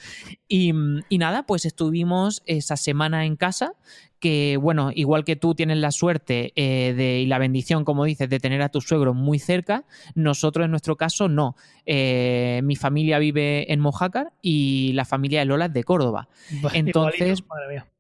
Y, 0.48 0.72
y 1.08 1.18
nada, 1.18 1.44
pues 1.44 1.64
estuvimos 1.64 2.42
esa 2.46 2.76
semana 2.76 3.26
en 3.26 3.36
casa 3.36 3.74
que, 4.20 4.56
bueno, 4.56 4.90
igual 4.94 5.24
que 5.24 5.36
tú 5.36 5.54
tienes 5.54 5.78
la 5.78 5.90
suerte 5.90 6.52
eh, 6.56 6.94
de, 6.94 7.20
y 7.20 7.26
la 7.26 7.38
bendición, 7.38 7.84
como 7.84 8.04
dices, 8.04 8.28
de 8.28 8.40
tener 8.40 8.62
a 8.62 8.68
tu 8.68 8.80
suegro 8.80 9.14
muy 9.14 9.38
cerca, 9.38 9.84
nosotros 10.14 10.64
en 10.64 10.70
nuestro 10.70 10.96
caso 10.96 11.28
no. 11.28 11.56
Eh, 11.86 12.60
mi 12.64 12.76
familia 12.76 13.18
vive 13.18 13.72
en 13.72 13.80
Mojácar 13.80 14.32
y 14.40 14.92
la 14.94 15.04
familia 15.04 15.40
de 15.40 15.46
Lola 15.46 15.66
es 15.66 15.72
de 15.72 15.84
Córdoba. 15.84 16.28
Entonces, 16.72 17.40
igualito. 17.40 17.93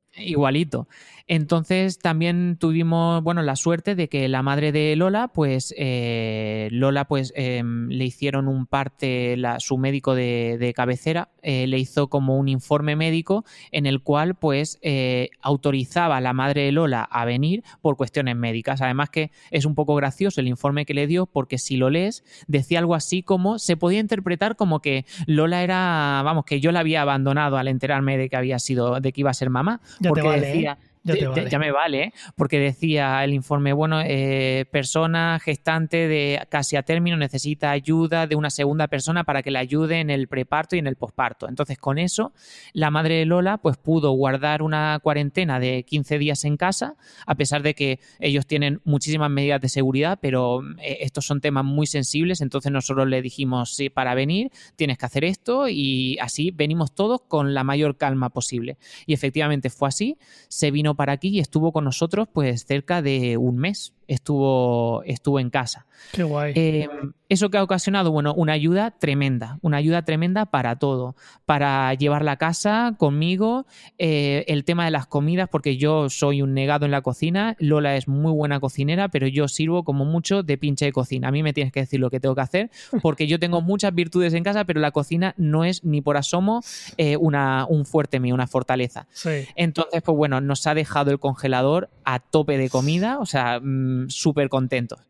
Entonces 1.26 1.98
también 1.98 2.58
tuvimos, 2.58 3.22
bueno, 3.22 3.40
la 3.40 3.56
suerte 3.56 3.94
de 3.94 4.10
que 4.10 4.28
la 4.28 4.42
madre 4.42 4.72
de 4.72 4.94
Lola, 4.94 5.28
pues 5.28 5.74
eh, 5.78 6.68
Lola, 6.70 7.06
pues 7.06 7.32
em, 7.34 7.88
le 7.88 8.04
hicieron 8.04 8.46
un 8.46 8.66
parte, 8.66 9.36
su 9.58 9.78
médico 9.78 10.14
de, 10.14 10.72
cabecera, 10.76 11.30
eh, 11.42 11.66
le 11.66 11.78
hizo 11.78 12.08
como 12.08 12.36
un 12.36 12.48
informe 12.48 12.94
médico 12.94 13.44
en 13.72 13.86
el 13.86 14.02
cual, 14.02 14.34
pues, 14.34 14.78
eh, 14.82 15.30
autorizaba 15.40 16.18
a 16.18 16.20
la 16.20 16.34
madre 16.34 16.62
de 16.64 16.72
Lola 16.72 17.02
a 17.02 17.24
venir 17.24 17.64
por 17.80 17.96
cuestiones 17.96 18.36
médicas. 18.36 18.82
Además 18.82 19.08
que 19.08 19.30
es 19.50 19.64
un 19.64 19.74
poco 19.74 19.94
gracioso 19.94 20.42
el 20.42 20.48
informe 20.48 20.84
que 20.84 20.92
le 20.92 21.06
dio 21.06 21.24
porque 21.24 21.56
si 21.56 21.78
lo 21.78 21.88
lees, 21.88 22.22
decía 22.48 22.80
algo 22.80 22.94
así 22.94 23.22
como, 23.22 23.58
se 23.58 23.78
podía 23.78 24.00
interpretar 24.00 24.56
como 24.56 24.80
que 24.80 25.06
Lola 25.26 25.62
era, 25.62 26.20
vamos, 26.22 26.44
que 26.44 26.60
yo 26.60 26.70
la 26.70 26.80
había 26.80 27.00
abandonado 27.00 27.56
al 27.56 27.68
enterarme 27.68 28.18
de 28.18 28.28
que 28.28 28.36
había 28.36 28.58
sido, 28.58 29.00
de 29.00 29.12
que 29.12 29.22
iba 29.22 29.30
a 29.30 29.34
ser 29.34 29.48
mamá. 29.48 29.80
Porque 30.08 30.28
decía 30.40 30.78
ya, 31.04 31.58
me 31.58 31.70
vale, 31.70 32.02
¿eh? 32.02 32.12
porque 32.34 32.58
decía 32.58 33.22
el 33.24 33.34
informe, 33.34 33.72
bueno, 33.72 34.00
eh, 34.00 34.66
persona 34.70 35.38
gestante 35.42 36.08
de 36.08 36.40
casi 36.48 36.76
a 36.76 36.82
término 36.82 37.16
necesita 37.16 37.70
ayuda 37.70 38.26
de 38.26 38.36
una 38.36 38.50
segunda 38.50 38.88
persona 38.88 39.24
para 39.24 39.42
que 39.42 39.50
le 39.50 39.58
ayude 39.58 40.00
en 40.00 40.08
el 40.08 40.28
preparto 40.28 40.76
y 40.76 40.78
en 40.78 40.86
el 40.86 40.96
posparto. 40.96 41.48
Entonces, 41.48 41.78
con 41.78 41.98
eso, 41.98 42.32
la 42.72 42.90
madre 42.90 43.16
de 43.16 43.26
Lola 43.26 43.58
pues 43.58 43.76
pudo 43.76 44.12
guardar 44.12 44.62
una 44.62 44.98
cuarentena 45.02 45.60
de 45.60 45.82
15 45.82 46.18
días 46.18 46.44
en 46.44 46.56
casa, 46.56 46.96
a 47.26 47.34
pesar 47.34 47.62
de 47.62 47.74
que 47.74 48.00
ellos 48.18 48.46
tienen 48.46 48.80
muchísimas 48.84 49.30
medidas 49.30 49.60
de 49.60 49.68
seguridad, 49.68 50.18
pero 50.22 50.62
eh, 50.80 50.98
estos 51.00 51.26
son 51.26 51.40
temas 51.40 51.64
muy 51.64 51.86
sensibles, 51.86 52.40
entonces 52.40 52.72
nosotros 52.72 53.08
le 53.08 53.20
dijimos, 53.20 53.74
sí, 53.74 53.90
para 53.90 54.14
venir 54.14 54.50
tienes 54.76 54.96
que 54.96 55.06
hacer 55.06 55.24
esto 55.24 55.68
y 55.68 56.18
así 56.18 56.50
venimos 56.50 56.94
todos 56.94 57.20
con 57.28 57.52
la 57.52 57.62
mayor 57.62 57.98
calma 57.98 58.30
posible. 58.30 58.78
Y 59.06 59.12
efectivamente 59.12 59.68
fue 59.68 59.88
así, 59.88 60.16
se 60.48 60.70
vino 60.70 60.93
para 60.96 61.12
aquí 61.12 61.28
y 61.28 61.40
estuvo 61.40 61.72
con 61.72 61.84
nosotros 61.84 62.28
pues 62.32 62.64
cerca 62.64 63.02
de 63.02 63.36
un 63.36 63.56
mes. 63.56 63.92
Estuvo, 64.08 65.02
estuvo 65.04 65.40
en 65.40 65.50
casa. 65.50 65.86
Qué 66.12 66.22
guay. 66.22 66.52
Eh, 66.56 66.88
¿Eso 67.28 67.50
que 67.50 67.56
ha 67.56 67.62
ocasionado? 67.62 68.12
Bueno, 68.12 68.34
una 68.34 68.52
ayuda 68.52 68.90
tremenda, 68.92 69.58
una 69.62 69.78
ayuda 69.78 70.02
tremenda 70.02 70.46
para 70.46 70.76
todo, 70.76 71.16
para 71.46 71.92
llevar 71.94 72.22
la 72.22 72.36
casa 72.36 72.94
conmigo, 72.98 73.66
eh, 73.98 74.44
el 74.46 74.64
tema 74.64 74.84
de 74.84 74.90
las 74.90 75.06
comidas, 75.06 75.48
porque 75.48 75.78
yo 75.78 76.10
soy 76.10 76.42
un 76.42 76.52
negado 76.52 76.84
en 76.84 76.90
la 76.90 77.00
cocina, 77.00 77.56
Lola 77.58 77.96
es 77.96 78.08
muy 78.08 78.30
buena 78.30 78.60
cocinera, 78.60 79.08
pero 79.08 79.26
yo 79.26 79.48
sirvo 79.48 79.84
como 79.84 80.04
mucho 80.04 80.42
de 80.42 80.58
pinche 80.58 80.84
de 80.84 80.92
cocina. 80.92 81.28
A 81.28 81.30
mí 81.32 81.42
me 81.42 81.54
tienes 81.54 81.72
que 81.72 81.80
decir 81.80 81.98
lo 81.98 82.10
que 82.10 82.20
tengo 82.20 82.34
que 82.34 82.42
hacer, 82.42 82.70
porque 83.02 83.26
yo 83.26 83.38
tengo 83.38 83.62
muchas 83.62 83.94
virtudes 83.94 84.34
en 84.34 84.44
casa, 84.44 84.64
pero 84.64 84.80
la 84.80 84.90
cocina 84.90 85.34
no 85.38 85.64
es 85.64 85.82
ni 85.82 86.02
por 86.02 86.18
asomo 86.18 86.62
eh, 86.98 87.16
una, 87.16 87.66
un 87.68 87.86
fuerte 87.86 88.20
mío, 88.20 88.34
una 88.34 88.46
fortaleza. 88.46 89.06
Sí. 89.12 89.46
Entonces, 89.56 90.02
pues 90.02 90.16
bueno, 90.16 90.42
nos 90.42 90.66
ha 90.66 90.74
dejado 90.74 91.10
el 91.10 91.18
congelador 91.18 91.88
a 92.04 92.20
tope 92.20 92.58
de 92.58 92.68
comida, 92.68 93.18
o 93.18 93.26
sea, 93.26 93.60
mm, 94.02 94.08
súper 94.08 94.48
contentos. 94.48 95.00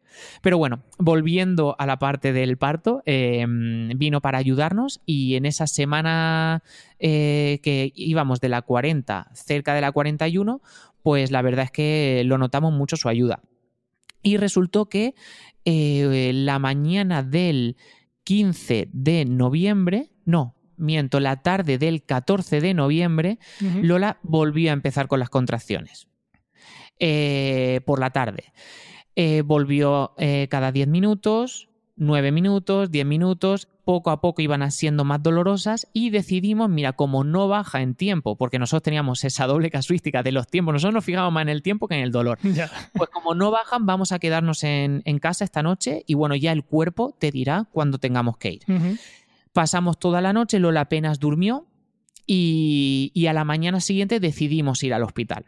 Pero 0.43 0.59
bueno, 0.59 0.83
volviendo 0.99 1.75
a 1.79 1.87
la 1.87 1.99
parte 1.99 2.33
del 2.33 2.57
parto, 2.57 3.03
eh, 3.07 3.45
vino 3.49 4.21
para 4.21 4.39
ayudarnos 4.39 5.01
y 5.07 5.35
en 5.35 5.47
esa 5.47 5.67
semana 5.67 6.63
eh, 6.99 7.61
que 7.63 7.93
íbamos 7.95 8.41
de 8.41 8.49
la 8.49 8.63
40 8.63 9.31
cerca 9.35 9.75
de 9.75 9.81
la 9.81 9.93
41, 9.93 10.63
pues 11.03 11.31
la 11.31 11.43
verdad 11.43 11.67
es 11.67 11.71
que 11.71 12.23
lo 12.25 12.39
notamos 12.39 12.73
mucho 12.73 12.97
su 12.97 13.09
ayuda. 13.09 13.43
Y 14.23 14.37
resultó 14.39 14.89
que 14.89 15.15
eh, 15.65 16.31
la 16.33 16.59
mañana 16.59 17.23
del 17.23 17.77
15 18.25 18.89
de 18.93 19.25
noviembre, 19.27 20.11
no, 20.25 20.55
miento, 20.77 21.21
la 21.21 21.43
tarde 21.43 21.79
del 21.79 22.03
14 22.05 22.61
de 22.61 22.75
noviembre. 22.75 23.39
Lola 23.83 24.19
volvió 24.23 24.71
a 24.71 24.73
empezar 24.73 25.09
con 25.09 25.21
las 25.21 25.29
contracciones. 25.29 26.09
Eh, 27.01 27.81
por 27.87 27.99
la 27.99 28.11
tarde. 28.11 28.53
Eh, 29.17 29.43
volvió 29.45 30.15
eh, 30.19 30.49
cada 30.51 30.73
10 30.73 30.89
minutos, 30.89 31.69
9 31.97 32.33
minutos, 32.33 32.91
10 32.91 33.07
minutos, 33.07 33.69
poco 33.85 34.11
a 34.11 34.21
poco 34.21 34.43
iban 34.43 34.69
siendo 34.71 35.05
más 35.05 35.23
dolorosas 35.23 35.89
y 35.93 36.11
decidimos, 36.11 36.69
mira, 36.69 36.95
como 36.95 37.23
no 37.23 37.47
baja 37.47 37.83
en 37.83 37.95
tiempo, 37.95 38.37
porque 38.37 38.59
nosotros 38.59 38.83
teníamos 38.83 39.25
esa 39.25 39.47
doble 39.47 39.71
casuística 39.71 40.23
de 40.23 40.33
los 40.33 40.49
tiempos, 40.49 40.73
nosotros 40.73 40.95
nos 40.95 41.05
fijábamos 41.05 41.35
más 41.35 41.43
en 41.43 41.49
el 41.51 41.63
tiempo 41.63 41.87
que 41.87 41.95
en 41.95 42.03
el 42.03 42.13
dolor. 42.13 42.39
Ya. 42.55 42.71
Pues 42.95 43.11
como 43.11 43.35
no 43.35 43.51
bajan, 43.51 43.87
vamos 43.87 44.13
a 44.13 44.19
quedarnos 44.19 44.63
en, 44.63 45.03
en 45.05 45.19
casa 45.19 45.45
esta 45.45 45.63
noche 45.63 46.05
y 46.07 46.15
bueno, 46.15 46.37
ya 46.37 46.53
el 46.53 46.65
cuerpo 46.65 47.17
te 47.19 47.31
dirá 47.33 47.67
cuándo 47.73 47.99
tengamos 47.99 48.37
que 48.37 48.53
ir. 48.53 48.63
Pasamos 49.53 49.99
toda 49.99 50.21
la 50.21 50.33
noche, 50.33 50.61
Lola 50.61 50.83
apenas 50.83 51.19
durmió 51.19 51.67
y, 52.27 53.11
y 53.15 53.27
a 53.27 53.33
la 53.33 53.45
mañana 53.45 53.81
siguiente 53.81 54.21
decidimos 54.21 54.83
ir 54.85 54.95
al 54.95 55.03
hospital. 55.03 55.47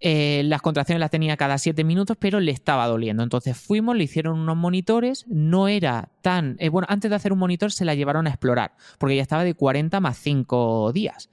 Eh, 0.00 0.42
las 0.44 0.60
contracciones 0.60 1.00
las 1.00 1.10
tenía 1.10 1.36
cada 1.36 1.56
7 1.56 1.82
minutos, 1.82 2.16
pero 2.20 2.38
le 2.38 2.52
estaba 2.52 2.86
doliendo. 2.86 3.22
Entonces 3.22 3.56
fuimos, 3.56 3.96
le 3.96 4.04
hicieron 4.04 4.38
unos 4.38 4.56
monitores, 4.56 5.24
no 5.28 5.68
era 5.68 6.10
tan... 6.20 6.56
eh, 6.58 6.68
bueno, 6.68 6.86
antes 6.90 7.08
de 7.08 7.16
hacer 7.16 7.32
un 7.32 7.38
monitor 7.38 7.72
se 7.72 7.84
la 7.84 7.94
llevaron 7.94 8.26
a 8.26 8.30
explorar, 8.30 8.74
porque 8.98 9.16
ya 9.16 9.22
estaba 9.22 9.42
de 9.44 9.54
40 9.54 10.00
más 10.00 10.18
5 10.18 10.92
días. 10.92 11.30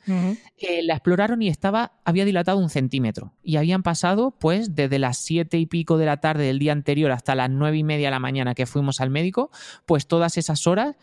Eh, 0.58 0.82
la 0.84 0.93
exploraron 0.93 1.41
y 1.41 1.49
estaba, 1.49 1.93
había 2.06 2.23
dilatado 2.26 2.58
un 2.58 2.69
centímetro. 2.69 3.34
Y 3.43 3.58
habían 3.58 3.84
pasado, 3.84 4.32
pues, 4.32 4.76
desde 4.76 4.97
las 4.97 5.17
7 5.17 5.58
y 5.58 5.65
pico 5.65 5.97
de 5.97 6.06
la 6.06 6.17
tarde 6.17 6.45
del 6.45 6.60
día 6.60 6.71
anterior 6.71 7.12
hasta 7.12 7.36
las 7.36 7.49
9 7.49 7.78
y 7.78 7.84
media 7.84 8.08
de 8.08 8.12
la 8.12 8.19
mañana 8.19 8.56
que 8.56 8.65
fuimos 8.65 9.02
al 9.02 9.10
médico, 9.10 9.52
pues 9.86 10.08
todas 10.08 10.38
esas 10.38 10.67
horas 10.67 10.95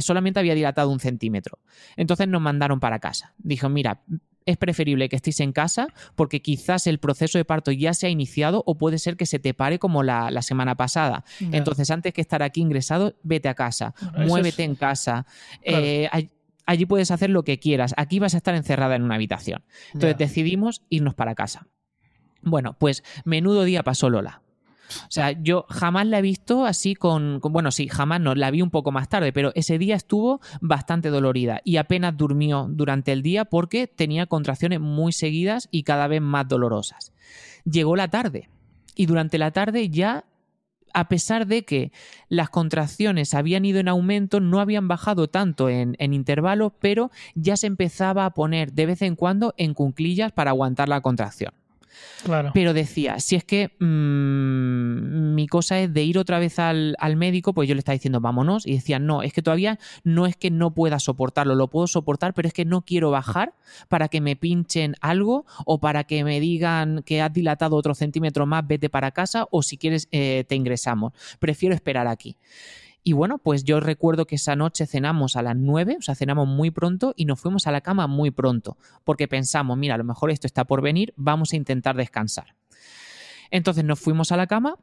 solamente 0.00 0.40
había 0.40 0.54
dilatado 0.54 0.90
un 0.90 1.00
centímetro. 1.00 1.58
Entonces 1.96 2.28
nos 2.28 2.42
mandaron 2.42 2.80
para 2.80 2.98
casa. 2.98 3.32
Dijo, 3.38 3.68
mira, 3.68 4.02
es 4.46 4.56
preferible 4.56 5.08
que 5.08 5.16
estéis 5.16 5.40
en 5.40 5.52
casa 5.52 5.88
porque 6.14 6.40
quizás 6.40 6.86
el 6.86 6.98
proceso 6.98 7.36
de 7.38 7.44
parto 7.44 7.72
ya 7.72 7.92
se 7.94 8.06
ha 8.06 8.10
iniciado 8.10 8.62
o 8.66 8.76
puede 8.76 8.98
ser 8.98 9.16
que 9.16 9.26
se 9.26 9.38
te 9.38 9.52
pare 9.54 9.78
como 9.78 10.02
la, 10.02 10.30
la 10.30 10.40
semana 10.42 10.74
pasada. 10.76 11.24
Entonces, 11.52 11.90
antes 11.90 12.14
que 12.14 12.20
estar 12.20 12.42
aquí 12.42 12.60
ingresado, 12.60 13.14
vete 13.22 13.48
a 13.48 13.54
casa, 13.54 13.94
Bueno, 14.12 14.26
muévete 14.28 14.62
es- 14.62 14.68
en 14.70 14.74
casa. 14.76 15.26
Claro. 15.64 15.84
eh, 15.84 16.08
all- 16.12 16.30
allí 16.64 16.86
puedes 16.86 17.10
hacer 17.10 17.30
lo 17.30 17.42
que 17.44 17.58
quieras. 17.58 17.92
Aquí 17.96 18.18
vas 18.18 18.34
a 18.34 18.38
estar 18.38 18.54
encerrada 18.54 18.96
en 18.96 19.02
una 19.02 19.16
habitación. 19.16 19.64
Entonces 19.92 20.16
decidimos 20.18 20.82
irnos 20.88 21.14
para 21.14 21.34
casa. 21.34 21.66
Bueno, 22.42 22.76
pues 22.78 23.02
menudo 23.24 23.64
día 23.64 23.82
pasó 23.82 24.08
Lola. 24.10 24.42
O 25.02 25.10
sea, 25.10 25.32
yo 25.32 25.66
jamás 25.68 26.06
la 26.06 26.18
he 26.18 26.22
visto 26.22 26.64
así 26.64 26.94
con, 26.94 27.40
Bueno, 27.42 27.70
sí, 27.70 27.88
jamás 27.88 28.20
no, 28.20 28.34
la 28.34 28.50
vi 28.50 28.62
un 28.62 28.70
poco 28.70 28.92
más 28.92 29.08
tarde, 29.08 29.32
pero 29.32 29.52
ese 29.54 29.78
día 29.78 29.96
estuvo 29.96 30.40
bastante 30.60 31.10
dolorida 31.10 31.60
y 31.64 31.76
apenas 31.76 32.16
durmió 32.16 32.66
durante 32.70 33.12
el 33.12 33.22
día 33.22 33.44
porque 33.44 33.86
tenía 33.86 34.26
contracciones 34.26 34.80
muy 34.80 35.12
seguidas 35.12 35.68
y 35.70 35.82
cada 35.82 36.06
vez 36.08 36.20
más 36.20 36.48
dolorosas. 36.48 37.12
Llegó 37.64 37.96
la 37.96 38.08
tarde 38.08 38.48
y 38.94 39.06
durante 39.06 39.38
la 39.38 39.50
tarde 39.50 39.88
ya 39.90 40.24
a 40.96 41.08
pesar 41.08 41.46
de 41.46 41.66
que 41.66 41.92
las 42.30 42.48
contracciones 42.48 43.34
habían 43.34 43.66
ido 43.66 43.80
en 43.80 43.88
aumento, 43.88 44.40
no 44.40 44.60
habían 44.60 44.88
bajado 44.88 45.28
tanto 45.28 45.68
en, 45.68 45.94
en 45.98 46.14
intervalos, 46.14 46.72
pero 46.80 47.10
ya 47.34 47.58
se 47.58 47.66
empezaba 47.66 48.24
a 48.24 48.30
poner 48.30 48.72
de 48.72 48.86
vez 48.86 49.02
en 49.02 49.14
cuando 49.14 49.52
en 49.58 49.74
cunclillas 49.74 50.32
para 50.32 50.52
aguantar 50.52 50.88
la 50.88 51.02
contracción. 51.02 51.52
Claro. 52.24 52.50
Pero 52.54 52.72
decía, 52.72 53.20
si 53.20 53.36
es 53.36 53.44
que 53.44 53.70
mm, 53.78 55.34
mi 55.34 55.46
cosa 55.46 55.78
es 55.78 55.92
de 55.92 56.02
ir 56.02 56.18
otra 56.18 56.38
vez 56.38 56.58
al, 56.58 56.96
al 56.98 57.16
médico, 57.16 57.52
pues 57.52 57.68
yo 57.68 57.74
le 57.74 57.78
estaba 57.78 57.94
diciendo, 57.94 58.20
vámonos, 58.20 58.66
y 58.66 58.74
decía, 58.74 58.98
no, 58.98 59.22
es 59.22 59.32
que 59.32 59.42
todavía 59.42 59.78
no 60.02 60.26
es 60.26 60.36
que 60.36 60.50
no 60.50 60.72
pueda 60.74 60.98
soportarlo, 60.98 61.54
lo 61.54 61.68
puedo 61.68 61.86
soportar, 61.86 62.34
pero 62.34 62.48
es 62.48 62.54
que 62.54 62.64
no 62.64 62.82
quiero 62.82 63.10
bajar 63.10 63.54
para 63.88 64.08
que 64.08 64.20
me 64.20 64.36
pinchen 64.36 64.94
algo 65.00 65.46
o 65.64 65.78
para 65.78 66.04
que 66.04 66.24
me 66.24 66.40
digan 66.40 67.02
que 67.04 67.22
has 67.22 67.32
dilatado 67.32 67.76
otro 67.76 67.94
centímetro 67.94 68.46
más, 68.46 68.66
vete 68.66 68.88
para 68.88 69.10
casa, 69.10 69.46
o 69.50 69.62
si 69.62 69.76
quieres 69.76 70.08
eh, 70.10 70.44
te 70.48 70.54
ingresamos. 70.54 71.12
Prefiero 71.38 71.74
esperar 71.74 72.06
aquí. 72.06 72.36
Y 73.08 73.12
bueno, 73.12 73.38
pues 73.38 73.62
yo 73.62 73.78
recuerdo 73.78 74.26
que 74.26 74.34
esa 74.34 74.56
noche 74.56 74.84
cenamos 74.84 75.36
a 75.36 75.42
las 75.42 75.54
9, 75.54 75.98
o 76.00 76.02
sea, 76.02 76.16
cenamos 76.16 76.48
muy 76.48 76.72
pronto 76.72 77.14
y 77.16 77.24
nos 77.24 77.38
fuimos 77.38 77.68
a 77.68 77.70
la 77.70 77.80
cama 77.80 78.08
muy 78.08 78.32
pronto, 78.32 78.78
porque 79.04 79.28
pensamos, 79.28 79.78
mira, 79.78 79.94
a 79.94 79.98
lo 79.98 80.02
mejor 80.02 80.32
esto 80.32 80.48
está 80.48 80.64
por 80.64 80.82
venir, 80.82 81.14
vamos 81.14 81.52
a 81.52 81.56
intentar 81.56 81.94
descansar. 81.94 82.56
Entonces 83.52 83.84
nos 83.84 84.00
fuimos 84.00 84.32
a 84.32 84.36
la 84.36 84.48
cama 84.48 84.80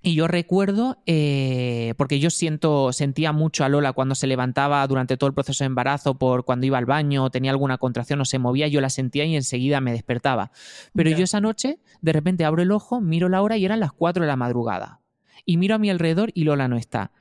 y 0.00 0.14
yo 0.14 0.26
recuerdo, 0.26 1.02
eh, 1.04 1.92
porque 1.98 2.18
yo 2.18 2.30
siento, 2.30 2.94
sentía 2.94 3.32
mucho 3.32 3.62
a 3.62 3.68
Lola 3.68 3.92
cuando 3.92 4.14
se 4.14 4.26
levantaba 4.26 4.86
durante 4.86 5.18
todo 5.18 5.28
el 5.28 5.34
proceso 5.34 5.64
de 5.64 5.66
embarazo, 5.66 6.14
por 6.14 6.46
cuando 6.46 6.64
iba 6.64 6.78
al 6.78 6.86
baño, 6.86 7.28
tenía 7.28 7.50
alguna 7.50 7.76
contracción 7.76 8.22
o 8.22 8.24
se 8.24 8.38
movía, 8.38 8.68
yo 8.68 8.80
la 8.80 8.88
sentía 8.88 9.26
y 9.26 9.36
enseguida 9.36 9.82
me 9.82 9.92
despertaba. 9.92 10.50
Pero 10.94 11.10
yo 11.10 11.24
esa 11.24 11.42
noche, 11.42 11.78
de 12.00 12.12
repente 12.14 12.46
abro 12.46 12.62
el 12.62 12.72
ojo, 12.72 13.02
miro 13.02 13.28
la 13.28 13.42
hora 13.42 13.58
y 13.58 13.66
eran 13.66 13.80
las 13.80 13.92
4 13.92 14.22
de 14.22 14.28
la 14.28 14.36
madrugada. 14.36 15.02
Y 15.44 15.58
miro 15.58 15.74
a 15.74 15.78
mi 15.78 15.90
alrededor 15.90 16.30
y 16.32 16.44
Lola 16.44 16.68
no 16.68 16.78
está. 16.78 17.12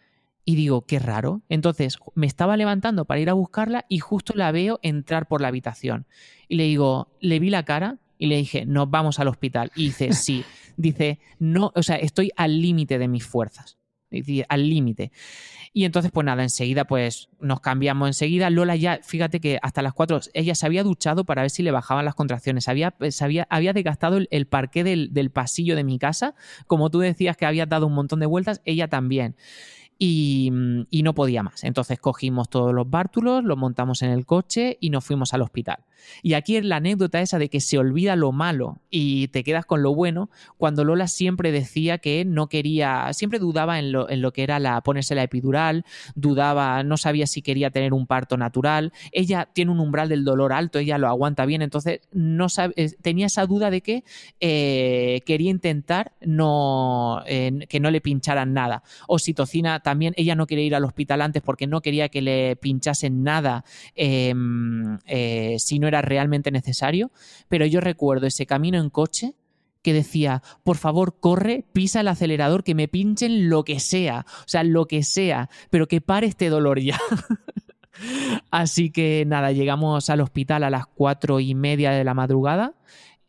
Y 0.45 0.55
digo, 0.55 0.85
qué 0.85 0.99
raro. 0.99 1.41
Entonces 1.49 1.97
me 2.15 2.27
estaba 2.27 2.57
levantando 2.57 3.05
para 3.05 3.21
ir 3.21 3.29
a 3.29 3.33
buscarla 3.33 3.85
y 3.87 3.99
justo 3.99 4.33
la 4.35 4.51
veo 4.51 4.79
entrar 4.83 5.27
por 5.27 5.41
la 5.41 5.47
habitación. 5.47 6.05
Y 6.47 6.55
le 6.55 6.63
digo, 6.63 7.09
le 7.21 7.39
vi 7.39 7.49
la 7.49 7.63
cara 7.63 7.99
y 8.17 8.27
le 8.27 8.37
dije, 8.37 8.65
nos 8.65 8.89
vamos 8.89 9.19
al 9.19 9.29
hospital. 9.29 9.71
Y 9.75 9.85
dice, 9.85 10.13
sí. 10.13 10.43
Dice, 10.75 11.19
no, 11.39 11.71
o 11.75 11.83
sea, 11.83 11.95
estoy 11.97 12.31
al 12.35 12.61
límite 12.61 12.97
de 12.97 13.07
mis 13.07 13.25
fuerzas. 13.25 13.77
Dice, 14.09 14.45
al 14.49 14.69
límite. 14.69 15.11
Y 15.71 15.85
entonces, 15.85 16.11
pues 16.11 16.23
nada, 16.25 16.43
enseguida, 16.43 16.85
pues 16.85 17.29
nos 17.39 17.59
cambiamos 17.59 18.07
enseguida. 18.07 18.49
Lola 18.49 18.75
ya, 18.75 18.99
fíjate 19.01 19.39
que 19.39 19.59
hasta 19.61 19.81
las 19.81 19.93
4, 19.93 20.19
ella 20.33 20.53
se 20.53 20.65
había 20.65 20.83
duchado 20.83 21.25
para 21.25 21.41
ver 21.41 21.49
si 21.49 21.63
le 21.63 21.71
bajaban 21.71 22.05
las 22.05 22.13
contracciones. 22.13 22.67
Había, 22.67 22.93
se 23.09 23.23
había, 23.23 23.47
había 23.49 23.73
desgastado 23.73 24.17
el, 24.17 24.27
el 24.29 24.45
parqué 24.45 24.83
del, 24.83 25.13
del 25.13 25.31
pasillo 25.31 25.75
de 25.75 25.83
mi 25.83 25.97
casa. 25.97 26.35
Como 26.67 26.91
tú 26.91 26.99
decías 26.99 27.37
que 27.37 27.47
habías 27.47 27.69
dado 27.69 27.87
un 27.87 27.93
montón 27.93 28.19
de 28.19 28.27
vueltas, 28.27 28.61
ella 28.65 28.87
también 28.87 29.35
y, 29.97 30.51
y 30.89 31.03
no 31.03 31.13
podía 31.13 31.43
más. 31.43 31.63
Entonces 31.63 31.99
cogimos 31.99 32.49
todos 32.49 32.73
los 32.73 32.89
bártulos, 32.89 33.43
los 33.43 33.57
montamos 33.57 34.01
en 34.01 34.11
el 34.11 34.25
coche 34.25 34.77
y 34.79 34.89
nos 34.89 35.05
fuimos 35.05 35.33
al 35.33 35.41
hospital. 35.41 35.79
Y 36.21 36.33
aquí 36.33 36.57
es 36.57 36.65
la 36.65 36.77
anécdota 36.77 37.21
esa 37.21 37.39
de 37.39 37.49
que 37.49 37.59
se 37.59 37.77
olvida 37.77 38.15
lo 38.15 38.31
malo 38.31 38.79
y 38.89 39.27
te 39.29 39.43
quedas 39.43 39.65
con 39.65 39.81
lo 39.83 39.93
bueno, 39.93 40.29
cuando 40.57 40.83
Lola 40.83 41.07
siempre 41.07 41.51
decía 41.51 41.97
que 41.97 42.25
no 42.25 42.47
quería, 42.47 43.11
siempre 43.13 43.39
dudaba 43.39 43.79
en 43.79 43.91
lo, 43.91 44.09
en 44.09 44.21
lo 44.21 44.31
que 44.33 44.43
era 44.43 44.59
la 44.59 44.81
ponerse 44.81 45.15
la 45.15 45.23
epidural, 45.23 45.85
dudaba, 46.15 46.83
no 46.83 46.97
sabía 46.97 47.27
si 47.27 47.41
quería 47.41 47.71
tener 47.71 47.93
un 47.93 48.07
parto 48.07 48.37
natural. 48.37 48.93
Ella 49.11 49.49
tiene 49.51 49.71
un 49.71 49.79
umbral 49.79 50.09
del 50.09 50.23
dolor 50.23 50.53
alto, 50.53 50.79
ella 50.79 50.97
lo 50.97 51.07
aguanta 51.07 51.45
bien, 51.45 51.61
entonces 51.61 52.01
no 52.11 52.47
eh, 52.75 52.91
tenía 53.01 53.27
esa 53.27 53.45
duda 53.45 53.69
de 53.69 53.81
que 53.81 54.03
eh, 54.39 55.21
quería 55.25 55.49
intentar 55.49 56.13
no, 56.21 57.23
eh, 57.25 57.65
que 57.69 57.79
no 57.79 57.91
le 57.91 58.01
pincharan 58.01 58.53
nada. 58.53 58.83
Oxitocina 59.07 59.79
también, 59.79 59.92
ella 60.15 60.35
no 60.35 60.47
quería 60.47 60.65
ir 60.65 60.75
al 60.75 60.85
hospital 60.85 61.21
antes 61.21 61.41
porque 61.41 61.67
no 61.67 61.81
quería 61.81 62.09
que 62.09 62.21
le 62.21 62.55
pinchasen 62.55 63.23
nada 63.23 63.65
eh, 63.95 64.33
eh, 65.05 65.55
si 65.59 65.79
no 65.79 65.87
era 65.87 66.01
realmente 66.01 66.51
necesario. 66.51 67.11
Pero 67.49 67.65
yo 67.65 67.81
recuerdo 67.81 68.27
ese 68.27 68.45
camino 68.45 68.79
en 68.79 68.89
coche 68.89 69.33
que 69.81 69.93
decía, 69.93 70.41
por 70.63 70.77
favor, 70.77 71.19
corre, 71.19 71.65
pisa 71.73 71.99
el 71.99 72.07
acelerador, 72.07 72.63
que 72.63 72.73
me 72.73 72.87
pinchen 72.87 73.49
lo 73.49 73.63
que 73.63 73.79
sea, 73.79 74.25
o 74.39 74.47
sea, 74.47 74.63
lo 74.63 74.87
que 74.87 75.03
sea, 75.03 75.49
pero 75.69 75.87
que 75.87 76.01
pare 76.01 76.27
este 76.27 76.49
dolor 76.49 76.79
ya. 76.79 76.97
Así 78.51 78.89
que 78.89 79.23
nada, 79.27 79.51
llegamos 79.51 80.09
al 80.09 80.21
hospital 80.21 80.63
a 80.63 80.69
las 80.69 80.87
cuatro 80.87 81.39
y 81.39 81.53
media 81.53 81.91
de 81.91 82.03
la 82.03 82.13
madrugada 82.13 82.73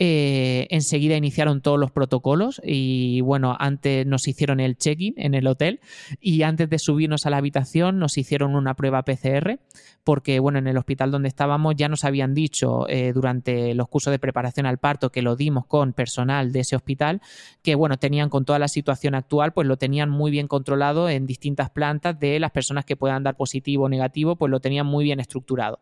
eh, 0.01 0.67
enseguida 0.71 1.17
iniciaron 1.17 1.61
todos 1.61 1.79
los 1.79 1.93
protocolos 1.93 2.61
y 2.65 3.21
bueno, 3.21 3.57
antes 3.59 4.05
nos 4.07 4.27
hicieron 4.27 4.59
el 4.59 4.77
check-in 4.77 5.15
en 5.17 5.35
el 5.35 5.47
hotel 5.47 5.79
y 6.21 6.43
antes 6.43 6.69
de 6.69 6.81
subirnos 6.81 7.27
a 7.27 7.31
la 7.31 7.37
habitación 7.37 8.01
nos 8.01 8.19
hicieron 8.19 8.57
una 8.57 8.75
prueba 8.75 9.05
PCR 9.05 9.61
porque 10.03 10.41
bueno, 10.41 10.59
en 10.59 10.67
el 10.67 10.77
hospital 10.79 11.13
donde 11.13 11.29
estábamos 11.29 11.77
ya 11.77 11.89
nos 11.89 12.05
habían 12.05 12.35
dicho 12.35 12.89
eh, 12.89 13.13
durante 13.15 13.73
los 13.75 13.89
cursos 13.89 14.11
de 14.11 14.19
preparación 14.19 14.67
al 14.67 14.79
parto 14.79 15.11
que 15.11 15.23
lo 15.23 15.37
dimos 15.37 15.67
con 15.67 15.93
personal 15.93 16.51
de 16.51 16.61
ese 16.61 16.75
hospital 16.75 17.21
que 17.63 17.77
bueno, 17.77 17.97
tenían 17.97 18.31
con 18.31 18.45
toda 18.45 18.59
la 18.59 18.69
situación 18.69 19.15
actual 19.15 19.53
pues 19.53 19.69
lo 19.69 19.77
tenían 19.77 20.11
muy 20.11 20.33
bien 20.33 20.49
controlado 20.49 21.09
en 21.09 21.27
distintas 21.27 21.71
plantas 21.71 22.19
de 22.19 22.41
las 22.41 22.51
personas 22.51 22.85
que 22.85 22.97
puedan 22.97 23.23
dar 23.23 23.37
positivo 23.37 23.85
o 23.85 23.89
negativo 23.89 24.35
pues 24.35 24.51
lo 24.51 24.59
tenían 24.59 24.87
muy 24.87 25.05
bien 25.05 25.21
estructurado. 25.21 25.81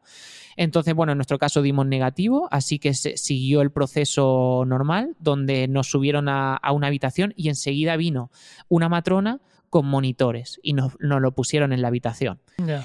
Entonces, 0.56 0.94
bueno, 0.94 1.12
en 1.12 1.18
nuestro 1.18 1.38
caso 1.38 1.62
dimos 1.62 1.86
negativo, 1.86 2.48
así 2.50 2.78
que 2.78 2.94
se 2.94 3.16
siguió 3.16 3.60
el 3.62 3.70
proceso 3.70 4.64
normal, 4.66 5.16
donde 5.18 5.68
nos 5.68 5.90
subieron 5.90 6.28
a, 6.28 6.60
una 6.72 6.86
habitación 6.86 7.34
y 7.36 7.48
enseguida 7.48 7.96
vino 7.96 8.30
una 8.68 8.88
matrona 8.88 9.40
con 9.70 9.86
monitores 9.86 10.60
y 10.62 10.74
nos, 10.74 10.92
lo 11.00 11.32
pusieron 11.32 11.72
en 11.72 11.80
la 11.80 11.88
habitación. 11.88 12.40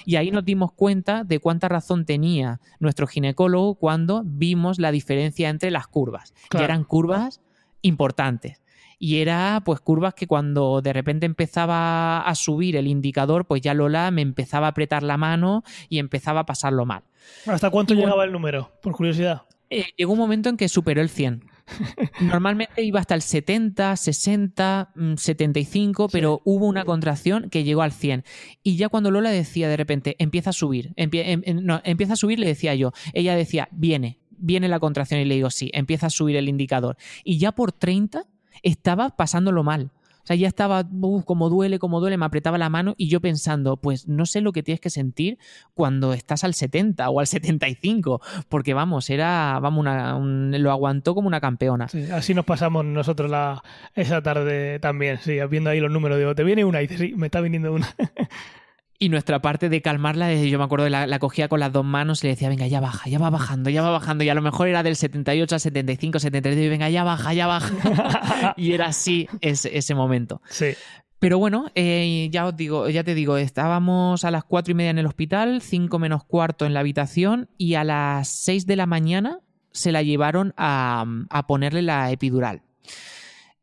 Y 0.05 0.15
ahí 0.15 0.32
nos 0.32 0.45
dimos 0.45 0.72
cuenta 0.72 1.24
de 1.24 1.39
cuánta 1.39 1.68
razón 1.68 2.05
tenía 2.05 2.61
nuestro 2.80 3.07
ginecólogo 3.07 3.76
cuando 3.76 4.24
vimos 4.26 4.80
la 4.80 4.91
diferencia 4.91 5.49
entre 5.49 5.70
las 5.70 5.88
curvas. 5.88 6.34
Y 6.57 6.63
eran 6.63 6.86
curvas 6.86 7.41
importantes 7.82 8.61
y 9.00 9.18
era 9.18 9.62
pues 9.66 9.80
curvas 9.80 10.14
que 10.14 10.28
cuando 10.28 10.82
de 10.82 10.93
repente 10.93 11.26
empezaba 11.26 12.22
a 12.22 12.36
subir 12.36 12.76
el 12.76 12.88
indicador, 12.88 13.45
pues 13.45 13.62
ya 13.62 13.74
Lola 13.74 14.12
me 14.12 14.22
empezaba 14.22 14.68
a 14.68 14.70
apretar 14.72 15.04
la 15.04 15.18
mano 15.18 15.64
y 15.89 16.00
empezaba 16.00 16.41
a 16.41 16.45
pasarlo 16.45 16.86
mal. 16.86 17.04
¿Hasta 17.45 17.70
cuánto 17.70 17.93
llegaba 17.93 18.24
el 18.24 18.32
número? 18.32 18.72
Por 18.82 18.93
curiosidad. 18.93 19.43
Eh, 19.70 19.86
llegó 19.98 20.14
un 20.14 20.20
momento 20.20 20.50
en 20.50 20.58
que 20.58 20.70
superó 20.70 21.02
el 21.02 21.10
100. 21.10 21.43
Normalmente 22.22 22.82
iba 22.82 23.00
hasta 23.00 23.16
el 23.16 23.22
70, 23.22 23.98
60, 23.98 24.93
75, 25.18 26.08
pero 26.10 26.41
hubo 26.45 26.66
una 26.66 26.86
contracción 26.86 27.50
que 27.50 27.66
llegó 27.66 27.82
al 27.82 27.91
100. 27.91 28.24
Y 28.64 28.78
ya 28.78 28.88
cuando 28.88 29.12
Lola 29.12 29.30
decía 29.30 29.68
de 29.68 29.76
repente, 29.76 30.16
empieza 30.20 30.52
a 30.52 30.54
subir, 30.54 30.93
em, 30.95 31.10
em, 31.14 31.41
no, 31.64 31.82
empieza 31.84 32.14
a 32.14 32.16
subir, 32.16 32.39
le 32.39 32.48
decía 32.48 32.74
yo, 32.76 32.93
ella 33.14 33.36
decía, 33.36 33.68
viene, 33.72 34.20
viene 34.38 34.70
la 34.70 34.80
contracción 34.80 35.20
y 35.20 35.26
le 35.26 35.36
digo, 35.36 35.50
sí, 35.50 35.70
empieza 35.74 36.08
a 36.08 36.10
subir 36.10 36.38
el 36.38 36.48
indicador. 36.48 36.95
Y 37.26 37.38
ya 37.38 37.52
por 37.52 37.74
30 37.74 38.26
estaba 38.64 39.10
pasándolo 39.10 39.64
mal. 39.64 39.91
O 40.24 40.28
sea, 40.28 40.36
ya 40.36 40.49
estaba, 40.49 40.84
como 41.24 41.49
duele, 41.49 41.80
como 41.80 42.01
duele, 42.01 42.18
me 42.18 42.26
apretaba 42.26 42.58
la 42.58 42.68
mano 42.68 42.95
y 42.97 43.08
yo 43.08 43.22
pensando, 43.22 43.78
pues 43.78 44.10
no 44.10 44.26
sé 44.26 44.41
lo 44.41 44.51
que 44.51 44.62
tienes 44.62 44.82
que 44.82 44.89
sentir 44.89 45.38
cuando 45.74 46.12
estás 46.12 46.43
al 46.43 46.53
70 46.53 47.10
o 47.10 47.22
al 47.22 47.28
75, 47.28 48.20
porque 48.49 48.74
vamos, 48.74 49.10
era, 49.10 49.58
vamos, 49.62 49.80
una, 49.80 50.20
lo 50.20 50.72
aguantó 50.72 51.16
como 51.16 51.30
una 51.30 51.39
campeona. 51.39 51.88
así 52.12 52.34
nos 52.34 52.43
pasamos 52.43 52.84
nosotros 52.84 53.32
la, 53.32 53.64
esa 53.95 54.22
tarde 54.22 54.80
también, 54.80 55.18
sí, 55.22 55.38
viendo 55.49 55.70
ahí 55.70 55.80
los 55.80 55.91
números, 55.91 56.18
digo, 56.18 56.36
te 56.36 56.43
viene 56.43 56.66
una 56.66 56.82
y 56.82 56.88
dice, 56.88 57.08
sí, 57.08 57.14
me 57.16 57.28
está 57.28 57.39
viniendo 57.39 57.72
una. 57.72 57.88
Y 59.00 59.10
nuestra 59.10 59.41
parte 59.41 59.70
de 59.70 59.82
calmarla, 59.84 60.34
yo 60.34 60.58
me 60.58 60.66
acuerdo, 60.66 60.89
la, 60.89 61.06
la 61.06 61.20
cogía 61.20 61.48
con 61.48 61.60
las 61.60 61.72
dos 61.72 61.86
manos 61.86 62.24
y 62.24 62.28
le 62.28 62.34
decía, 62.34 62.50
venga, 62.50 62.66
ya 62.66 62.80
baja, 62.80 63.08
ya 63.08 63.20
va 63.20 63.30
bajando, 63.30 63.70
ya 63.70 63.84
va 63.84 63.91
bajando. 63.91 64.24
Y 64.24 64.30
a 64.30 64.34
lo 64.34 64.41
mejor 64.41 64.68
era 64.68 64.82
del 64.82 64.95
78 64.95 65.54
al 65.54 65.62
75, 65.62 66.20
73, 66.20 66.66
y 66.66 66.70
venga, 66.70 66.89
ya 66.89 67.04
baja, 67.04 67.34
ya 67.34 67.45
baja. 67.45 68.54
y 68.58 68.74
era 68.74 68.88
así 68.88 69.28
ese, 69.41 69.78
ese 69.78 69.93
momento. 69.93 70.41
Sí. 70.50 70.74
Pero 71.20 71.39
bueno, 71.39 71.72
eh, 71.76 72.30
ya 72.32 72.45
os 72.45 72.56
digo, 72.56 72.89
ya 72.89 73.04
te 73.04 73.16
digo, 73.16 73.38
estábamos 73.38 74.24
a 74.24 74.32
las 74.32 74.43
cuatro 74.43 74.72
y 74.72 74.76
media 74.76 74.91
en 74.91 75.00
el 75.00 75.08
hospital, 75.08 75.62
cinco 75.62 75.98
menos 76.00 76.24
cuarto 76.24 76.66
en 76.66 76.74
la 76.74 76.80
habitación, 76.80 77.50
y 77.58 77.76
a 77.76 77.84
las 77.84 78.28
seis 78.28 78.66
de 78.66 78.76
la 78.76 78.86
mañana 78.86 79.39
se 79.72 79.91
la 79.91 80.02
llevaron 80.02 80.54
a, 80.58 81.06
a 81.30 81.48
ponerle 81.48 81.82
la 81.82 82.12
epidural. 82.12 82.62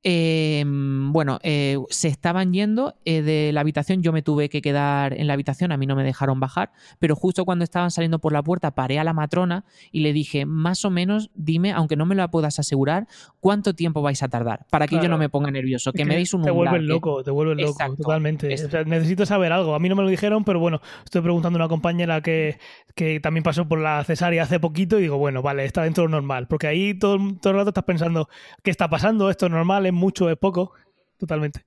Em, 0.06 1.12
bueno, 1.14 1.38
eh, 1.42 1.78
se 1.88 2.08
estaban 2.08 2.52
yendo 2.52 2.94
eh, 3.06 3.22
de 3.22 3.52
la 3.54 3.62
habitación, 3.62 4.02
yo 4.02 4.12
me 4.12 4.20
tuve 4.20 4.50
que 4.50 4.60
quedar 4.60 5.18
en 5.18 5.26
la 5.26 5.32
habitación, 5.32 5.72
a 5.72 5.78
mí 5.78 5.86
no 5.86 5.96
me 5.96 6.04
dejaron 6.04 6.40
bajar, 6.40 6.72
pero 6.98 7.16
justo 7.16 7.46
cuando 7.46 7.64
estaban 7.64 7.90
saliendo 7.90 8.18
por 8.18 8.34
la 8.34 8.42
puerta 8.42 8.74
paré 8.74 8.98
a 8.98 9.04
la 9.04 9.14
matrona 9.14 9.64
y 9.92 10.00
le 10.00 10.12
dije, 10.12 10.44
más 10.44 10.84
o 10.84 10.90
menos, 10.90 11.30
dime, 11.34 11.72
aunque 11.72 11.96
no 11.96 12.04
me 12.04 12.14
lo 12.14 12.30
puedas 12.30 12.58
asegurar, 12.58 13.06
cuánto 13.40 13.74
tiempo 13.74 14.02
vais 14.02 14.22
a 14.22 14.28
tardar 14.28 14.66
para 14.68 14.86
que 14.86 14.96
yo 14.96 15.08
no 15.08 15.16
me 15.16 15.30
ponga 15.30 15.50
nervioso, 15.50 15.90
que, 15.90 16.04
me 16.04 16.16
deis 16.16 16.34
un 16.34 16.42
Te 16.42 16.50
vuelves 16.50 16.82
loco, 16.82 17.24
te 17.24 17.30
vuelves 17.30 17.64
loco, 17.64 17.96
totalmente. 17.96 18.48
necesito 18.84 19.24
saber 19.24 19.52
algo, 19.52 19.74
a 19.74 19.78
mí 19.78 19.88
no 19.88 19.96
me 19.96 20.02
lo 20.02 20.10
dijeron, 20.10 20.44
pero 20.44 20.60
bueno, 20.60 20.82
estoy 21.02 21.22
preguntando 21.22 21.58
a 21.58 21.62
una 21.62 21.68
compañera 21.68 22.20
que, 22.20 22.58
que 22.94 23.20
también 23.20 23.42
pasó 23.42 23.66
por 23.66 23.78
la 23.78 24.04
cesárea 24.04 24.42
hace 24.42 24.60
poquito 24.60 24.98
y 24.98 25.02
digo, 25.02 25.16
bueno, 25.16 25.40
vale, 25.40 25.64
está 25.64 25.82
dentro 25.82 26.06
normal, 26.08 26.46
porque 26.46 26.66
ahí 26.66 26.92
todo, 26.92 27.16
todo 27.40 27.52
el 27.52 27.58
rato 27.60 27.70
estás 27.70 27.84
pensando, 27.84 28.28
¿qué 28.62 28.70
está 28.70 28.90
pasando? 28.90 29.30
¿Esto 29.30 29.46
es 29.46 29.52
normal? 29.52 29.93
Mucho, 29.94 30.30
es 30.30 30.36
poco, 30.36 30.72
totalmente. 31.18 31.64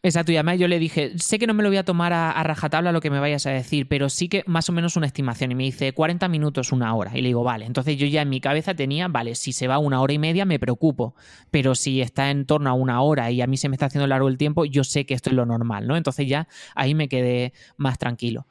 Exacto, 0.00 0.30
y 0.30 0.36
además 0.36 0.60
yo 0.60 0.68
le 0.68 0.78
dije, 0.78 1.18
sé 1.18 1.40
que 1.40 1.48
no 1.48 1.54
me 1.54 1.64
lo 1.64 1.70
voy 1.70 1.76
a 1.76 1.84
tomar 1.84 2.12
a, 2.12 2.40
rajatabla 2.44 2.92
lo 2.92 3.00
que 3.00 3.10
me 3.10 3.18
vayas 3.18 3.46
a 3.46 3.50
decir, 3.50 3.88
pero 3.88 4.08
sí 4.08 4.28
que 4.28 4.44
más 4.46 4.68
o 4.68 4.72
menos 4.72 4.96
una 4.96 5.06
estimación. 5.06 5.50
Y 5.50 5.54
me 5.56 5.64
dice 5.64 5.92
40 5.92 6.28
minutos, 6.28 6.70
una 6.70 6.94
hora. 6.94 7.10
Y 7.18 7.20
le 7.20 7.28
digo, 7.28 7.42
vale. 7.42 7.66
Entonces 7.66 7.96
yo 7.96 8.06
ya 8.06 8.22
en 8.22 8.28
mi 8.28 8.40
cabeza 8.40 8.74
tenía, 8.74 9.08
vale, 9.08 9.34
si 9.34 9.52
se 9.52 9.66
va 9.66 9.78
una 9.78 10.00
hora 10.00 10.12
y 10.12 10.18
media 10.18 10.44
me 10.44 10.60
preocupo, 10.60 11.16
pero 11.50 11.74
si 11.74 12.00
está 12.00 12.30
en 12.30 12.46
torno 12.46 12.70
a 12.70 12.74
una 12.74 13.02
hora 13.02 13.32
y 13.32 13.42
a 13.42 13.48
mí 13.48 13.56
se 13.56 13.68
me 13.68 13.74
está 13.74 13.86
haciendo 13.86 14.06
largo 14.06 14.28
el 14.28 14.38
tiempo, 14.38 14.64
yo 14.64 14.84
sé 14.84 15.04
que 15.04 15.14
esto 15.14 15.30
es 15.30 15.36
lo 15.36 15.46
normal, 15.46 15.88
¿no? 15.88 15.96
Entonces 15.96 16.28
ya 16.28 16.46
ahí 16.76 16.94
me 16.94 17.08
quedé 17.08 17.52
más 17.76 17.98
tranquilo. 17.98 18.46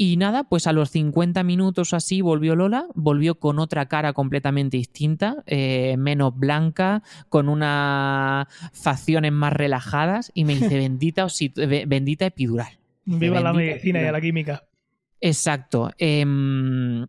Y 0.00 0.16
nada, 0.16 0.44
pues 0.44 0.68
a 0.68 0.72
los 0.72 0.90
50 0.90 1.42
minutos 1.42 1.92
así 1.92 2.20
volvió 2.20 2.54
Lola, 2.54 2.86
volvió 2.94 3.40
con 3.40 3.58
otra 3.58 3.86
cara 3.86 4.12
completamente 4.12 4.76
distinta, 4.76 5.42
eh, 5.46 5.96
menos 5.98 6.38
blanca, 6.38 7.02
con 7.28 7.48
unas 7.48 8.46
facciones 8.72 9.32
más 9.32 9.52
relajadas 9.52 10.30
y 10.34 10.44
me 10.44 10.54
dice 10.54 10.76
bendita, 10.78 11.26
bendita 11.88 12.26
epidural. 12.26 12.78
Viva 13.06 13.40
la 13.40 13.52
medicina 13.52 14.00
y 14.00 14.12
la 14.12 14.20
química. 14.20 14.68
Exacto. 15.20 15.90
Em, 15.98 17.08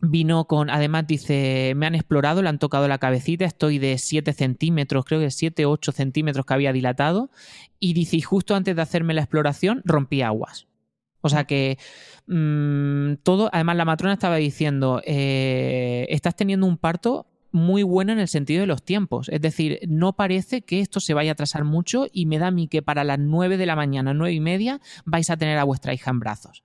vino 0.00 0.44
con, 0.46 0.68
además 0.68 1.06
dice, 1.06 1.72
me 1.74 1.86
han 1.86 1.94
explorado, 1.94 2.42
le 2.42 2.50
han 2.50 2.58
tocado 2.58 2.86
la 2.86 2.98
cabecita, 2.98 3.46
estoy 3.46 3.78
de 3.78 3.96
7 3.96 4.34
centímetros, 4.34 5.06
creo 5.06 5.20
que 5.20 5.30
7 5.30 5.64
o 5.64 5.70
8 5.70 5.90
centímetros 5.90 6.44
que 6.44 6.52
había 6.52 6.74
dilatado, 6.74 7.30
y 7.80 7.94
dice, 7.94 8.18
y 8.18 8.20
justo 8.20 8.54
antes 8.54 8.76
de 8.76 8.82
hacerme 8.82 9.14
la 9.14 9.22
exploración 9.22 9.80
rompí 9.86 10.20
aguas. 10.20 10.66
O 11.26 11.28
sea 11.28 11.44
que 11.44 11.78
mm, 12.26 13.22
todo, 13.22 13.50
además 13.52 13.76
la 13.76 13.84
matrona 13.84 14.14
estaba 14.14 14.36
diciendo, 14.36 15.02
eh, 15.04 16.06
estás 16.08 16.36
teniendo 16.36 16.66
un 16.66 16.78
parto 16.78 17.26
muy 17.52 17.82
bueno 17.82 18.12
en 18.12 18.18
el 18.18 18.28
sentido 18.28 18.60
de 18.60 18.66
los 18.66 18.82
tiempos. 18.82 19.28
Es 19.28 19.40
decir, 19.40 19.80
no 19.88 20.14
parece 20.14 20.62
que 20.62 20.80
esto 20.80 21.00
se 21.00 21.14
vaya 21.14 21.30
a 21.30 21.34
atrasar 21.34 21.64
mucho 21.64 22.06
y 22.12 22.26
me 22.26 22.38
da 22.38 22.48
a 22.48 22.50
mí 22.50 22.68
que 22.68 22.82
para 22.82 23.04
las 23.04 23.18
9 23.18 23.56
de 23.56 23.66
la 23.66 23.76
mañana, 23.76 24.14
nueve 24.14 24.34
y 24.34 24.40
media, 24.40 24.80
vais 25.04 25.30
a 25.30 25.36
tener 25.36 25.58
a 25.58 25.64
vuestra 25.64 25.94
hija 25.94 26.10
en 26.10 26.20
brazos. 26.20 26.64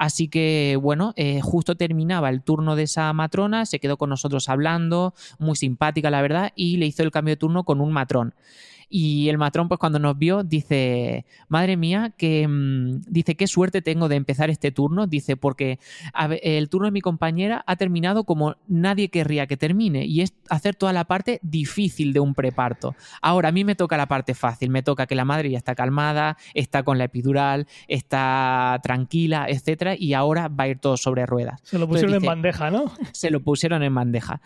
Así 0.00 0.28
que, 0.28 0.78
bueno, 0.80 1.12
eh, 1.16 1.40
justo 1.42 1.76
terminaba 1.76 2.30
el 2.30 2.42
turno 2.42 2.74
de 2.74 2.84
esa 2.84 3.12
matrona, 3.12 3.66
se 3.66 3.80
quedó 3.80 3.98
con 3.98 4.08
nosotros 4.08 4.48
hablando, 4.48 5.12
muy 5.38 5.56
simpática, 5.56 6.10
la 6.10 6.22
verdad, 6.22 6.52
y 6.56 6.78
le 6.78 6.86
hizo 6.86 7.02
el 7.02 7.10
cambio 7.10 7.32
de 7.32 7.36
turno 7.36 7.64
con 7.64 7.82
un 7.82 7.92
matrón. 7.92 8.34
Y 8.92 9.28
el 9.28 9.38
matrón, 9.38 9.68
pues 9.68 9.78
cuando 9.78 10.00
nos 10.00 10.18
vio, 10.18 10.42
dice, 10.42 11.24
madre 11.48 11.76
mía, 11.76 12.12
que 12.16 12.46
mm, 12.46 13.02
dice, 13.06 13.36
qué 13.36 13.46
suerte 13.46 13.82
tengo 13.82 14.08
de 14.08 14.16
empezar 14.16 14.50
este 14.50 14.72
turno, 14.72 15.06
dice, 15.06 15.36
porque 15.36 15.78
el 16.42 16.68
turno 16.68 16.86
de 16.86 16.90
mi 16.90 17.00
compañera 17.00 17.62
ha 17.68 17.76
terminado 17.76 18.24
como 18.24 18.56
nadie 18.66 19.08
querría 19.08 19.46
que 19.46 19.56
termine, 19.56 20.04
y 20.06 20.22
es 20.22 20.34
hacer 20.48 20.74
toda 20.74 20.92
la 20.92 21.04
parte 21.04 21.38
difícil 21.42 22.12
de 22.12 22.18
un 22.18 22.34
preparto. 22.34 22.96
Ahora, 23.22 23.50
a 23.50 23.52
mí 23.52 23.64
me 23.64 23.76
toca 23.76 23.96
la 23.96 24.08
parte 24.08 24.34
fácil, 24.34 24.70
me 24.70 24.82
toca 24.82 25.06
que 25.06 25.14
la 25.14 25.24
madre 25.24 25.50
ya 25.50 25.58
está 25.58 25.76
calmada, 25.76 26.36
está 26.54 26.82
con 26.82 26.98
la 26.98 27.04
epidural, 27.04 27.68
está 27.86 28.80
tranquila, 28.82 29.46
etcétera, 29.48 29.94
y 29.96 30.14
ahora 30.14 30.48
va 30.48 30.64
a 30.64 30.68
ir 30.68 30.78
todo 30.78 30.96
sobre 30.96 31.26
ruedas. 31.26 31.60
Se 31.62 31.78
lo 31.78 31.88
pusieron 31.88 32.16
en 32.16 32.22
bandeja, 32.22 32.72
¿no? 32.72 32.92
Se 33.12 33.30
lo 33.30 33.40
pusieron 33.40 33.84
en 33.84 33.94
bandeja. 33.94 34.40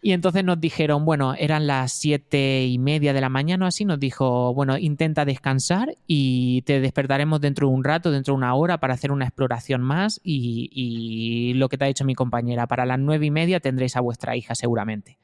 Y 0.00 0.12
entonces 0.12 0.44
nos 0.44 0.60
dijeron, 0.60 1.04
bueno, 1.04 1.34
eran 1.34 1.66
las 1.66 1.92
siete 1.92 2.64
y 2.66 2.78
media 2.78 3.12
de 3.12 3.20
la 3.20 3.28
mañana 3.28 3.64
o 3.64 3.68
así, 3.68 3.84
nos 3.84 3.98
dijo, 3.98 4.54
bueno, 4.54 4.78
intenta 4.78 5.24
descansar 5.24 5.96
y 6.06 6.62
te 6.62 6.80
despertaremos 6.80 7.40
dentro 7.40 7.68
de 7.68 7.74
un 7.74 7.82
rato, 7.82 8.12
dentro 8.12 8.34
de 8.34 8.38
una 8.38 8.54
hora 8.54 8.78
para 8.78 8.94
hacer 8.94 9.10
una 9.10 9.24
exploración 9.24 9.82
más 9.82 10.20
y, 10.22 11.52
lo 11.54 11.68
que 11.68 11.76
te 11.76 11.84
ha 11.84 11.88
dicho 11.88 12.04
mi 12.04 12.14
compañera, 12.14 12.68
para 12.68 12.86
las 12.86 12.98
nueve 13.00 13.26
y 13.26 13.30
media 13.30 13.58
tendréis 13.58 13.96
a 13.96 14.00
vuestra 14.00 14.36
hija 14.36 14.54
seguramente. 14.54 15.18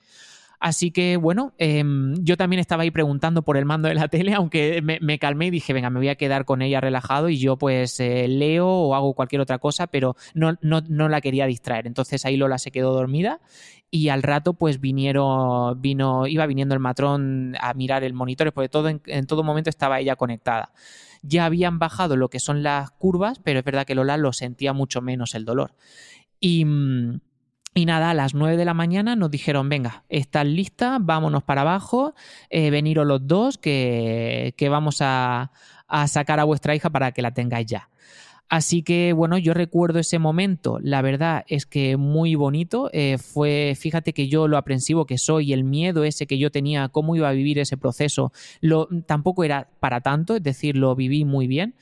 Así 0.64 0.92
que 0.92 1.18
bueno, 1.18 1.52
em, 1.58 2.14
yo 2.24 2.38
también 2.38 2.58
estaba 2.58 2.84
ahí 2.84 2.90
preguntando 2.90 3.42
por 3.42 3.58
el 3.58 3.66
mando 3.66 3.88
de 3.88 3.94
la 3.94 4.08
tele, 4.08 4.32
aunque 4.32 4.80
me, 4.80 5.18
calmé 5.18 5.48
y 5.48 5.50
dije, 5.50 5.74
venga, 5.74 5.90
me 5.90 5.98
voy 5.98 6.08
a 6.08 6.14
quedar 6.14 6.46
con 6.46 6.62
ella 6.62 6.80
relajado 6.80 7.28
y 7.28 7.38
yo 7.38 7.58
pues 7.58 8.00
eh, 8.00 8.26
leo 8.28 8.66
o 8.66 8.94
hago 8.94 9.12
cualquier 9.12 9.42
otra 9.42 9.58
cosa, 9.58 9.88
pero 9.88 10.16
no, 10.32 10.56
no, 10.62 10.80
no, 10.88 11.10
la 11.10 11.20
quería 11.20 11.44
distraer. 11.44 11.86
Entonces 11.86 12.24
ahí 12.24 12.38
Lola 12.38 12.56
se 12.56 12.70
quedó 12.70 12.94
dormida 12.94 13.42
y 13.90 14.08
al 14.08 14.22
rato 14.22 14.54
pues 14.54 14.80
vinieron, 14.80 15.82
vino, 15.82 16.26
iba 16.26 16.46
viniendo 16.46 16.74
el 16.74 16.80
matrón 16.80 17.56
a 17.60 17.74
mirar 17.74 18.02
el 18.02 18.14
monitor, 18.14 18.50
porque 18.54 18.70
todo, 18.70 18.88
en, 18.88 19.26
todo 19.26 19.42
momento 19.42 19.68
estaba 19.68 20.00
ella 20.00 20.16
conectada. 20.16 20.72
Ya 21.20 21.44
habían 21.44 21.78
bajado 21.78 22.16
lo 22.16 22.30
que 22.30 22.40
son 22.40 22.62
las 22.62 22.90
curvas, 22.90 23.38
pero 23.38 23.58
es 23.58 23.66
verdad 23.66 23.84
que 23.84 23.94
Lola 23.94 24.16
lo 24.16 24.32
sentía 24.32 24.72
mucho 24.72 25.02
menos 25.02 25.34
el 25.34 25.44
dolor. 25.44 25.74
Y, 26.40 26.64
Y 27.74 27.86
nada, 27.86 28.10
a 28.10 28.14
las 28.14 28.34
9 28.34 28.56
de 28.56 28.64
la 28.64 28.72
mañana 28.72 29.16
nos 29.16 29.32
dijeron, 29.32 29.68
venga, 29.68 30.04
estás 30.08 30.46
lista, 30.46 30.98
vámonos 31.00 31.42
para 31.42 31.62
abajo, 31.62 32.14
eh, 32.48 32.70
veniros 32.70 33.04
los 33.04 33.26
dos, 33.26 33.58
que, 33.58 34.54
que 34.56 34.68
vamos 34.68 34.98
a, 35.00 35.50
a 35.88 36.06
sacar 36.06 36.38
a 36.38 36.44
vuestra 36.44 36.76
hija 36.76 36.90
para 36.90 37.10
que 37.10 37.20
la 37.22 37.34
tengáis 37.34 37.66
ya. 37.66 37.88
Así 38.48 38.82
que 38.82 39.12
bueno, 39.14 39.38
yo 39.38 39.54
recuerdo 39.54 39.98
ese 39.98 40.18
momento, 40.18 40.78
la 40.80 41.02
verdad 41.02 41.44
es 41.48 41.66
que 41.66 41.96
muy 41.96 42.34
bonito, 42.34 42.90
eh, 42.92 43.16
fue, 43.18 43.74
fíjate 43.76 44.12
que 44.12 44.28
yo 44.28 44.48
lo 44.48 44.58
aprensivo 44.58 45.06
que 45.06 45.18
soy, 45.18 45.52
el 45.52 45.64
miedo 45.64 46.04
ese 46.04 46.26
que 46.26 46.38
yo 46.38 46.50
tenía, 46.50 46.88
cómo 46.90 47.16
iba 47.16 47.28
a 47.28 47.32
vivir 47.32 47.58
ese 47.58 47.76
proceso, 47.76 48.32
lo, 48.60 48.86
tampoco 49.06 49.44
era 49.44 49.70
para 49.80 50.02
tanto, 50.02 50.36
es 50.36 50.42
decir, 50.42 50.76
lo 50.76 50.94
viví 50.94 51.24
muy 51.24 51.46
bien. 51.46 51.74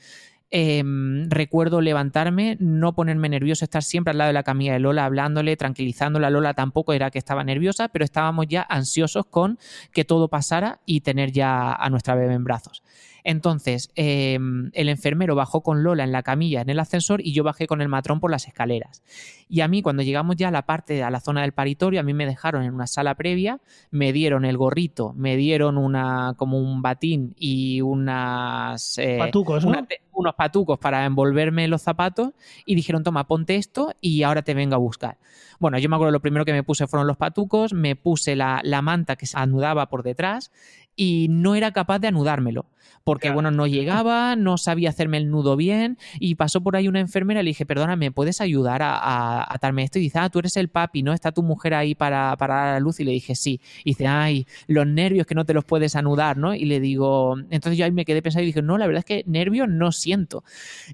Em, 0.55 1.31
recuerdo 1.31 1.81
levantarme, 1.81 2.57
no 2.59 2.93
ponerme 2.93 3.27
nervioso, 3.27 3.65
estar 3.65 3.81
siempre 3.81 4.11
al 4.11 4.19
lado 4.19 4.27
de 4.27 4.33
la 4.33 4.43
camilla 4.43 4.73
de 4.73 4.79
Lola 4.79 5.03
hablándole, 5.03 5.57
tranquilizándola. 5.57 6.29
Lola 6.29 6.53
tampoco 6.53 6.93
era 6.93 7.09
que 7.09 7.17
estaba 7.17 7.43
nerviosa, 7.43 7.87
pero 7.87 8.05
estábamos 8.05 8.45
ya 8.47 8.61
ansiosos 8.61 9.25
con 9.25 9.57
que 9.91 10.05
todo 10.05 10.27
pasara 10.27 10.79
y 10.85 11.01
tener 11.01 11.31
ya 11.31 11.73
a 11.73 11.89
nuestra 11.89 12.13
bebé 12.13 12.35
en 12.35 12.43
brazos. 12.43 12.83
Entonces, 13.23 13.89
em, 13.95 14.69
el 14.73 14.89
enfermero 14.89 15.35
bajó 15.35 15.61
con 15.61 15.83
Lola 15.83 16.03
en 16.03 16.11
la 16.11 16.23
camilla 16.23 16.61
en 16.61 16.69
el 16.69 16.79
ascensor 16.79 17.21
y 17.21 17.33
yo 17.33 17.43
bajé 17.43 17.67
con 17.67 17.81
el 17.81 17.87
matrón 17.87 18.19
por 18.19 18.31
las 18.31 18.47
escaleras. 18.47 19.03
Y 19.47 19.61
a 19.61 19.67
mí, 19.67 19.81
cuando 19.81 20.03
llegamos 20.03 20.35
ya 20.35 20.49
a 20.49 20.51
la 20.51 20.65
parte, 20.65 21.03
a 21.03 21.09
la 21.09 21.19
zona 21.19 21.41
del 21.41 21.53
paritorio, 21.53 21.99
a 21.99 22.03
mí 22.03 22.13
me 22.13 22.25
dejaron 22.25 22.63
en 22.63 22.73
una 22.73 22.87
sala 22.87 23.15
previa, 23.15 23.59
me 23.91 24.11
dieron 24.13 24.45
el 24.45 24.57
gorrito, 24.57 25.13
me 25.13 25.37
dieron 25.37 25.77
una 25.77 26.33
como 26.37 26.59
un 26.59 26.81
batín 26.81 27.33
y 27.37 27.81
unas... 27.81 28.97
Eh, 28.97 29.17
patucos, 29.19 29.65
unos 30.13 30.35
patucos 30.35 30.79
para 30.79 31.05
envolverme 31.05 31.67
los 31.67 31.81
zapatos 31.81 32.31
y 32.65 32.75
dijeron, 32.75 33.03
toma, 33.03 33.27
ponte 33.27 33.55
esto 33.55 33.93
y 33.99 34.23
ahora 34.23 34.43
te 34.43 34.53
vengo 34.53 34.75
a 34.75 34.77
buscar. 34.77 35.17
Bueno, 35.59 35.77
yo 35.79 35.89
me 35.89 35.95
acuerdo 35.95 36.11
lo 36.11 36.21
primero 36.21 36.45
que 36.45 36.53
me 36.53 36.63
puse 36.63 36.87
fueron 36.87 37.07
los 37.07 37.17
patucos, 37.17 37.73
me 37.73 37.95
puse 37.95 38.35
la, 38.35 38.61
la 38.63 38.81
manta 38.81 39.15
que 39.15 39.25
se 39.25 39.37
anudaba 39.37 39.89
por 39.89 40.03
detrás 40.03 40.51
y 40.95 41.27
no 41.29 41.55
era 41.55 41.71
capaz 41.71 41.99
de 41.99 42.07
anudármelo 42.07 42.67
porque 43.03 43.31
bueno, 43.31 43.51
no 43.51 43.67
llegaba, 43.67 44.35
no 44.35 44.57
sabía 44.57 44.89
hacerme 44.89 45.17
el 45.17 45.29
nudo 45.29 45.57
bien 45.57 45.97
y 46.19 46.35
pasó 46.35 46.61
por 46.61 46.75
ahí 46.75 46.87
una 46.87 46.99
enfermera 46.99 47.41
y 47.41 47.43
le 47.43 47.49
dije, 47.49 47.65
perdona, 47.65 47.95
¿me 47.95 48.11
puedes 48.11 48.39
ayudar 48.39 48.81
a, 48.81 49.43
atarme 49.53 49.83
esto? 49.83 49.99
Y 49.99 50.03
dice, 50.03 50.19
ah, 50.19 50.29
tú 50.29 50.39
eres 50.39 50.55
el 50.55 50.69
papi, 50.69 51.03
¿no? 51.03 51.13
Está 51.13 51.31
tu 51.31 51.43
mujer 51.43 51.73
ahí 51.73 51.95
para, 51.95 52.35
para 52.37 52.55
dar 52.55 52.67
a 52.67 52.71
la 52.73 52.79
luz 52.79 52.99
y 52.99 53.03
le 53.03 53.11
dije, 53.11 53.35
sí. 53.35 53.59
Y 53.83 53.91
dice, 53.91 54.07
ay, 54.07 54.47
los 54.67 54.87
nervios 54.87 55.27
que 55.27 55.35
no 55.35 55.45
te 55.45 55.53
los 55.53 55.65
puedes 55.65 55.95
anudar, 55.95 56.37
¿no? 56.37 56.55
Y 56.55 56.65
le 56.65 56.79
digo, 56.79 57.35
entonces 57.49 57.77
yo 57.77 57.85
ahí 57.85 57.91
me 57.91 58.05
quedé 58.05 58.21
pensando 58.21 58.43
y 58.43 58.47
dije, 58.47 58.61
no, 58.61 58.77
la 58.77 58.87
verdad 58.87 58.99
es 58.99 59.05
que 59.05 59.23
nervios 59.27 59.67
no 59.67 59.91
siento. 59.91 60.43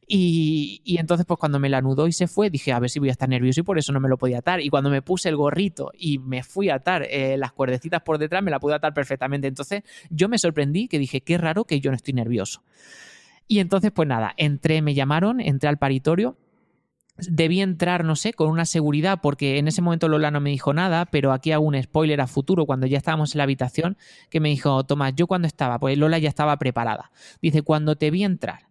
Y, 0.07 0.81
y 0.83 0.97
entonces 0.97 1.25
pues 1.27 1.39
cuando 1.39 1.59
me 1.59 1.69
la 1.69 1.77
anudó 1.77 2.07
y 2.07 2.11
se 2.11 2.27
fue, 2.27 2.49
dije, 2.49 2.71
a 2.71 2.79
ver 2.79 2.89
si 2.89 2.99
voy 2.99 3.09
a 3.09 3.11
estar 3.11 3.29
nervioso 3.29 3.59
y 3.59 3.63
por 3.63 3.77
eso 3.77 3.93
no 3.93 3.99
me 3.99 4.09
lo 4.09 4.17
podía 4.17 4.39
atar. 4.39 4.61
Y 4.61 4.69
cuando 4.69 4.89
me 4.89 5.03
puse 5.03 5.29
el 5.29 5.35
gorrito 5.35 5.91
y 5.97 6.17
me 6.17 6.41
fui 6.43 6.69
a 6.69 6.75
atar 6.75 7.05
eh, 7.09 7.37
las 7.37 7.51
cuerdecitas 7.51 8.01
por 8.01 8.17
detrás, 8.17 8.41
me 8.41 8.49
la 8.49 8.59
pude 8.59 8.73
atar 8.73 8.95
perfectamente. 8.95 9.47
Entonces 9.47 9.83
yo 10.09 10.29
me 10.29 10.37
sorprendí 10.37 10.87
que 10.87 10.99
dije, 10.99 11.21
qué 11.21 11.37
raro 11.37 11.65
que 11.65 11.79
yo 11.79 11.91
no 11.91 11.95
estoy 11.95 12.13
nervioso. 12.13 12.63
Y 13.47 13.59
entonces, 13.59 13.91
pues 13.91 14.07
nada, 14.07 14.33
entré, 14.37 14.81
me 14.81 14.93
llamaron, 14.93 15.39
entré 15.39 15.69
al 15.69 15.77
paritorio. 15.77 16.37
Debí 17.17 17.59
entrar, 17.59 18.05
no 18.05 18.15
sé, 18.15 18.31
con 18.31 18.49
una 18.49 18.65
seguridad, 18.65 19.19
porque 19.21 19.57
en 19.57 19.67
ese 19.67 19.81
momento 19.81 20.07
Lola 20.07 20.31
no 20.31 20.39
me 20.39 20.51
dijo 20.51 20.73
nada, 20.73 21.05
pero 21.05 21.33
aquí 21.33 21.51
hago 21.51 21.65
un 21.65 21.81
spoiler 21.81 22.21
a 22.21 22.27
futuro, 22.27 22.65
cuando 22.65 22.87
ya 22.87 22.97
estábamos 22.97 23.33
en 23.33 23.39
la 23.39 23.43
habitación, 23.43 23.97
que 24.29 24.39
me 24.39 24.49
dijo, 24.49 24.85
Tomás, 24.85 25.13
yo 25.15 25.27
cuando 25.27 25.47
estaba, 25.47 25.79
pues 25.79 25.97
Lola 25.97 26.17
ya 26.19 26.29
estaba 26.29 26.55
preparada. 26.57 27.11
Dice, 27.41 27.61
cuando 27.61 27.97
te 27.97 28.11
vi 28.11 28.23
entrar 28.23 28.68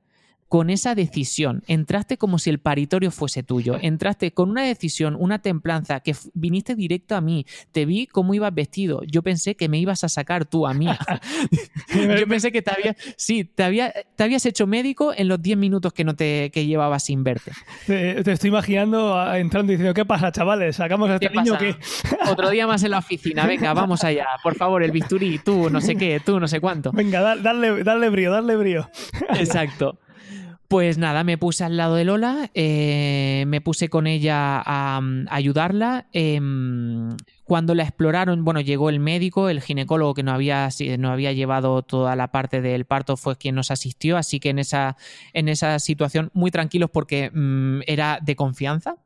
con 0.49 0.71
esa 0.71 0.95
decisión. 0.95 1.63
Entraste 1.67 2.17
como 2.17 2.39
si 2.39 2.51
el 2.51 2.59
paritorio 2.59 3.11
fuese 3.11 3.43
tuyo. 3.43 3.77
Entraste 3.81 4.33
con 4.33 4.51
una 4.51 4.63
decisión, 4.63 5.17
una 5.19 5.41
templanza, 5.41 6.01
que 6.01 6.15
viniste 6.35 6.75
directo 6.75 7.17
a 7.17 7.21
mí. 7.21 7.47
Te 7.73 7.85
vi 7.85 8.07
cómo 8.07 8.35
ibas 8.35 8.55
vestido. 8.55 9.03
Yo 9.07 9.23
pensé 9.23 9.57
que 9.57 9.69
me 9.69 9.79
ibas 9.79 10.05
a 10.05 10.09
sacar 10.09 10.47
tú 10.47 10.67
a 10.67 10.75
mí. 10.75 10.87
Yo 12.19 12.27
pensé 12.27 12.51
que 12.51 12.63
te 12.63 12.71
había, 12.71 12.97
sí, 13.17 13.45
te, 13.45 13.63
había, 13.63 13.93
te 14.17 14.25
habías 14.25 14.47
hecho 14.47 14.67
médico 14.67 15.13
en 15.15 15.29
los 15.29 15.41
10 15.41 15.59
minutos 15.59 15.93
que 15.93 16.05
no 16.05 16.17
te 16.17 16.51
que 16.51 16.67
llevabas 16.67 17.05
sin 17.05 17.25
verte. 17.25 17.53
Te, 17.87 18.31
estoy 18.31 18.49
imaginando 18.49 19.35
entrando 19.35 19.73
y 19.73 19.77
diciendo, 19.77 19.95
¿qué 19.95 20.07
pasa, 20.07 20.33
chavales? 20.33 20.77
¿Sacamos 20.77 21.11
a 21.11 21.15
este 21.15 21.31
niño 21.31 21.59
que... 21.59 21.77
Otro 22.31 22.51
día 22.51 22.67
más 22.67 22.83
en 22.83 22.93
la 22.93 22.99
oficina. 22.99 23.47
Venga, 23.47 23.75
vamos 23.75 24.03
allá. 24.05 24.27
Por 24.43 24.55
favor, 24.55 24.83
el 24.83 24.93
bisturí, 24.93 25.39
tú, 25.39 25.69
no 25.69 25.81
sé 25.81 25.97
qué, 25.97 26.21
tú, 26.25 26.41
no 26.41 26.49
sé 26.49 26.61
cuánto. 26.61 26.93
Venga, 26.93 27.37
dale, 27.37 27.83
dale 27.85 28.09
brío, 28.09 28.31
dale 28.31 28.57
brío. 28.57 28.89
Exacto. 29.35 29.99
Pues 30.69 30.99
nada, 30.99 31.25
me 31.25 31.39
puse 31.39 31.65
al 31.65 31.79
lado 31.79 31.95
de 31.95 32.05
Lola, 32.05 32.51
eh, 32.53 33.45
me 33.47 33.63
puse 33.63 33.89
con 33.89 34.07
ella 34.07 34.63
a, 34.63 35.01
ayudarla. 35.31 36.09
Em, 36.13 37.17
cuando 37.45 37.75
la 37.75 37.85
exploraron, 37.85 38.45
bueno, 38.45 38.61
llegó 38.61 38.91
el 38.91 39.01
médico, 39.01 39.49
el 39.49 39.63
ginecólogo 39.63 40.13
que 40.13 40.23
no 40.23 40.33
había, 40.33 40.69
había 41.05 41.33
llevado 41.33 41.81
toda 41.81 42.17
la 42.17 42.33
parte 42.33 42.61
del 42.61 42.85
parto 42.85 43.17
fue 43.17 43.37
quien 43.37 43.55
nos 43.55 43.71
asistió, 43.71 44.19
así 44.19 44.41
que 44.41 44.51
en 44.51 44.59
esa, 44.59 44.99
en 45.33 45.49
esa 45.49 45.79
situación 45.79 46.31
muy 46.35 46.51
tranquilos 46.51 46.91
porque 46.91 47.31
mm, 47.33 47.81
era 47.87 48.19
de 48.21 48.37
confianza, 48.37 48.97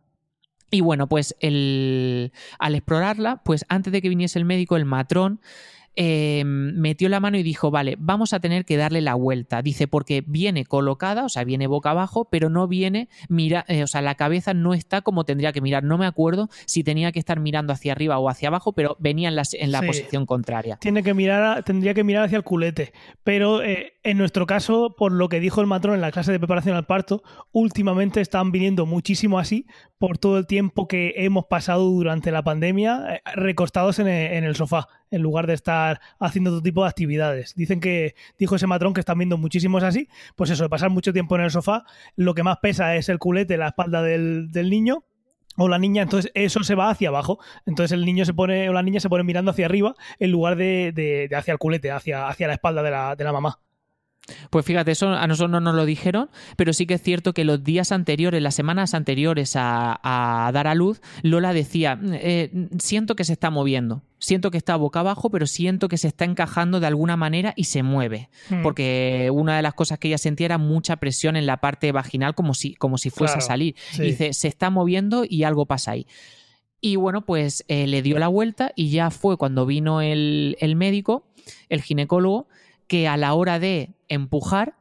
y 0.73 0.81
bueno, 0.81 1.07
pues 1.07 1.37
al 1.43 2.33
explorarla, 2.75 3.43
pues 3.45 3.65
antes 3.69 3.93
de 3.93 4.03
que 4.03 4.09
viniese 4.09 4.39
el 4.39 4.47
médico, 4.47 4.77
el 4.77 4.87
matrón 4.87 5.41
Em, 5.95 6.75
metió 6.79 7.09
la 7.11 7.21
mano 7.21 7.37
y 7.37 7.43
dijo, 7.43 7.71
vale, 7.71 7.97
vamos 7.99 8.33
a 8.33 8.41
tener 8.41 8.65
que 8.65 8.77
darle 8.77 9.01
la 9.03 9.15
vuelta. 9.15 9.61
Dice, 9.61 9.87
porque 9.89 10.25
viene 10.27 10.65
colocada, 10.65 11.25
o 11.25 11.29
sea, 11.29 11.45
viene 11.45 11.67
boca 11.67 11.91
abajo, 11.91 12.29
pero 12.31 12.49
no 12.49 12.67
viene, 12.67 13.09
mira, 13.29 13.65
eh, 13.69 13.83
o 13.83 13.87
sea, 13.87 14.01
la 14.01 14.15
cabeza 14.15 14.55
no 14.55 14.73
está 14.73 15.03
como 15.03 15.25
tendría 15.25 15.53
que 15.53 15.61
mirar. 15.61 15.85
No 15.85 15.99
me 15.99 16.07
acuerdo 16.07 16.49
si 16.67 16.83
tenía 16.83 17.13
que 17.13 17.19
estar 17.19 17.41
mirando 17.41 17.73
hacia 17.73 17.93
arriba 17.93 18.19
o 18.19 18.29
hacia 18.29 18.49
abajo, 18.49 18.73
pero 18.73 18.97
venía 19.01 19.29
en 19.29 19.37
la, 19.37 19.43
en 19.53 19.73
la 19.73 19.83
posición 19.83 20.25
contraria. 20.25 20.77
Tiene 20.77 21.03
que 21.03 21.13
mirar, 21.13 21.63
tendría 21.63 21.93
que 21.93 22.05
mirar 22.05 22.25
hacia 22.25 22.39
el 22.39 22.45
culete. 22.45 22.93
Pero 23.23 23.63
eh, 23.63 23.95
en 24.03 24.19
nuestro 24.19 24.47
caso, 24.47 24.95
por 24.97 25.13
lo 25.13 25.29
que 25.29 25.41
dijo 25.41 25.61
el 25.61 25.67
matrón 25.67 25.95
en 25.95 26.01
la 26.01 26.13
clase 26.13 26.33
de 26.33 26.39
preparación 26.39 26.77
al 26.77 26.87
parto, 26.87 27.23
últimamente 27.53 28.21
están 28.21 28.53
viniendo 28.53 28.87
muchísimo 28.87 29.39
así 29.39 29.67
por 29.99 30.19
todo 30.19 30.39
el 30.39 30.47
tiempo 30.47 30.89
que 30.89 31.15
hemos 31.17 31.47
pasado 31.47 31.85
durante 31.85 32.31
la 32.33 32.43
pandemia 32.43 33.05
eh, 33.15 33.23
recostados 33.37 33.99
en 33.99 34.09
el 34.09 34.57
sofá 34.57 34.89
en 35.13 35.23
lugar 35.23 35.47
de 35.47 35.55
estar 35.55 36.01
haciendo 36.19 36.51
otro 36.51 36.63
tipo 36.63 36.83
de 36.83 36.89
actividades. 36.89 37.55
Dicen 37.55 37.81
que, 37.81 38.17
dijo 38.39 38.57
ese 38.57 38.67
matrón 38.67 38.95
que 38.95 39.01
están 39.01 39.19
viendo 39.19 39.37
muchísimos 39.37 39.85
así, 39.85 40.09
pues 40.35 40.51
eso, 40.51 40.65
de 40.65 40.71
pasar 40.71 40.91
mucho 40.91 41.13
tiempo 41.13 41.37
en 41.37 41.43
el 41.43 41.51
sofá, 41.51 41.85
lo 42.17 42.35
que 42.35 42.43
más 42.43 42.59
pesa 42.61 42.97
es 42.97 43.09
el 43.09 43.19
culete, 43.19 43.57
la 43.57 43.69
espalda 43.69 44.03
del, 44.03 44.51
niño 44.53 45.05
o 45.59 45.69
la 45.69 45.79
niña, 45.79 46.03
entonces 46.03 46.33
eso 46.35 46.65
se 46.65 46.75
va 46.75 46.89
hacia 46.89 47.11
abajo. 47.11 47.39
Entonces 47.67 47.93
el 47.93 48.07
niño 48.07 48.25
se 48.25 48.33
pone, 48.33 48.69
o 48.71 48.73
la 48.73 48.83
niña 48.83 49.01
se 49.01 49.11
pone 49.11 49.23
mirando 49.23 49.51
hacia 49.51 49.67
arriba 49.67 49.95
en 50.19 50.33
lugar 50.33 50.57
de, 50.57 51.29
hacia 51.37 51.53
el 51.53 51.59
culete, 51.59 51.91
hacia, 51.91 52.27
hacia 52.27 52.49
la 52.49 52.55
espalda 52.55 52.83
de 52.83 52.91
la, 52.91 53.15
de 53.15 53.25
la 53.25 53.33
mamá. 53.33 53.61
Pues 54.51 54.65
fíjate, 54.65 54.93
eso 54.93 55.09
a 55.09 55.27
nosotros 55.27 55.51
no 55.51 55.61
nos 55.61 55.75
lo 55.75 55.85
dijeron, 55.85 56.31
pero 56.57 56.73
sí 56.73 56.87
que 56.87 56.95
es 56.95 57.03
cierto 57.03 57.35
que 57.35 57.45
los 57.45 57.65
días 57.65 57.91
anteriores, 57.91 58.41
las 58.41 58.55
semanas 58.55 58.95
anteriores 58.95 59.55
a, 59.57 60.51
dar 60.53 60.67
a 60.69 60.75
luz, 60.75 61.01
Lola 61.23 61.53
decía, 61.53 61.99
eh, 62.05 62.69
siento 62.79 63.17
que 63.17 63.25
se 63.25 63.33
está 63.33 63.51
moviendo, 63.51 64.03
siento 64.19 64.53
que 64.53 64.59
está 64.59 64.77
boca 64.77 65.01
abajo, 65.01 65.31
pero 65.31 65.47
siento 65.47 65.89
que 65.89 65.99
se 65.99 66.07
está 66.07 66.25
encajando 66.25 66.79
de 66.79 66.87
alguna 66.87 67.17
manera 67.17 67.53
y 67.57 67.65
se 67.65 67.83
mueve, 67.83 68.31
hmm. 68.49 68.63
porque 68.63 69.29
una 69.33 69.57
de 69.57 69.63
las 69.63 69.75
cosas 69.75 69.99
que 69.99 70.09
ella 70.09 70.19
sentía 70.19 70.47
era 70.47 70.59
mucha 70.59 70.97
presión 70.97 71.35
en 71.35 71.47
la 71.47 71.57
parte 71.57 71.91
vaginal 71.91 72.35
como 72.37 72.55
si, 72.55 72.75
como 72.75 72.99
si 72.99 73.11
fuese 73.11 73.39
a 73.39 73.41
salir. 73.41 73.75
dice, 73.99 74.33
se 74.35 74.47
está 74.47 74.71
moviendo 74.71 75.25
y 75.29 75.43
algo 75.43 75.67
pasa 75.67 75.93
ahí. 75.93 76.07
Y 76.81 76.97
bueno, 76.97 77.25
pues 77.25 77.65
eh, 77.69 77.87
le 77.87 78.03
dio 78.03 78.19
la 78.19 78.27
vuelta 78.29 78.73
y 78.75 78.91
ya 78.91 79.11
fue 79.11 79.37
cuando 79.37 79.67
vino 79.67 80.01
el, 80.01 80.57
el 80.61 80.75
médico, 80.75 81.29
el 81.69 81.81
ginecólogo, 81.81 82.49
que 82.93 83.09
a 83.09 83.17
la 83.17 83.33
hora 83.33 83.59
de 83.59 83.95
empujar 84.09 84.75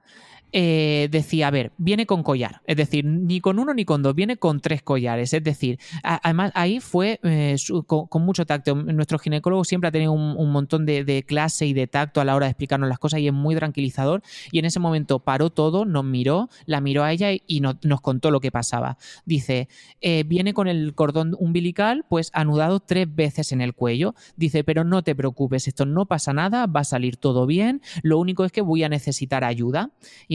eh, 0.54 1.08
decía, 1.12 1.48
a 1.48 1.52
ver, 1.52 1.72
viene 1.78 2.06
con 2.06 2.24
collar, 2.24 2.62
es 2.66 2.78
decir, 2.78 3.06
ni 3.06 3.40
con 3.42 3.60
uno 3.60 3.74
ni 3.74 3.86
con 3.86 4.02
dos, 4.04 4.16
viene 4.16 4.38
con 4.38 4.60
tres 4.60 4.82
collares, 4.82 5.34
es 5.34 5.44
decir, 5.44 5.80
además 6.04 6.52
ahí 6.56 6.80
fue 6.80 7.20
eh, 7.24 7.56
con, 7.86 8.22
mucho 8.24 8.46
tacto. 8.46 8.76
Nuestro 8.76 9.20
ginecólogo 9.20 9.64
siempre 9.64 9.88
ha 9.88 9.92
tenido 9.92 10.12
un, 10.12 10.52
montón 10.52 10.86
de, 10.86 11.24
clase 11.26 11.66
y 11.66 11.74
de 11.74 11.88
tacto 11.88 12.22
a 12.22 12.26
la 12.26 12.36
hora 12.36 12.46
de 12.48 12.52
explicarnos 12.52 12.90
las 12.90 13.00
cosas 13.00 13.20
y 13.20 13.28
es 13.28 13.34
muy 13.34 13.56
tranquilizador. 13.56 14.22
Y 14.52 14.60
en 14.60 14.66
ese 14.66 14.80
momento 14.80 15.20
paró 15.20 15.50
todo, 15.50 15.86
nos 15.86 16.04
miró, 16.04 16.50
la 16.66 16.82
miró 16.82 17.04
a 17.04 17.12
ella 17.12 17.30
y 17.32 17.62
nos 17.62 18.02
contó 18.02 18.32
lo 18.32 18.40
que 18.40 18.52
pasaba. 18.52 18.98
Dice, 19.26 19.70
eh, 20.02 20.24
viene 20.26 20.54
con 20.54 20.68
el 20.68 20.94
cordón 20.96 21.36
umbilical 21.40 22.06
pues 22.10 22.30
anudado 22.34 22.80
tres 22.80 23.14
veces 23.14 23.52
en 23.52 23.62
el 23.62 23.74
cuello. 23.74 24.16
Dice, 24.36 24.64
pero 24.64 24.84
no 24.84 25.04
te 25.04 25.16
preocupes, 25.16 25.68
esto 25.68 25.86
no 25.86 26.06
pasa 26.06 26.34
nada, 26.34 26.66
va 26.66 26.82
a 26.82 26.86
salir 26.86 27.18
todo 27.18 27.46
bien, 27.46 27.82
lo 28.02 28.20
único 28.20 28.46
es 28.46 28.52
que 28.52 28.62
voy 28.62 28.84
a 28.84 28.90
necesitar 28.90 29.44
ayuda. 29.44 29.92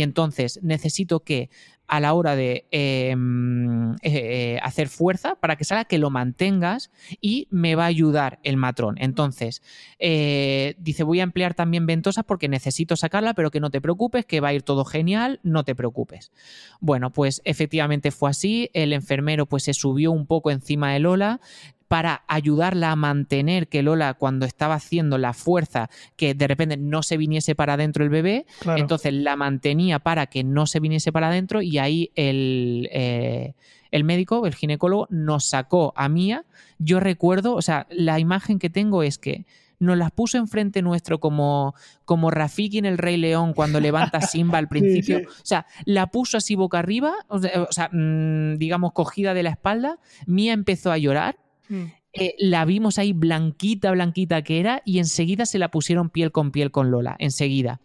Entonces 0.07 0.61
necesito 0.62 1.20
que 1.20 1.50
a 1.88 2.00
la 2.00 2.14
hora 2.14 2.34
de 2.34 2.66
em, 2.70 3.92
eh, 3.92 3.96
eh, 4.02 4.59
hacer 4.62 4.88
fuerza 4.88 5.36
para 5.36 5.57
que 5.57 5.64
salga, 5.64 5.84
que 5.84 5.98
lo 5.98 6.11
mantengas 6.11 6.90
y 7.20 7.46
me 7.50 7.74
va 7.74 7.84
a 7.84 7.86
ayudar 7.86 8.40
el 8.42 8.57
matrón. 8.57 8.96
Entonces, 8.98 9.62
eh, 9.98 10.74
dice, 10.78 11.04
voy 11.04 11.20
a 11.20 11.22
emplear 11.22 11.54
también 11.54 11.86
ventosas 11.86 12.24
porque 12.24 12.48
necesito 12.48 12.96
sacarla, 12.96 13.34
pero 13.34 13.50
que 13.50 13.61
no 13.61 13.70
te 13.70 13.80
preocupes, 13.80 14.24
que 14.24 14.40
va 14.40 14.48
a 14.48 14.54
ir 14.54 14.62
todo 14.62 14.84
genial, 14.84 15.40
no 15.42 15.64
te 15.64 15.74
preocupes. 15.74 16.32
Bueno, 16.80 17.12
pues 17.12 17.40
efectivamente 17.44 18.11
fue 18.11 18.30
así, 18.30 18.70
el 18.72 18.92
enfermero 18.92 19.46
pues 19.46 19.64
se 19.64 19.74
subió 19.74 20.11
un 20.11 20.26
poco 20.26 20.50
encima 20.50 20.92
de 20.92 21.00
Lola, 21.00 21.40
para 21.89 22.24
ayudarla 22.28 22.91
a 22.91 22.97
mantener 22.97 23.68
que 23.68 23.82
Lola 23.82 24.14
cuando 24.14 24.47
estaba 24.47 24.74
haciendo 24.74 25.18
la 25.18 25.32
fuerza 25.32 25.89
que 26.16 26.34
de 26.34 26.49
repente 26.49 26.76
no 26.76 27.03
se 27.03 27.16
viniese 27.16 27.55
para 27.55 27.74
adentro 27.74 28.05
el 28.05 28.11
bebé, 28.11 28.47
entonces 28.76 29.12
la 29.12 29.37
mantenía 29.37 29.99
para 29.99 30.26
que 30.26 30.45
no 30.45 30.66
se 30.66 30.80
viniese 30.80 31.12
para 31.12 31.28
adentro 31.28 31.62
y 31.62 31.78
ahí 31.78 32.11
el, 32.14 32.89
eh, 32.93 33.55
el 33.91 34.05
médico, 34.05 34.47
el 34.47 34.55
ginecólogo, 34.55 35.07
nos 35.11 35.45
sacó 35.45 35.93
a 35.97 36.09
Mía. 36.09 36.45
Yo 36.78 37.01
recuerdo, 37.01 37.55
o 37.55 37.62
sea, 37.62 37.87
la 37.91 38.18
imagen 38.18 38.59
que 38.59 38.70
tengo 38.70 39.03
es 39.03 39.18
que 39.18 39.47
nos 39.78 39.97
las 39.97 40.11
puso 40.11 40.39
enfrente 40.39 40.82
nuestro 40.82 41.20
como, 41.20 41.74
como 42.05 42.30
Rafiki 42.30 42.78
en 42.78 42.87
el 42.87 42.99
Rey 42.99 43.16
León 43.16 43.53
cuando 43.53 43.80
levanta 43.80 44.20
Simba 44.20 44.59
al 44.59 44.68
principio. 44.68 45.18
O 45.18 45.45
sea, 45.45 45.66
la 45.84 46.09
puso 46.09 46.39
así 46.39 46.55
boca 46.55 46.78
arriba, 46.78 47.12
o 47.28 47.39
sea, 47.39 47.91
mm, 47.93 48.57
digamos, 48.57 48.93
cogida 48.93 49.34
de 49.34 49.43
la 49.43 49.51
espalda. 49.51 49.99
Mía 50.26 50.53
empezó 50.53 50.93
a 50.93 50.99
llorar. 50.99 51.39
Mm. 51.69 51.85
Eh, 52.12 52.35
la 52.39 52.64
vimos 52.64 52.99
ahí 52.99 53.12
blanquita, 53.12 53.91
blanquita 53.91 54.43
que 54.43 54.59
era, 54.59 54.83
y 54.85 54.99
enseguida 54.99 55.45
se 55.45 55.59
la 55.59 55.71
pusieron 55.71 56.09
piel 56.09 56.33
con 56.33 56.51
piel 56.51 56.71
con 56.71 56.91
Lola, 56.91 57.14
enseguida. 57.19 57.81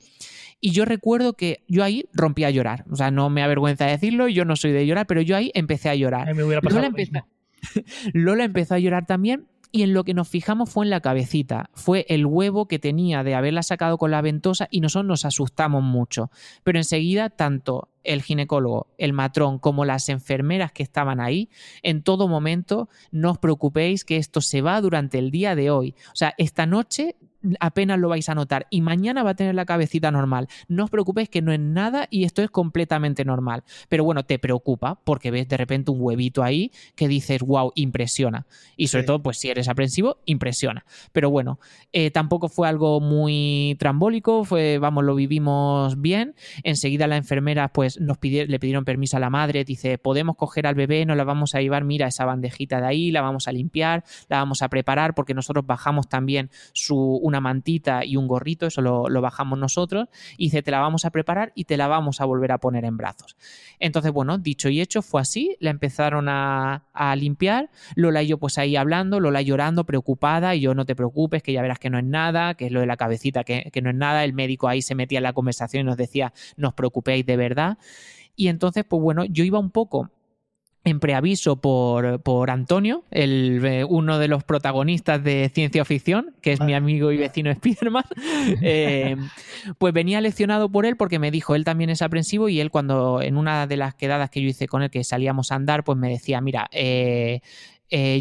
Y 0.62 0.72
yo 0.72 0.86
recuerdo 0.86 1.34
que 1.34 1.64
yo 1.68 1.84
ahí 1.84 2.06
rompí 2.14 2.44
a 2.44 2.52
llorar. 2.52 2.86
O 2.92 2.96
sea, 2.96 3.12
no 3.12 3.30
me 3.30 3.42
avergüenza 3.42 3.86
decirlo, 3.86 4.28
yo 4.28 4.46
no 4.46 4.56
soy 4.56 4.72
de 4.72 4.86
llorar, 4.86 5.08
pero 5.08 5.22
yo 5.22 5.36
ahí 5.36 5.52
empecé 5.56 5.90
a 5.90 5.96
llorar. 5.96 6.30
Lola 8.14 8.44
empezó 8.44 8.76
a 8.76 8.80
llorar 8.80 9.06
también, 9.06 9.48
y 9.72 9.84
en 9.84 9.94
lo 9.94 10.04
que 10.04 10.14
nos 10.14 10.28
fijamos 10.28 10.70
fue 10.70 10.86
en 10.86 10.90
la 10.90 11.02
cabecita, 11.02 11.70
fue 11.74 12.06
el 12.10 12.26
huevo 12.26 12.68
que 12.68 12.80
tenía 12.80 13.24
de 13.24 13.36
haberla 13.36 13.64
sacado 13.64 13.98
con 13.98 14.12
la 14.12 14.22
ventosa 14.22 14.68
y 14.70 14.82
nosotros 14.82 15.08
nos 15.08 15.26
asustamos 15.26 15.84
mucho. 15.84 16.30
Pero 16.64 16.78
enseguida, 16.78 17.30
tanto 17.30 17.90
el 18.04 18.22
ginecólogo, 18.22 18.88
el 18.98 19.14
matrón, 19.14 19.60
como 19.60 19.86
las 19.86 20.10
enfermeras 20.10 20.72
que 20.72 20.84
estaban 20.84 21.20
ahí, 21.20 21.50
en 21.84 22.04
todo 22.04 22.28
momento, 22.28 22.90
no 23.12 23.32
os 23.32 23.38
preocupéis 23.38 24.04
que 24.04 24.18
esto 24.18 24.42
se 24.42 24.62
va 24.62 24.82
durante 24.82 25.20
el 25.20 25.32
día 25.32 25.56
de 25.56 25.70
hoy. 25.70 25.96
O 26.08 26.16
sea, 26.16 26.34
esta 26.38 26.66
noche 26.66 27.16
apenas 27.60 28.00
lo 28.00 28.10
vais 28.10 28.28
a 28.30 28.36
notar 28.36 28.68
y 28.70 28.82
mañana 28.82 29.24
va 29.24 29.32
a 29.32 29.36
tener 29.36 29.56
la 29.56 29.66
cabecita 29.66 30.12
normal. 30.12 30.48
No 30.68 30.86
os 30.86 30.90
preocupéis 30.90 31.30
que 31.30 31.42
no 31.42 31.52
es 31.52 31.60
nada 31.60 32.08
y 32.10 32.24
esto 32.24 32.42
es 32.42 32.50
completamente 32.50 33.26
normal. 33.26 33.64
Pero 33.90 34.04
bueno, 34.04 34.24
te 34.24 34.40
preocupa 34.40 35.00
porque 35.04 35.32
ves 35.32 35.48
de 35.48 35.58
repente 35.58 35.92
un 35.92 36.02
huevito 36.02 36.44
ahí 36.44 36.72
que 36.96 37.08
dices, 37.08 37.42
wow, 37.42 37.72
impresiona. 37.76 38.46
Y 38.76 38.88
sobre 38.88 39.06
todo, 39.06 39.22
pues 39.22 39.38
si 39.40 39.50
eres 39.50 39.68
aprensivo, 39.68 40.18
impresiona. 40.26 40.86
Pero 41.12 41.30
bueno, 41.30 41.60
eh, 41.94 42.12
tampoco 42.12 42.50
fue 42.50 42.68
algo 42.68 43.00
muy 43.00 43.76
trambólico, 43.80 44.44
fue, 44.44 44.78
vamos, 44.78 45.04
lo 45.04 45.16
vivimos 45.16 46.02
bien. 46.02 46.36
Enseguida 46.64 47.08
la 47.08 47.18
enfermera 47.18 47.70
pues 47.70 48.00
nos 48.00 48.18
le 48.22 48.60
pidieron 48.60 48.86
permiso 48.86 49.18
a 49.18 49.20
la 49.20 49.30
madre, 49.30 49.64
dice, 49.64 49.98
podemos 49.98 50.36
coger 50.36 50.68
al 50.68 50.76
bebé, 50.76 51.06
nos 51.06 51.18
la 51.18 51.24
vamos 51.24 51.56
a 51.56 51.62
llevar, 51.62 51.84
mira 51.84 52.08
esa 52.08 52.26
bandejita 52.26 52.82
de 52.82 52.88
ahí, 52.88 53.12
la 53.12 53.22
vamos 53.22 53.48
a 53.48 53.52
limpiar, 53.52 54.04
la 54.30 54.38
vamos 54.38 54.62
a 54.62 54.70
preparar 54.70 55.14
porque 55.16 55.34
nosotros 55.34 55.66
bajamos 55.66 56.08
también 56.08 56.50
su 56.74 57.20
una 57.32 57.42
mantita 57.42 58.06
y 58.06 58.18
un 58.18 58.28
gorrito, 58.28 58.68
eso 58.68 58.82
lo, 58.82 59.22
bajamos 59.22 59.58
nosotros, 59.58 60.08
y 60.38 60.46
dice, 60.46 60.62
te 60.62 60.72
la 60.72 60.80
vamos 60.80 61.06
a 61.06 61.10
preparar 61.10 61.52
y 61.56 61.66
te 61.66 61.78
la 61.78 61.88
vamos 61.88 62.22
a 62.22 62.26
volver 62.26 62.52
a 62.52 62.58
poner 62.58 62.86
en 62.86 62.98
brazos. 62.98 63.36
Entonces, 63.80 64.12
bueno, 64.12 64.38
dicho 64.38 64.70
y 64.70 64.82
hecho, 64.82 65.02
fue 65.02 65.22
así, 65.22 65.58
la 65.60 65.70
empezaron 65.70 66.28
a, 66.30 66.84
limpiar, 67.16 67.70
Lola 67.96 68.24
y 68.24 68.28
yo 68.28 68.38
pues 68.38 68.58
ahí 68.58 68.76
hablando, 68.76 69.20
Lola 69.20 69.42
llorando, 69.42 69.86
preocupada, 69.86 70.56
y 70.56 70.62
yo 70.62 70.74
no 70.74 70.86
te 70.86 70.96
preocupes, 70.96 71.42
que 71.44 71.54
ya 71.54 71.62
verás 71.62 71.80
que 71.80 71.90
no 71.90 71.98
es 71.98 72.06
nada, 72.06 72.54
que 72.54 72.68
es 72.68 72.72
lo 72.72 72.80
de 72.80 72.86
la 72.86 72.98
cabecita, 72.98 73.44
que, 73.44 73.70
que 73.72 73.82
no 73.82 73.90
es 73.90 73.96
nada, 73.96 74.24
el 74.24 74.34
médico 74.34 74.68
ahí 74.68 74.82
se 74.82 74.96
metía 74.96 75.20
en 75.20 75.24
la 75.24 75.34
conversación 75.34 75.82
y 75.82 75.86
nos 75.86 75.98
decía, 75.98 76.34
no 76.58 76.70
os 76.70 76.74
preocupéis 76.74 77.26
de 77.26 77.38
verdad. 77.38 77.78
Y 78.36 78.48
entonces, 78.48 78.86
pues 78.88 79.02
bueno, 79.02 79.26
yo 79.26 79.44
iba 79.44 79.60
un 79.60 79.72
poco 79.72 80.10
en 80.84 81.00
preaviso 81.00 81.58
por, 81.58 82.22
por 82.22 82.50
Antonio, 82.50 83.04
el, 83.12 83.64
eh, 83.64 83.84
uno 83.84 84.18
de 84.18 84.28
los 84.28 84.44
protagonistas 84.44 85.24
de 85.24 85.52
ciencia 85.54 85.86
ficción, 85.86 86.34
que 86.42 86.54
es 86.54 86.62
mi 86.62 86.74
amigo 86.74 87.12
y 87.12 87.18
vecino 87.18 87.54
Spiderman, 87.56 88.04
eh, 88.62 89.16
pues 89.78 89.94
venía 89.94 90.22
leccionado 90.22 90.70
por 90.70 90.86
él 90.86 90.98
porque 90.98 91.20
me 91.20 91.30
dijo, 91.30 91.54
él 91.54 91.66
también 91.66 91.92
es 91.92 92.02
aprensivo 92.02 92.50
y 92.50 92.60
él 92.60 92.72
cuando 92.72 93.22
en 93.22 93.38
una 93.38 93.68
de 93.68 93.78
las 93.78 93.94
quedadas 93.94 94.32
que 94.32 94.42
yo 94.42 94.50
hice 94.50 94.68
con 94.68 94.82
él, 94.82 94.90
que 94.90 95.04
salíamos 95.04 95.52
a 95.52 95.56
andar, 95.56 95.84
pues 95.84 95.98
me 95.98 96.10
decía, 96.10 96.42
mira, 96.42 96.68
eh, 96.72 97.42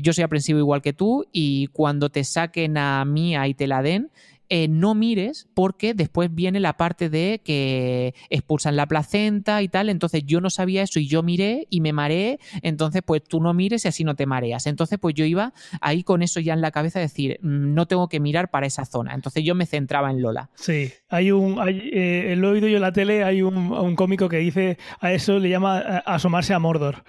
yo 0.03 0.13
soy 0.13 0.25
aprensivo 0.25 0.59
igual 0.59 0.83
que 0.83 0.93
tú 0.93 1.27
y 1.33 1.69
cuando 1.69 2.11
te 2.11 2.25
saquen 2.25 2.77
a 2.77 3.05
mí 3.07 3.37
y 3.37 3.55
te 3.55 3.69
la 3.69 3.83
den, 3.83 4.11
eh, 4.53 4.66
no 4.68 4.96
mires 4.96 5.48
porque 5.55 5.94
después 5.94 6.34
viene 6.34 6.59
la 6.59 6.76
parte 6.76 7.09
de 7.09 7.40
que 7.44 8.14
expulsan 8.30 8.74
la 8.74 8.86
placenta 8.86 9.62
y 9.62 9.68
tal, 9.68 9.88
entonces 9.88 10.24
yo 10.26 10.40
no 10.40 10.51
sabía 10.51 10.82
eso 10.82 10.98
y 10.98 11.07
yo 11.07 11.22
miré 11.22 11.68
y 11.70 11.80
me 11.80 11.92
mareé, 11.92 12.40
entonces 12.62 13.03
pues 13.07 13.22
tú 13.22 13.40
no 13.40 13.55
mires 13.55 13.84
y 13.84 13.88
así 13.88 14.03
no 14.03 14.16
te 14.16 14.26
mareas. 14.26 14.66
Entonces 14.66 14.98
pues 14.98 15.14
yo 15.14 15.24
iba 15.24 15.55
ahí 15.80 16.03
con 16.03 16.22
eso 16.22 16.40
ya 16.40 16.53
en 16.53 16.61
la 16.61 16.72
cabeza, 16.72 16.98
decir, 16.98 17.38
mm, 17.42 17.74
no 17.74 17.86
tengo 17.86 18.09
que 18.09 18.18
mirar 18.18 18.51
para 18.51 18.66
esa 18.66 18.84
zona. 18.84 19.14
Entonces 19.14 19.44
yo 19.44 19.55
me 19.55 19.66
centraba 19.66 20.11
en 20.11 20.20
Lola. 20.20 20.51
Sí, 20.57 20.92
hay 21.09 21.30
un, 21.30 21.61
hay, 21.61 21.88
eh, 21.92 22.34
lo 22.36 22.48
he 22.48 22.53
oído 22.53 22.66
yo 22.66 22.76
en 22.76 22.82
la 22.82 22.92
tele, 22.92 23.22
hay 23.22 23.42
un, 23.42 23.57
un 23.57 23.94
cómico 23.94 24.28
que 24.28 24.38
dice, 24.38 24.78
a 25.01 25.12
eso 25.12 25.38
le 25.38 25.48
llama 25.48 25.78
asomarse 25.78 26.55
a 26.55 26.59
Mordor. 26.59 27.05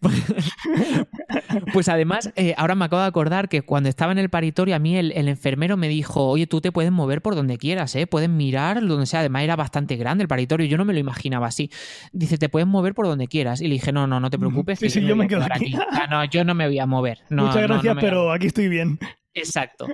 pues 1.72 1.88
además, 1.88 2.32
eh, 2.36 2.54
ahora 2.56 2.74
me 2.74 2.84
acabo 2.84 3.02
de 3.02 3.08
acordar 3.08 3.48
que 3.48 3.62
cuando 3.62 3.88
estaba 3.88 4.12
en 4.12 4.18
el 4.18 4.28
paritorio, 4.28 4.74
a 4.74 4.78
mí 4.78 4.96
el, 4.96 5.12
enfermero 5.28 5.76
me 5.76 5.88
dijo, 5.88 6.26
oye, 6.28 6.46
tú 6.46 6.60
te 6.60 6.72
puedes 6.72 6.92
mover 6.92 7.22
por 7.22 7.34
donde 7.34 7.58
quieras, 7.58 7.94
¿eh? 7.96 8.06
Puedes 8.06 8.28
mirar 8.28 8.86
donde 8.86 9.06
sea. 9.06 9.20
Además, 9.20 9.42
era 9.42 9.56
bastante 9.56 9.96
grande 9.96 10.22
el 10.22 10.28
paritorio, 10.28 10.66
yo 10.66 10.76
no 10.76 10.84
me 10.84 10.92
lo 10.92 10.98
imaginaba 10.98 11.46
así. 11.46 11.70
Dice, 12.12 12.38
te 12.38 12.48
puedes 12.48 12.66
mover 12.66 12.94
por 12.94 13.06
donde 13.06 13.28
quieras. 13.28 13.60
Y 13.60 13.68
le 13.68 13.74
dije, 13.74 13.92
no, 13.92 14.06
no, 14.06 14.20
no 14.20 14.30
te 14.30 14.38
preocupes. 14.38 14.78
Sí, 14.78 14.90
sí, 14.90 15.04
yo, 15.04 15.16
me, 15.16 15.26
quedo 15.28 15.44
aquí. 15.50 15.74
Ah, 15.92 16.06
no, 16.10 16.24
yo 16.24 16.44
no 16.44 16.54
me 16.54 16.66
voy 16.66 16.78
a 16.78 16.86
mover. 16.86 17.20
Muchas 17.30 17.62
gracias, 17.62 17.96
pero 18.00 18.32
aquí 18.32 18.46
estoy 18.46 18.68
bien. 18.68 18.98
Exacto. 19.34 19.88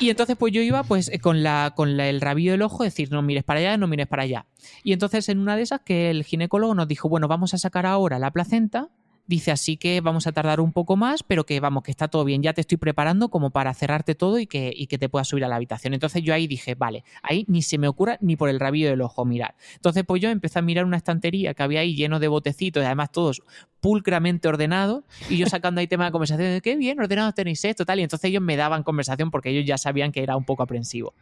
Y 0.00 0.10
entonces 0.10 0.36
pues 0.36 0.52
yo 0.52 0.60
iba 0.60 0.82
pues 0.82 1.10
con, 1.22 1.42
la, 1.42 1.72
con 1.74 1.98
el 2.00 2.20
rabillo 2.20 2.52
del 2.52 2.62
ojo, 2.62 2.82
decir, 2.84 3.10
no 3.10 3.22
mires 3.22 3.44
para 3.44 3.60
allá, 3.60 3.76
no 3.76 3.86
mires 3.86 4.06
para 4.06 4.24
allá. 4.24 4.46
Y 4.82 4.92
entonces 4.92 5.28
en 5.28 5.38
una 5.38 5.56
de 5.56 5.62
esas 5.62 5.80
que 5.80 6.10
el 6.10 6.24
ginecólogo 6.24 6.74
nos 6.74 6.88
dijo, 6.88 7.08
bueno, 7.08 7.28
vamos 7.28 7.54
a 7.54 7.58
sacar 7.58 7.86
ahora 7.86 8.18
la 8.18 8.30
placenta 8.32 8.88
Dice 9.26 9.50
así 9.50 9.76
que 9.76 10.00
vamos 10.00 10.26
a 10.26 10.32
tardar 10.32 10.60
un 10.60 10.72
poco 10.72 10.96
más, 10.96 11.22
pero 11.22 11.44
que 11.44 11.58
vamos, 11.60 11.82
que 11.82 11.90
está 11.90 12.08
todo 12.08 12.24
bien. 12.24 12.42
Ya 12.42 12.52
te 12.52 12.60
estoy 12.60 12.78
preparando 12.78 13.28
como 13.28 13.50
para 13.50 13.74
cerrarte 13.74 14.14
todo 14.14 14.38
y 14.38 14.46
que, 14.46 14.72
y 14.74 14.86
que 14.86 14.98
te 14.98 15.08
puedas 15.08 15.28
subir 15.28 15.44
a 15.44 15.48
la 15.48 15.56
habitación. 15.56 15.94
Entonces 15.94 16.22
yo 16.22 16.32
ahí 16.32 16.46
dije, 16.46 16.74
vale, 16.74 17.04
ahí 17.22 17.44
ni 17.48 17.62
se 17.62 17.78
me 17.78 17.88
ocurra 17.88 18.18
ni 18.20 18.36
por 18.36 18.48
el 18.48 18.60
rabillo 18.60 18.88
del 18.88 19.00
ojo 19.00 19.24
mirar. 19.24 19.56
Entonces 19.74 20.04
pues 20.06 20.22
yo 20.22 20.30
empecé 20.30 20.58
a 20.58 20.62
mirar 20.62 20.84
una 20.84 20.96
estantería 20.96 21.54
que 21.54 21.62
había 21.62 21.80
ahí 21.80 21.94
lleno 21.94 22.20
de 22.20 22.28
botecitos 22.28 22.82
y 22.82 22.86
además 22.86 23.10
todos 23.10 23.42
pulcramente 23.80 24.48
ordenados 24.48 25.04
y 25.28 25.36
yo 25.36 25.46
sacando 25.46 25.80
ahí 25.80 25.86
tema 25.86 26.06
de 26.06 26.10
conversación 26.12 26.48
de 26.50 26.60
qué 26.60 26.76
bien 26.76 26.98
ordenados 26.98 27.34
tenéis 27.34 27.64
esto, 27.64 27.84
tal. 27.84 28.00
Y 28.00 28.02
entonces 28.02 28.28
ellos 28.28 28.42
me 28.42 28.56
daban 28.56 28.82
conversación 28.82 29.30
porque 29.30 29.50
ellos 29.50 29.64
ya 29.66 29.78
sabían 29.78 30.12
que 30.12 30.22
era 30.22 30.36
un 30.36 30.44
poco 30.44 30.62
aprensivo. 30.62 31.14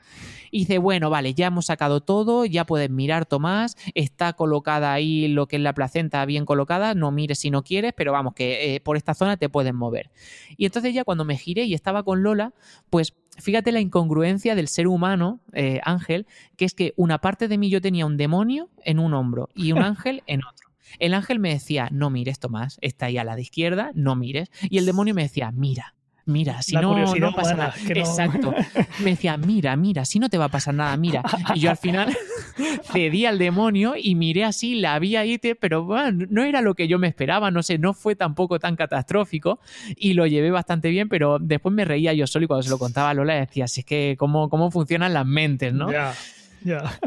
Y 0.51 0.61
dice, 0.61 0.79
bueno, 0.79 1.11
vale, 1.11 1.35
ya 1.35 1.49
hemos 1.49 1.67
sacado 1.67 2.01
todo, 2.01 2.45
ya 2.45 2.65
puedes 2.65 2.91
mirar, 2.91 3.27
Tomás, 3.27 3.77
está 3.95 4.33
colocada 4.33 4.93
ahí 4.93 5.29
lo 5.29 5.47
que 5.47 5.57
es 5.57 5.63
la 5.63 5.75
placenta 5.75 6.25
bien 6.25 6.45
colocada, 6.45 6.95
no 6.95 7.11
mires 7.11 7.41
si 7.41 7.51
no 7.51 7.63
quieres, 7.63 7.93
pero 7.97 8.13
vamos, 8.13 8.35
que 8.35 8.75
eh, 8.75 8.81
por 8.81 8.97
esta 8.97 9.15
zona 9.15 9.37
te 9.37 9.49
pueden 9.49 9.77
mover. 9.77 10.11
Y 10.57 10.67
entonces 10.67 10.95
ya 10.95 11.05
cuando 11.05 11.25
me 11.25 11.37
giré 11.37 11.65
y 11.65 11.75
estaba 11.75 12.03
con 12.03 12.23
Lola, 12.23 12.53
pues 12.91 13.15
fíjate 13.39 13.73
la 13.73 13.81
incongruencia 13.81 14.55
del 14.55 14.69
ser 14.69 14.87
humano, 14.87 15.41
eh, 15.53 15.81
Ángel, 15.85 16.27
que 16.57 16.65
es 16.65 16.75
que 16.75 16.93
una 16.97 17.19
parte 17.19 17.49
de 17.49 17.59
mí 17.59 17.71
yo 17.71 17.81
tenía 17.81 18.07
un 18.07 18.17
demonio 18.17 18.71
en 18.83 18.99
un 18.99 19.15
hombro 19.15 19.49
y 19.55 19.73
un 19.73 19.79
ángel 19.83 20.23
en 20.27 20.41
otro. 20.45 20.69
El 20.99 21.15
ángel 21.15 21.39
me 21.41 21.51
decía, 21.51 21.89
no 21.91 22.11
mires, 22.11 22.39
Tomás, 22.39 22.79
está 22.81 23.07
ahí 23.07 23.19
a 23.19 23.25
la 23.25 23.37
de 23.37 23.43
izquierda, 23.43 23.91
no 23.95 24.15
mires. 24.15 24.51
Y 24.63 24.79
el 24.79 24.87
demonio 24.87 25.15
me 25.15 25.23
decía, 25.23 25.51
mira, 25.51 25.95
mira, 26.27 26.63
si 26.63 26.75
no, 26.75 27.05
no 27.07 27.33
pasa 27.35 27.55
nada. 27.55 27.75
Exacto. 27.89 28.55
Me 29.01 29.11
decía, 29.11 29.37
mira, 29.37 29.77
mira, 29.77 30.05
si 30.05 30.19
no 30.19 30.29
te 30.29 30.39
va 30.39 30.47
a 30.47 30.49
pasar 30.49 30.75
nada, 30.75 30.97
mira. 30.97 31.23
Y 31.55 31.61
yo 31.61 31.71
al 31.71 31.77
final 31.77 32.17
cedí 32.93 33.27
al 33.27 33.39
demonio 33.39 33.95
y 33.97 34.15
miré 34.15 34.45
así, 34.45 34.77
la 34.77 34.99
vi 34.99 35.17
ahí, 35.17 35.39
pero 35.61 35.85
bueno, 35.85 36.27
no 36.31 36.43
era 36.43 36.61
lo 36.61 36.75
que 36.75 36.89
yo 36.89 36.99
me 36.99 37.09
esperaba, 37.09 37.51
no 37.51 37.63
sé, 37.63 37.79
no 37.79 37.95
fue 37.95 38.17
tampoco 38.17 38.59
tan 38.59 38.77
catastrófico 38.77 39.61
y 39.97 40.15
lo 40.15 40.27
llevé 40.27 40.51
bastante 40.51 40.91
bien, 40.91 41.09
pero 41.09 41.39
después 41.39 41.75
me 41.75 41.85
reía 41.85 42.13
yo 42.13 42.27
solo 42.27 42.45
y 42.45 42.49
cuando 42.49 42.63
se 42.63 42.71
lo 42.71 42.79
contaba 42.79 43.11
a 43.11 43.15
Lola 43.15 43.35
decía, 43.35 43.69
si 43.69 43.81
es 43.81 43.87
que 43.87 44.17
cómo, 44.19 44.49
cómo 44.49 44.71
funcionan 44.71 45.13
las 45.13 45.27
mentes, 45.27 45.73
¿no? 45.73 45.91
Ya. 45.91 46.15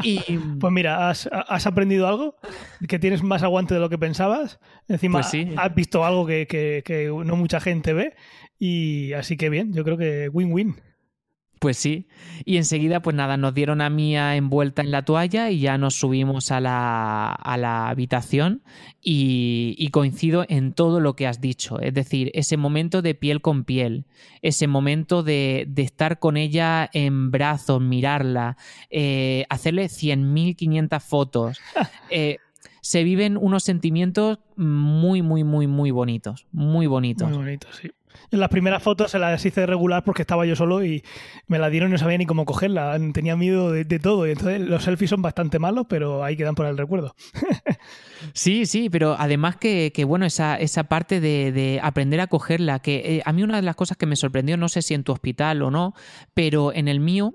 Y, 0.02 0.20
pues 0.60 0.72
mira, 0.72 1.08
¿has, 1.10 1.66
aprendido 1.66 2.06
algo? 2.06 2.36
¿Que 2.86 2.98
tienes 2.98 3.22
más 3.22 3.42
aguante 3.42 3.74
de 3.74 3.80
lo 3.80 3.88
que 3.88 3.98
pensabas? 3.98 4.60
Encima, 4.88 5.20
pues 5.20 5.34
has 5.56 5.74
visto 5.74 6.04
algo 6.04 6.26
que, 6.26 6.46
que, 6.46 7.12
no 7.24 7.36
mucha 7.36 7.60
gente 7.60 7.92
ve. 7.92 8.14
Y 8.58 9.12
así 9.12 9.36
que 9.36 9.50
bien, 9.50 9.72
yo 9.72 9.84
creo 9.84 9.96
que 9.96 10.28
win-win. 10.28 10.76
Pues 11.58 11.76
sí. 11.76 12.06
Y 12.44 12.56
enseguida, 12.56 13.00
pues 13.00 13.16
nada, 13.16 13.36
nos 13.36 13.52
dieron 13.54 13.80
a 13.80 13.90
Mía 13.90 14.36
envuelta 14.36 14.82
en 14.82 14.90
la 14.90 15.04
toalla 15.04 15.50
y 15.50 15.60
ya 15.60 15.76
nos 15.76 15.94
subimos 15.94 16.52
a 16.52 16.60
la, 16.60 17.32
a 17.32 17.56
la 17.56 17.88
habitación 17.88 18.62
y, 19.02 19.88
coincido 19.90 20.44
en 20.48 20.72
todo 20.72 21.00
lo 21.00 21.16
que 21.16 21.26
has 21.26 21.40
dicho. 21.40 21.80
Es 21.80 21.94
decir, 21.94 22.30
ese 22.34 22.56
momento 22.56 23.02
de 23.02 23.14
piel 23.14 23.40
con 23.40 23.64
piel, 23.64 24.04
ese 24.42 24.68
momento 24.68 25.22
de, 25.22 25.64
de 25.68 25.82
estar 25.82 26.18
con 26.18 26.36
ella 26.36 26.88
en 26.92 27.30
brazos, 27.30 27.80
mirarla, 27.80 28.56
eh, 28.90 29.44
hacerle 29.48 29.86
100.500 29.86 31.00
fotos. 31.00 31.58
Eh, 32.10 32.38
se 32.80 33.04
viven 33.04 33.36
unos 33.36 33.64
sentimientos 33.64 34.38
muy, 34.56 35.20
muy, 35.20 35.44
muy, 35.44 35.66
muy 35.66 35.90
bonitos. 35.90 36.46
Muy 36.52 36.86
bonitos. 36.86 37.28
Muy 37.28 37.36
bonitos, 37.36 37.76
sí. 37.76 37.90
En 38.30 38.40
las 38.40 38.48
primeras 38.48 38.82
fotos 38.82 39.10
se 39.10 39.18
las 39.18 39.44
hice 39.44 39.66
regular 39.66 40.04
porque 40.04 40.22
estaba 40.22 40.46
yo 40.46 40.56
solo 40.56 40.84
y 40.84 41.02
me 41.46 41.58
la 41.58 41.70
dieron 41.70 41.90
y 41.90 41.92
no 41.92 41.98
sabía 41.98 42.18
ni 42.18 42.26
cómo 42.26 42.44
cogerla. 42.44 42.98
Tenía 43.12 43.36
miedo 43.36 43.72
de, 43.72 43.84
todo. 43.98 44.26
Y 44.26 44.32
entonces 44.32 44.60
los 44.60 44.84
selfies 44.84 45.10
son 45.10 45.22
bastante 45.22 45.58
malos, 45.58 45.86
pero 45.88 46.24
ahí 46.24 46.36
quedan 46.36 46.54
por 46.54 46.66
el 46.66 46.76
recuerdo. 46.76 47.14
Sí, 48.32 48.66
sí, 48.66 48.90
pero 48.90 49.14
además 49.16 49.56
que, 49.56 49.92
bueno, 50.04 50.26
esa, 50.26 50.56
esa 50.56 50.84
parte 50.84 51.20
de, 51.20 51.80
aprender 51.82 52.20
a 52.20 52.26
cogerla, 52.26 52.80
que 52.80 52.96
eh, 52.96 53.22
a 53.24 53.32
mí 53.32 53.44
una 53.44 53.56
de 53.56 53.62
las 53.62 53.76
cosas 53.76 53.96
que 53.96 54.06
me 54.06 54.16
sorprendió, 54.16 54.56
no 54.56 54.68
sé 54.68 54.82
si 54.82 54.94
en 54.94 55.04
tu 55.04 55.12
hospital 55.12 55.62
o 55.62 55.70
no, 55.70 55.94
pero 56.34 56.72
en 56.72 56.88
el 56.88 56.98
mío 56.98 57.34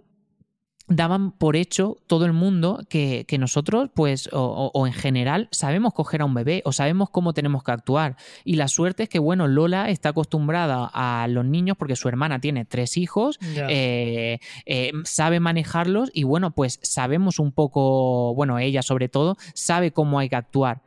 daban 0.88 1.32
por 1.32 1.56
hecho 1.56 1.98
todo 2.08 2.26
el 2.26 2.34
mundo 2.34 2.82
que, 2.90 3.26
nosotros, 3.40 3.90
pues, 3.94 4.30
o, 4.32 4.86
en 4.86 4.94
general, 4.94 5.48
sabemos 5.52 5.94
coger 5.94 6.22
a 6.22 6.26
un 6.26 6.34
bebé 6.34 6.62
o 6.66 6.72
sabemos 6.72 7.10
cómo 7.10 7.34
tenemos 7.34 7.64
que 7.64 7.72
actuar. 7.72 8.18
Y 8.44 8.56
la 8.56 8.68
suerte 8.68 9.04
es 9.04 9.10
que, 9.10 9.20
bueno, 9.20 9.48
Lola 9.48 9.90
está 9.90 10.10
acostumbrada 10.10 10.90
a 10.94 11.28
los 11.28 11.46
niños 11.46 11.78
porque 11.78 11.96
su 11.96 12.08
hermana 12.10 12.40
tiene 12.40 12.66
tres 12.66 12.98
hijos, 12.98 13.40
eh, 13.42 14.40
eh, 14.66 14.92
sabe 15.06 15.40
manejarlos 15.40 16.12
y, 16.14 16.24
bueno, 16.24 16.52
pues 16.52 16.80
sabemos 16.84 17.40
un 17.40 17.52
poco, 17.52 18.36
bueno, 18.36 18.60
ella 18.60 18.82
sobre 18.82 19.10
todo, 19.10 19.38
sabe 19.54 19.92
cómo 19.92 20.20
hay 20.20 20.30
que 20.30 20.36
actuar 20.36 20.82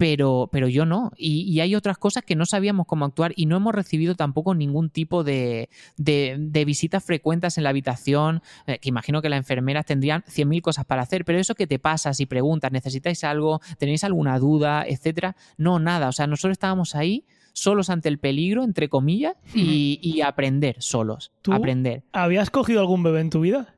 pero, 0.00 0.48
pero 0.50 0.66
yo 0.66 0.86
no. 0.86 1.12
Y, 1.18 1.60
hay 1.60 1.74
otras 1.74 1.98
cosas 1.98 2.24
que 2.24 2.34
no 2.34 2.46
sabíamos 2.46 2.86
cómo 2.86 3.04
actuar 3.04 3.34
y 3.36 3.44
no 3.44 3.58
hemos 3.58 3.74
recibido 3.74 4.14
tampoco 4.14 4.54
ningún 4.54 4.88
tipo 4.88 5.24
de, 5.24 5.68
de, 5.98 6.64
visitas 6.64 7.04
frecuentes 7.04 7.58
en 7.58 7.64
la 7.64 7.68
habitación, 7.68 8.40
eh, 8.66 8.78
que 8.78 8.88
imagino 8.88 9.20
que 9.20 9.28
las 9.28 9.36
enfermeras 9.36 9.84
tendrían 9.84 10.22
100.000 10.22 10.62
cosas 10.62 10.86
para 10.86 11.02
hacer, 11.02 11.26
pero 11.26 11.38
eso 11.38 11.54
que 11.54 11.66
te 11.66 11.78
pasa 11.78 12.14
si 12.14 12.24
preguntas, 12.24 12.72
necesitáis 12.72 13.24
algo, 13.24 13.60
tenéis 13.76 14.02
alguna 14.02 14.38
duda, 14.38 14.86
etcétera, 14.88 15.36
no, 15.58 15.78
nada. 15.78 16.08
O 16.08 16.12
sea, 16.12 16.26
nosotros 16.26 16.52
estábamos 16.52 16.94
ahí 16.94 17.26
solos 17.52 17.90
ante 17.90 18.08
el 18.08 18.18
peligro, 18.18 18.64
entre 18.64 18.88
comillas, 18.88 19.34
y, 19.54 20.22
aprender 20.22 20.76
solos. 20.78 21.30
¿Tú 21.42 21.52
aprender. 21.52 22.04
¿Habías 22.12 22.48
cogido 22.48 22.80
algún 22.80 23.02
bebé 23.02 23.20
en 23.20 23.28
tu 23.28 23.40
vida? 23.40 23.76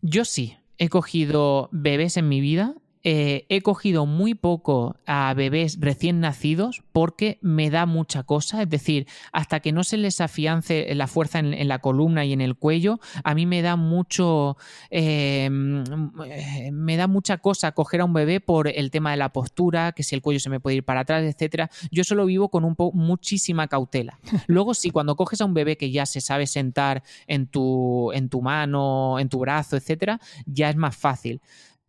Yo 0.00 0.24
sí. 0.24 0.58
He 0.78 0.88
cogido 0.88 1.68
bebés 1.72 2.16
en 2.16 2.28
mi 2.28 2.40
vida 2.40 2.74
eh, 3.02 3.46
he 3.48 3.62
cogido 3.62 4.04
muy 4.04 4.34
poco 4.34 4.96
a 5.06 5.32
bebés 5.34 5.78
recién 5.80 6.20
nacidos 6.20 6.82
porque 6.92 7.38
me 7.40 7.70
da 7.70 7.86
mucha 7.86 8.24
cosa, 8.24 8.62
es 8.62 8.68
decir, 8.68 9.06
hasta 9.32 9.60
que 9.60 9.72
no 9.72 9.84
se 9.84 9.96
les 9.96 10.20
afiance 10.20 10.94
la 10.94 11.06
fuerza 11.06 11.38
en, 11.38 11.68
la 11.68 11.78
columna 11.78 12.26
y 12.26 12.32
en 12.32 12.42
el 12.42 12.56
cuello, 12.56 13.00
a 13.24 13.34
mí 13.34 13.46
me 13.46 13.62
da 13.62 13.76
mucho, 13.76 14.58
em, 14.90 15.82
eh, 16.26 16.70
me 16.72 16.96
da 16.96 17.06
mucha 17.06 17.38
cosa 17.38 17.72
coger 17.72 18.02
a 18.02 18.04
un 18.04 18.12
bebé 18.12 18.40
por 18.40 18.68
el 18.68 18.90
tema 18.90 19.12
de 19.12 19.16
la 19.16 19.32
postura, 19.32 19.92
que 19.92 20.02
si 20.02 20.14
el 20.14 20.20
cuello 20.20 20.40
se 20.40 20.50
me 20.50 20.60
puede 20.60 20.76
ir 20.76 20.84
para 20.84 21.00
atrás, 21.00 21.22
etcétera. 21.24 21.70
Yo 21.90 22.04
solo 22.04 22.26
vivo 22.26 22.50
con 22.50 22.64
un 22.64 22.76
muchísima 22.94 23.68
cautela. 23.68 24.18
Luego, 24.46 24.74
si 24.74 24.90
cuando 24.90 25.16
coges 25.16 25.40
a 25.40 25.44
un 25.46 25.54
bebé 25.54 25.76
que 25.76 25.90
ya 25.90 26.06
se 26.06 26.20
sabe 26.20 26.46
sentar 26.46 27.02
en 27.26 27.46
tu, 27.46 28.12
en 28.12 28.28
tu 28.28 28.42
mano, 28.42 29.18
en 29.18 29.28
tu 29.28 29.38
brazo, 29.38 29.76
etcétera, 29.76 30.20
ya 30.46 30.68
es 30.68 30.76
más 30.76 30.96
fácil. 30.96 31.40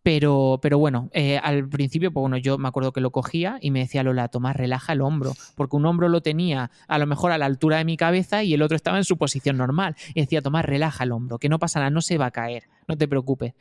Pero, 0.03 0.59
pero 0.61 0.79
bueno, 0.79 1.09
eh, 1.13 1.37
al 1.37 1.69
principio, 1.69 2.11
pues 2.11 2.21
bueno, 2.21 2.37
yo 2.37 2.57
me 2.57 2.67
acuerdo 2.67 2.91
que 2.91 3.01
lo 3.01 3.11
cogía 3.11 3.59
y 3.61 3.69
me 3.69 3.79
decía 3.79 4.01
Lola, 4.01 4.29
Tomás, 4.29 4.55
relaja 4.55 4.93
el 4.93 5.01
hombro, 5.01 5.33
porque 5.55 5.75
un 5.75 5.85
hombro 5.85 6.09
lo 6.09 6.21
tenía 6.21 6.71
a 6.87 6.97
lo 6.97 7.05
mejor 7.05 7.31
a 7.31 7.37
la 7.37 7.45
altura 7.45 7.77
de 7.77 7.85
mi 7.85 7.97
cabeza 7.97 8.43
y 8.43 8.53
el 8.53 8.63
otro 8.63 8.75
estaba 8.75 8.97
en 8.97 9.03
su 9.03 9.17
posición 9.17 9.57
normal. 9.57 9.95
Y 10.15 10.21
decía, 10.21 10.41
Tomás, 10.41 10.65
relaja 10.65 11.03
el 11.03 11.11
hombro, 11.11 11.37
que 11.37 11.49
no 11.49 11.59
pasa 11.59 11.79
nada, 11.79 11.91
no 11.91 12.01
se 12.01 12.17
va 12.17 12.27
a 12.27 12.31
caer, 12.31 12.63
no 12.87 12.97
te 12.97 13.07
preocupes. 13.07 13.53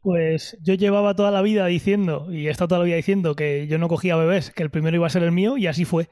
Pues 0.00 0.58
yo 0.62 0.74
llevaba 0.74 1.14
toda 1.14 1.30
la 1.30 1.42
vida 1.42 1.66
diciendo, 1.66 2.26
y 2.32 2.48
he 2.48 2.50
estado 2.50 2.68
toda 2.68 2.78
la 2.80 2.86
vida 2.86 2.96
diciendo, 2.96 3.36
que 3.36 3.68
yo 3.68 3.78
no 3.78 3.88
cogía 3.88 4.16
bebés, 4.16 4.50
que 4.50 4.62
el 4.62 4.70
primero 4.70 4.96
iba 4.96 5.06
a 5.06 5.10
ser 5.10 5.22
el 5.22 5.30
mío, 5.30 5.56
y 5.56 5.68
así 5.68 5.84
fue. 5.84 6.08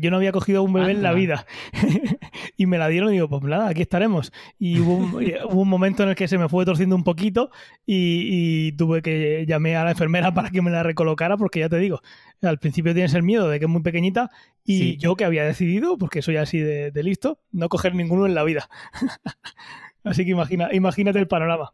Yo 0.00 0.10
no 0.10 0.16
había 0.16 0.32
cogido 0.32 0.62
un 0.62 0.72
bebé 0.72 0.90
en 0.92 1.02
la 1.02 1.12
vida. 1.12 1.46
y 2.56 2.66
me 2.66 2.78
la 2.78 2.88
dieron 2.88 3.10
y 3.10 3.14
digo, 3.14 3.28
pues 3.28 3.42
nada, 3.44 3.68
aquí 3.68 3.82
estaremos. 3.82 4.32
Y 4.58 4.80
hubo 4.80 4.96
un, 4.96 5.68
momento 5.68 6.02
en 6.02 6.10
el 6.10 6.14
que 6.16 6.26
se 6.26 6.38
me 6.38 6.48
fue 6.48 6.64
torciendo 6.64 6.96
un 6.96 7.04
poquito 7.04 7.50
y, 7.86 8.72
tuve 8.72 9.02
que 9.02 9.44
llamé 9.46 9.76
a 9.76 9.84
la 9.84 9.90
enfermera 9.92 10.34
para 10.34 10.50
que 10.50 10.60
me 10.62 10.70
la 10.70 10.82
recolocara 10.82 11.36
porque 11.36 11.60
ya 11.60 11.68
te 11.68 11.78
digo, 11.78 12.00
al 12.42 12.58
principio 12.58 12.94
tienes 12.94 13.14
el 13.14 13.22
miedo 13.22 13.48
de 13.48 13.58
que 13.58 13.66
es 13.66 13.70
muy 13.70 13.82
pequeñita 13.82 14.30
y 14.64 14.96
yo 14.96 15.14
que 15.14 15.24
había 15.24 15.44
decidido, 15.44 15.96
porque 15.96 16.22
soy 16.22 16.36
así 16.36 16.58
de, 16.58 16.90
de 16.90 17.02
listo, 17.02 17.38
no 17.52 17.68
coger 17.68 17.94
ninguno 17.94 18.26
en 18.26 18.34
la 18.34 18.42
vida. 18.42 18.68
así 20.04 20.24
que 20.24 20.32
imagina, 20.32 20.68
imagínate 20.72 21.18
el 21.18 21.28
panorama. 21.28 21.72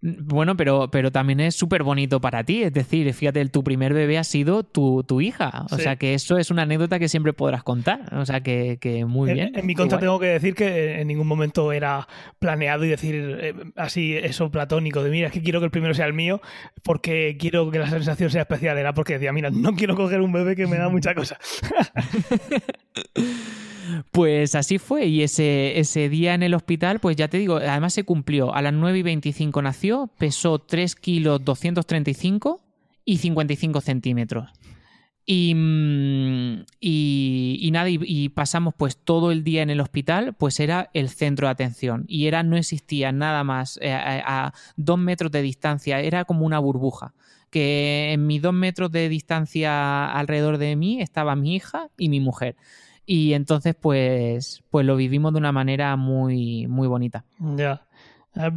Bueno, 0.00 0.56
pero, 0.56 0.90
pero 0.92 1.10
también 1.10 1.40
es 1.40 1.56
súper 1.56 1.82
bonito 1.82 2.20
para 2.20 2.44
ti. 2.44 2.62
Es 2.62 2.72
decir, 2.72 3.12
fíjate, 3.12 3.44
tu 3.46 3.64
primer 3.64 3.92
bebé 3.92 4.18
ha 4.18 4.24
sido 4.24 4.62
tu, 4.62 5.20
hija. 5.20 5.66
O 5.70 5.78
sea 5.78 5.96
que 5.96 6.14
eso 6.14 6.38
es 6.38 6.50
una 6.50 6.62
anécdota 6.62 6.98
que 6.98 7.08
siempre 7.08 7.32
podrás 7.32 7.64
contar. 7.64 8.14
O 8.14 8.24
sea 8.24 8.40
que, 8.40 8.78
muy 9.06 9.32
bien. 9.32 9.52
En, 9.54 9.66
mi 9.66 9.74
contra 9.74 9.98
tengo 9.98 10.20
que 10.20 10.26
decir 10.26 10.54
que 10.54 11.00
en 11.00 11.08
ningún 11.08 11.26
momento 11.26 11.72
era 11.72 12.06
planeado 12.38 12.84
y 12.84 12.88
decir 12.88 13.38
eh, 13.40 13.54
así 13.76 14.14
eso 14.14 14.50
platónico 14.50 15.02
de 15.02 15.10
mira, 15.10 15.28
es 15.28 15.32
que 15.32 15.42
quiero 15.42 15.60
que 15.60 15.66
el 15.66 15.70
primero 15.70 15.94
sea 15.94 16.06
el 16.06 16.12
mío 16.12 16.40
porque 16.82 17.36
quiero 17.38 17.70
que 17.70 17.80
la 17.80 17.90
sensación 17.90 18.30
sea 18.30 18.42
especial. 18.42 18.78
Era 18.78 18.94
porque 18.94 19.14
decía, 19.14 19.32
mira, 19.32 19.50
no 19.50 19.74
quiero 19.74 19.96
coger 19.96 20.20
un 20.20 20.32
bebé 20.32 20.54
que 20.54 20.66
me 20.66 20.76
da 20.76 20.88
mucha 20.88 21.14
cosa. 21.14 21.38
Pues 24.10 24.54
así 24.54 24.78
fue 24.78 25.06
y 25.06 25.22
ese, 25.22 25.78
ese 25.78 26.08
día 26.08 26.34
en 26.34 26.42
el 26.42 26.54
hospital, 26.54 27.00
pues 27.00 27.16
ya 27.16 27.28
te 27.28 27.38
digo, 27.38 27.56
además 27.56 27.94
se 27.94 28.04
cumplió. 28.04 28.54
A 28.54 28.62
las 28.62 28.72
9 28.72 28.98
y 28.98 29.02
25 29.02 29.62
nació, 29.62 30.10
pesó 30.18 30.58
3 30.58 30.94
kilos 30.94 31.44
235 31.44 32.60
y 33.04 33.18
55 33.18 33.80
centímetros. 33.80 34.50
Y, 35.30 35.54
mm, 35.54 36.64
y, 36.80 37.68
nada, 37.70 37.90
y, 37.90 38.30
pasamos 38.30 38.72
pues 38.74 38.96
todo 38.96 39.30
el 39.30 39.44
día 39.44 39.62
en 39.62 39.68
el 39.68 39.80
hospital, 39.80 40.34
pues 40.34 40.58
era 40.58 40.88
el 40.94 41.10
centro 41.10 41.48
de 41.48 41.50
atención. 41.50 42.06
Y 42.08 42.28
era, 42.28 42.42
no 42.42 42.56
existía 42.56 43.12
nada 43.12 43.44
más 43.44 43.78
eh, 43.82 43.92
a, 43.92 44.46
a, 44.46 44.54
dos 44.76 44.98
metros 44.98 45.30
de 45.30 45.42
distancia, 45.42 46.00
era 46.00 46.24
como 46.24 46.46
una 46.46 46.58
burbuja. 46.58 47.12
Que 47.50 48.12
en 48.12 48.26
mis 48.26 48.40
dos 48.40 48.54
metros 48.54 48.90
de 48.90 49.10
distancia 49.10 50.10
alrededor 50.10 50.56
de 50.56 50.76
mí 50.76 51.02
estaba 51.02 51.36
mi 51.36 51.56
hija 51.56 51.88
y 51.98 52.08
mi 52.08 52.20
mujer. 52.20 52.56
Y 53.10 53.32
entonces, 53.32 53.74
pues, 53.74 54.62
pues 54.68 54.84
lo 54.84 54.94
vivimos 54.94 55.32
de 55.32 55.38
una 55.38 55.50
manera 55.50 55.96
muy, 55.96 56.66
muy 56.66 56.86
bonita. 56.88 57.24
Ya. 57.56 57.86
Ah, 58.36 58.52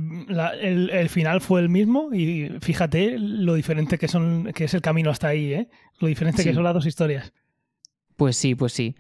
el, 0.60 1.08
final 1.08 1.40
fue 1.40 1.62
el 1.62 1.70
mismo 1.70 2.14
y 2.14 2.50
fíjate 2.60 3.18
lo 3.18 3.54
diferente 3.54 3.98
que 3.98 4.10
son 4.10 4.52
que 4.54 4.66
es 4.66 4.74
el 4.74 4.82
camino 4.82 5.10
hasta 5.10 5.30
ahí, 5.30 5.54
¿eh? 5.54 5.70
Lo 6.00 6.10
diferente 6.10 6.44
que 6.44 6.54
son 6.54 6.66
las 6.66 6.74
dos 6.74 6.86
historias. 6.86 7.32
Pues 8.18 8.36
sí, 8.36 8.54
pues 8.54 8.74
sí. 8.74 8.98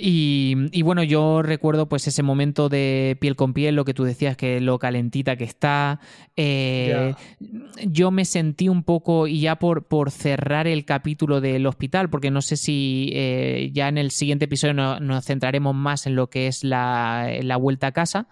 Y, 0.00 0.82
bueno, 0.82 1.02
yo 1.02 1.42
recuerdo 1.42 1.88
pues 1.88 2.06
ese 2.06 2.22
momento 2.22 2.68
de 2.68 3.16
piel 3.20 3.34
con 3.34 3.52
piel, 3.52 3.74
lo 3.74 3.84
que 3.84 3.94
tú 3.94 4.04
decías, 4.04 4.36
que 4.36 4.60
lo 4.60 4.78
calentita 4.78 5.34
que 5.34 5.42
está. 5.42 5.98
Eh, 6.36 7.14
yo 7.84 8.12
me 8.12 8.24
sentí 8.24 8.68
un 8.68 8.84
poco, 8.84 9.26
y 9.26 9.40
ya 9.40 9.56
por, 9.56 9.88
por 9.88 10.12
cerrar 10.12 10.68
el 10.68 10.84
capítulo 10.84 11.40
del 11.40 11.66
hospital, 11.66 12.10
porque 12.10 12.30
no 12.30 12.42
sé 12.42 12.56
si 12.56 13.10
eh, 13.12 13.70
ya 13.72 13.88
en 13.88 13.98
el 13.98 14.12
siguiente 14.12 14.44
episodio 14.44 14.74
nos 15.00 15.24
centraremos 15.24 15.74
más 15.74 16.06
en 16.06 16.14
lo 16.14 16.30
que 16.30 16.46
es 16.46 16.62
la, 16.62 17.56
vuelta 17.60 17.88
a 17.88 17.92
casa 17.92 18.28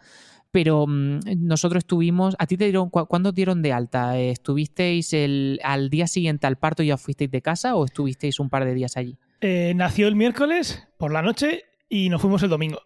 pero 0.52 0.86
mm, 0.86 1.20
nosotros 1.38 1.80
estuvimos, 1.80 2.34
¿a 2.38 2.46
ti 2.46 2.56
te 2.56 2.64
dieron, 2.64 2.88
cuándo 2.88 3.32
dieron 3.32 3.60
de 3.60 3.74
alta? 3.74 4.18
¿Estuvisteis 4.18 5.12
el, 5.12 5.60
al 5.62 5.90
día 5.90 6.06
siguiente 6.06 6.46
al 6.46 6.56
parto 6.56 6.82
y 6.82 6.86
ya 6.86 6.96
fuisteis 6.96 7.30
de 7.30 7.42
casa 7.42 7.74
o 7.74 7.84
estuvisteis 7.84 8.40
un 8.40 8.48
par 8.48 8.64
de 8.64 8.72
días 8.72 8.96
allí? 8.96 9.18
Eh, 9.40 9.72
nació 9.76 10.08
el 10.08 10.16
miércoles 10.16 10.86
por 10.98 11.12
la 11.12 11.22
noche 11.22 11.64
y 11.88 12.08
nos 12.08 12.20
fuimos 12.20 12.42
el 12.42 12.50
domingo. 12.50 12.80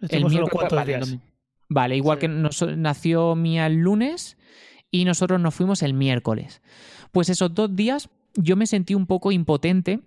el 0.00 0.24
miércoles, 0.24 0.72
vale, 0.72 0.96
días. 0.96 1.18
Vale, 1.68 1.96
igual 1.96 2.18
que 2.18 2.28
nació 2.28 3.34
Mía 3.34 3.66
el 3.66 3.76
lunes 3.76 4.36
y 4.90 5.04
nosotros 5.04 5.40
nos 5.40 5.54
fuimos 5.54 5.82
el 5.82 5.94
miércoles. 5.94 6.62
Pues 7.12 7.28
esos 7.28 7.54
dos 7.54 7.74
días 7.74 8.08
yo 8.34 8.56
me 8.56 8.66
sentí 8.66 8.94
un 8.94 9.06
poco 9.06 9.32
impotente 9.32 10.00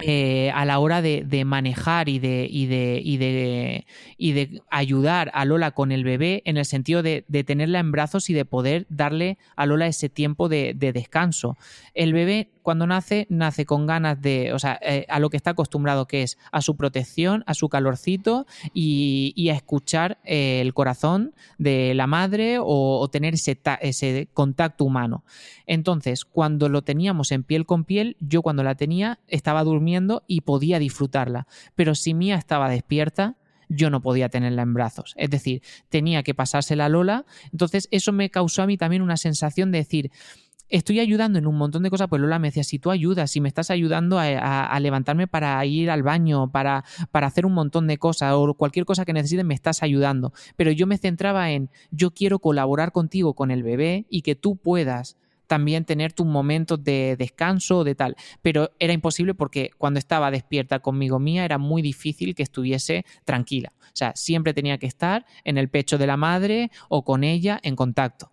eh, 0.00 0.52
a 0.54 0.64
la 0.64 0.78
hora 0.78 1.02
de, 1.02 1.44
manejar 1.44 2.08
y 2.08 2.20
de, 2.20 2.46
y, 2.48 3.16
de, 3.16 4.62
ayudar 4.70 5.32
a 5.34 5.44
Lola 5.44 5.72
con 5.72 5.90
el 5.90 6.04
bebé 6.04 6.42
en 6.44 6.56
el 6.56 6.66
sentido 6.66 7.02
de, 7.02 7.24
tenerla 7.44 7.80
en 7.80 7.90
brazos 7.90 8.30
y 8.30 8.34
de 8.34 8.44
poder 8.44 8.86
darle 8.90 9.38
a 9.56 9.66
Lola 9.66 9.88
ese 9.88 10.08
tiempo 10.08 10.48
de, 10.48 10.74
descanso. 10.78 11.56
El 11.94 12.12
bebé 12.12 12.48
cuando 12.62 12.86
nace, 12.86 13.26
nace 13.30 13.64
con 13.64 13.86
ganas 13.86 14.20
de, 14.20 14.52
o 14.52 14.58
sea, 14.58 14.78
eh, 14.82 15.06
a 15.08 15.18
lo 15.18 15.30
que 15.30 15.38
está 15.38 15.50
acostumbrado, 15.50 16.06
que 16.06 16.22
es 16.22 16.38
a 16.52 16.60
su 16.60 16.76
protección, 16.76 17.42
a 17.46 17.54
su 17.54 17.68
calorcito 17.68 18.46
y, 18.74 19.48
a 19.48 19.54
escuchar 19.54 20.18
eh, 20.24 20.60
el 20.60 20.74
corazón 20.74 21.32
de 21.56 21.94
la 21.94 22.06
madre 22.06 22.58
o, 22.60 23.08
tener 23.10 23.34
ese, 23.34 23.58
ese 23.80 24.28
contacto 24.34 24.84
humano. 24.84 25.24
Entonces, 25.66 26.26
cuando 26.26 26.68
lo 26.68 26.82
teníamos 26.82 27.32
en 27.32 27.42
piel 27.42 27.64
con 27.64 27.84
piel, 27.84 28.16
yo 28.20 28.42
cuando 28.42 28.62
la 28.62 28.74
tenía 28.74 29.18
estaba 29.28 29.64
durmiendo 29.64 29.87
y 30.26 30.40
podía 30.42 30.78
disfrutarla, 30.78 31.46
pero 31.74 31.94
si 31.94 32.14
Mía 32.14 32.36
estaba 32.36 32.68
despierta, 32.68 33.36
yo 33.68 33.90
no 33.90 34.00
podía 34.00 34.28
tenerla 34.28 34.62
en 34.62 34.74
brazos. 34.74 35.14
Es 35.16 35.30
decir, 35.30 35.62
tenía 35.88 36.22
que 36.22 36.34
pasársela 36.34 36.86
a 36.86 36.88
Lola. 36.88 37.26
Entonces, 37.52 37.88
eso 37.90 38.12
me 38.12 38.30
causó 38.30 38.62
a 38.62 38.66
mí 38.66 38.76
también 38.78 39.02
una 39.02 39.16
sensación 39.16 39.70
de 39.70 39.78
decir, 39.78 40.10
estoy 40.68 41.00
ayudando 41.00 41.38
en 41.38 41.46
un 41.46 41.56
montón 41.56 41.82
de 41.82 41.90
cosas, 41.90 42.08
pues 42.08 42.20
Lola 42.20 42.38
me 42.38 42.48
decía, 42.48 42.64
si 42.64 42.78
tú 42.78 42.90
ayudas, 42.90 43.30
si 43.30 43.40
me 43.40 43.48
estás 43.48 43.70
ayudando 43.70 44.18
a, 44.18 44.80
levantarme 44.80 45.26
para 45.26 45.64
ir 45.64 45.90
al 45.90 46.02
baño, 46.02 46.50
para, 46.50 46.84
para 47.10 47.26
hacer 47.26 47.46
un 47.46 47.52
montón 47.52 47.86
de 47.86 47.98
cosas 47.98 48.32
o 48.34 48.54
cualquier 48.54 48.84
cosa 48.84 49.04
que 49.04 49.12
necesites, 49.12 49.44
me 49.44 49.54
estás 49.54 49.82
ayudando. 49.82 50.32
Pero 50.56 50.70
yo 50.70 50.86
me 50.86 50.98
centraba 50.98 51.50
en, 51.50 51.70
yo 51.90 52.12
quiero 52.12 52.38
colaborar 52.38 52.92
contigo 52.92 53.34
con 53.34 53.50
el 53.50 53.62
bebé 53.62 54.06
y 54.10 54.22
que 54.22 54.34
tú 54.34 54.56
puedas 54.56 55.16
también 55.48 55.84
tener 55.84 56.12
tus 56.12 56.26
momentos 56.26 56.84
de 56.84 57.16
descanso 57.18 57.82
de 57.82 57.96
tal. 57.96 58.16
Pero 58.42 58.70
era 58.78 58.92
imposible 58.92 59.34
porque 59.34 59.70
cuando 59.76 59.98
estaba 59.98 60.30
despierta 60.30 60.78
conmigo 60.78 61.18
mía 61.18 61.44
era 61.44 61.58
muy 61.58 61.82
difícil 61.82 62.36
que 62.36 62.44
estuviese 62.44 63.04
tranquila. 63.24 63.72
O 63.80 63.96
sea, 63.98 64.12
siempre 64.14 64.54
tenía 64.54 64.78
que 64.78 64.86
estar 64.86 65.26
en 65.42 65.58
el 65.58 65.68
pecho 65.68 65.98
de 65.98 66.06
la 66.06 66.16
madre 66.16 66.70
o 66.88 67.04
con 67.04 67.24
ella 67.24 67.58
en 67.62 67.74
contacto. 67.74 68.30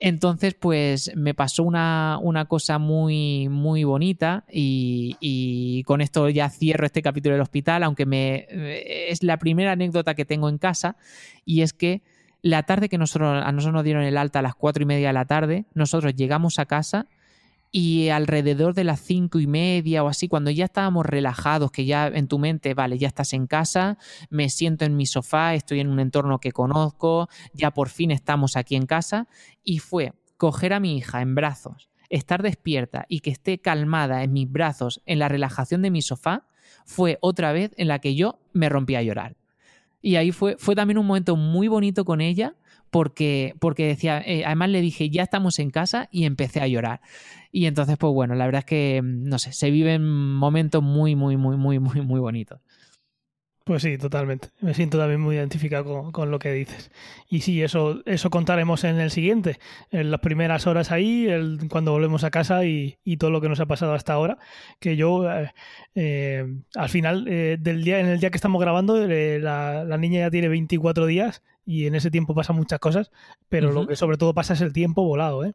Entonces, 0.00 0.54
pues 0.54 1.10
me 1.16 1.34
pasó 1.34 1.64
una, 1.64 2.46
cosa 2.48 2.78
muy, 2.78 3.48
muy 3.48 3.82
bonita 3.82 4.44
y, 4.50 5.82
con 5.86 6.00
esto 6.00 6.28
ya 6.28 6.48
cierro 6.50 6.86
este 6.86 7.02
capítulo 7.02 7.34
del 7.34 7.42
hospital, 7.42 7.82
aunque 7.82 8.06
me, 8.06 8.46
es 9.10 9.24
la 9.24 9.38
primera 9.38 9.72
anécdota 9.72 10.14
que 10.14 10.24
tengo 10.24 10.48
en 10.48 10.58
casa 10.58 10.96
y 11.44 11.62
es 11.62 11.72
que 11.72 12.02
la 12.42 12.62
tarde 12.62 12.88
que 12.88 12.98
nosotros, 12.98 13.42
a 13.44 13.52
nosotros 13.52 13.74
nos 13.74 13.84
dieron 13.84 14.02
el 14.02 14.16
alta 14.16 14.38
a 14.38 14.42
las 14.42 14.54
cuatro 14.54 14.82
y 14.82 14.86
media 14.86 15.08
de 15.08 15.12
la 15.12 15.24
tarde, 15.24 15.66
nosotros 15.74 16.14
llegamos 16.14 16.58
a 16.58 16.66
casa 16.66 17.06
y 17.70 18.08
alrededor 18.08 18.74
de 18.74 18.84
las 18.84 19.00
cinco 19.00 19.38
y 19.38 19.46
media 19.46 20.02
o 20.02 20.08
así, 20.08 20.28
cuando 20.28 20.50
ya 20.50 20.64
estábamos 20.66 21.04
relajados, 21.04 21.70
que 21.70 21.84
ya 21.84 22.06
en 22.06 22.28
tu 22.28 22.38
mente, 22.38 22.74
vale, 22.74 22.98
ya 22.98 23.08
estás 23.08 23.32
en 23.34 23.46
casa, 23.46 23.98
me 24.30 24.48
siento 24.48 24.84
en 24.84 24.96
mi 24.96 25.06
sofá, 25.06 25.54
estoy 25.54 25.80
en 25.80 25.88
un 25.88 26.00
entorno 26.00 26.38
que 26.38 26.52
conozco, 26.52 27.28
ya 27.52 27.70
por 27.70 27.88
fin 27.88 28.10
estamos 28.10 28.56
aquí 28.56 28.74
en 28.76 28.86
casa, 28.86 29.28
y 29.62 29.80
fue 29.80 30.14
coger 30.36 30.72
a 30.72 30.80
mi 30.80 30.96
hija 30.96 31.20
en 31.20 31.34
brazos, 31.34 31.90
estar 32.08 32.42
despierta 32.42 33.04
y 33.08 33.20
que 33.20 33.30
esté 33.30 33.58
calmada 33.58 34.22
en 34.22 34.32
mis 34.32 34.50
brazos, 34.50 35.02
en 35.04 35.18
la 35.18 35.28
relajación 35.28 35.82
de 35.82 35.90
mi 35.90 36.00
sofá, 36.00 36.46
fue 36.86 37.18
otra 37.20 37.52
vez 37.52 37.72
en 37.76 37.88
la 37.88 37.98
que 37.98 38.14
yo 38.14 38.38
me 38.52 38.68
rompí 38.68 38.94
a 38.94 39.02
llorar. 39.02 39.36
Y 40.00 40.16
ahí 40.16 40.32
fue, 40.32 40.56
fue 40.58 40.74
también 40.74 40.98
un 40.98 41.06
momento 41.06 41.36
muy 41.36 41.68
bonito 41.68 42.04
con 42.04 42.20
ella 42.20 42.54
porque, 42.90 43.54
porque 43.60 43.86
decía, 43.86 44.22
eh, 44.24 44.44
además 44.44 44.70
le 44.70 44.80
dije, 44.80 45.10
ya 45.10 45.22
estamos 45.22 45.58
en 45.58 45.70
casa 45.70 46.08
y 46.10 46.24
empecé 46.24 46.60
a 46.60 46.66
llorar. 46.66 47.00
Y 47.52 47.66
entonces, 47.66 47.96
pues 47.98 48.12
bueno, 48.12 48.34
la 48.34 48.46
verdad 48.46 48.60
es 48.60 48.64
que, 48.64 49.00
no 49.02 49.38
sé, 49.38 49.52
se 49.52 49.70
viven 49.70 50.06
momentos 50.06 50.82
muy, 50.82 51.16
muy, 51.16 51.36
muy, 51.36 51.56
muy, 51.56 51.78
muy, 51.78 52.00
muy 52.00 52.20
bonitos. 52.20 52.60
Pues 53.68 53.82
sí, 53.82 53.98
totalmente. 53.98 54.48
Me 54.62 54.72
siento 54.72 54.96
también 54.96 55.20
muy 55.20 55.36
identificado 55.36 56.10
con, 56.10 56.30
lo 56.30 56.38
que 56.38 56.52
dices. 56.54 56.90
Y 57.28 57.42
sí, 57.42 57.62
eso, 57.62 58.00
eso 58.06 58.30
contaremos 58.30 58.82
en 58.84 58.98
el 58.98 59.10
siguiente, 59.10 59.58
en 59.90 60.10
las 60.10 60.20
primeras 60.20 60.66
horas 60.66 60.90
ahí, 60.90 61.26
el, 61.28 61.58
cuando 61.70 61.92
volvemos 61.92 62.24
a 62.24 62.30
casa 62.30 62.64
y, 62.64 62.96
todo 63.18 63.30
lo 63.30 63.42
que 63.42 63.50
nos 63.50 63.60
ha 63.60 63.66
pasado 63.66 63.92
hasta 63.92 64.14
ahora. 64.14 64.38
Que 64.80 64.96
yo, 64.96 65.30
eh, 65.30 65.52
eh, 65.94 66.46
al 66.76 66.88
final 66.88 67.26
eh, 67.28 67.58
del 67.60 67.84
día, 67.84 68.00
en 68.00 68.06
el 68.06 68.20
día 68.20 68.30
que 68.30 68.38
estamos 68.38 68.58
grabando, 68.58 69.06
la, 69.06 69.84
la, 69.84 69.98
niña 69.98 70.20
ya 70.20 70.30
tiene 70.30 70.48
24 70.48 71.04
días 71.04 71.42
y 71.66 71.84
en 71.84 71.94
ese 71.94 72.10
tiempo 72.10 72.34
pasan 72.34 72.56
muchas 72.56 72.78
cosas, 72.78 73.10
pero 73.50 73.70
lo 73.70 73.86
que 73.86 73.96
sobre 73.96 74.16
todo 74.16 74.32
pasa 74.32 74.54
es 74.54 74.62
el 74.62 74.72
tiempo 74.72 75.02
volado, 75.02 75.44
¿eh? 75.44 75.52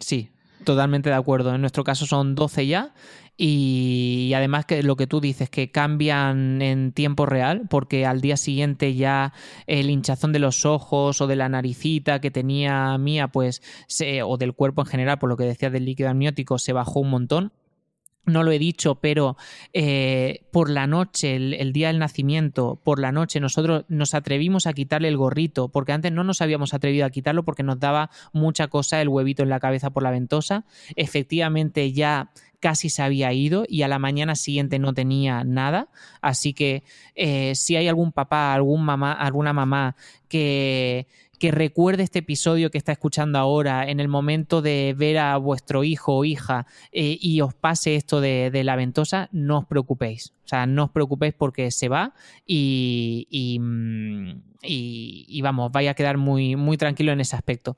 Sí, 0.00 0.32
totalmente 0.64 1.08
de 1.08 1.16
acuerdo. 1.16 1.54
En 1.54 1.60
nuestro 1.60 1.84
caso 1.84 2.06
son 2.06 2.34
12 2.34 2.66
ya 2.66 2.94
y 3.36 4.32
además 4.34 4.66
que 4.66 4.82
lo 4.82 4.96
que 4.96 5.06
tú 5.06 5.20
dices, 5.20 5.48
que 5.48 5.70
cambian 5.70 6.60
en 6.60 6.92
tiempo 6.92 7.24
real, 7.24 7.62
porque 7.70 8.04
al 8.04 8.20
día 8.20 8.36
siguiente 8.36 8.94
ya 8.94 9.32
el 9.68 9.90
hinchazón 9.90 10.32
de 10.32 10.40
los 10.40 10.66
ojos 10.66 11.20
o 11.20 11.26
de 11.28 11.36
la 11.36 11.48
naricita 11.48 12.20
que 12.20 12.32
tenía 12.32 12.98
mía, 12.98 13.28
pues, 13.28 13.62
o 14.24 14.36
del 14.38 14.54
cuerpo 14.54 14.82
en 14.82 14.86
general, 14.88 15.18
por 15.18 15.28
lo 15.28 15.36
que 15.36 15.44
decía 15.44 15.70
del 15.70 15.84
líquido 15.84 16.10
amniótico, 16.10 16.58
se 16.58 16.72
bajó 16.72 17.00
un 17.00 17.10
montón 17.10 17.52
no 18.24 18.42
lo 18.42 18.52
he 18.52 18.58
dicho, 18.58 18.96
pero 18.96 19.36
eh, 19.72 20.44
por 20.50 20.70
la 20.70 20.86
noche, 20.86 21.36
el, 21.36 21.72
día 21.72 21.88
del 21.88 21.98
nacimiento, 21.98 22.78
por 22.84 23.00
la 23.00 23.10
noche, 23.10 23.40
nosotros 23.40 23.84
nos 23.88 24.14
atrevimos 24.14 24.66
a 24.66 24.72
quitarle 24.72 25.08
el 25.08 25.16
gorrito, 25.16 25.68
porque 25.68 25.92
antes 25.92 26.12
no 26.12 26.24
nos 26.24 26.42
habíamos 26.42 26.74
atrevido 26.74 27.06
a 27.06 27.10
quitarlo 27.10 27.44
porque 27.44 27.62
nos 27.62 27.80
daba 27.80 28.10
mucha 28.32 28.68
cosa 28.68 29.00
el 29.00 29.08
huevito 29.08 29.42
en 29.42 29.48
la 29.48 29.60
cabeza 29.60 29.90
por 29.90 30.02
la 30.02 30.10
ventosa. 30.10 30.64
Efectivamente, 30.94 31.92
ya 31.92 32.30
casi 32.60 32.90
se 32.90 33.02
había 33.02 33.32
ido 33.32 33.64
y 33.68 33.82
a 33.82 33.88
la 33.88 33.98
mañana 33.98 34.34
siguiente 34.34 34.78
no 34.78 34.92
tenía 34.92 35.44
nada. 35.44 35.88
Así 36.20 36.52
que 36.52 36.82
eh, 37.14 37.54
si 37.54 37.76
hay 37.76 37.88
algún 37.88 38.12
papá, 38.12 38.52
algún 38.52 38.84
mamá, 38.84 39.12
alguna 39.12 39.52
mamá 39.52 39.96
que 40.28 41.06
que 41.38 41.50
recuerde 41.50 42.02
este 42.02 42.20
episodio 42.20 42.70
que 42.70 42.78
está 42.78 42.92
escuchando 42.92 43.38
ahora 43.38 43.88
en 43.88 44.00
el 44.00 44.08
momento 44.08 44.62
de 44.62 44.94
ver 44.96 45.18
a 45.18 45.36
vuestro 45.36 45.84
hijo 45.84 46.16
o 46.16 46.24
hija 46.24 46.66
eh, 46.92 47.16
y 47.20 47.40
os 47.40 47.54
pase 47.54 47.96
esto 47.96 48.20
de, 48.20 48.50
la 48.64 48.76
ventosa, 48.76 49.28
no 49.32 49.58
os 49.58 49.66
preocupéis. 49.66 50.34
O 50.44 50.48
sea, 50.48 50.66
no 50.66 50.84
os 50.84 50.90
preocupéis 50.90 51.34
porque 51.34 51.70
se 51.70 51.88
va 51.88 52.14
y, 52.46 53.26
y, 53.30 53.58
mm, 53.60 54.42
y 54.62 55.40
vamos, 55.42 55.70
vaya 55.70 55.92
a 55.92 55.94
quedar 55.94 56.16
muy, 56.16 56.56
muy 56.56 56.76
tranquilo 56.76 57.12
en 57.12 57.20
ese 57.20 57.36
aspecto. 57.36 57.76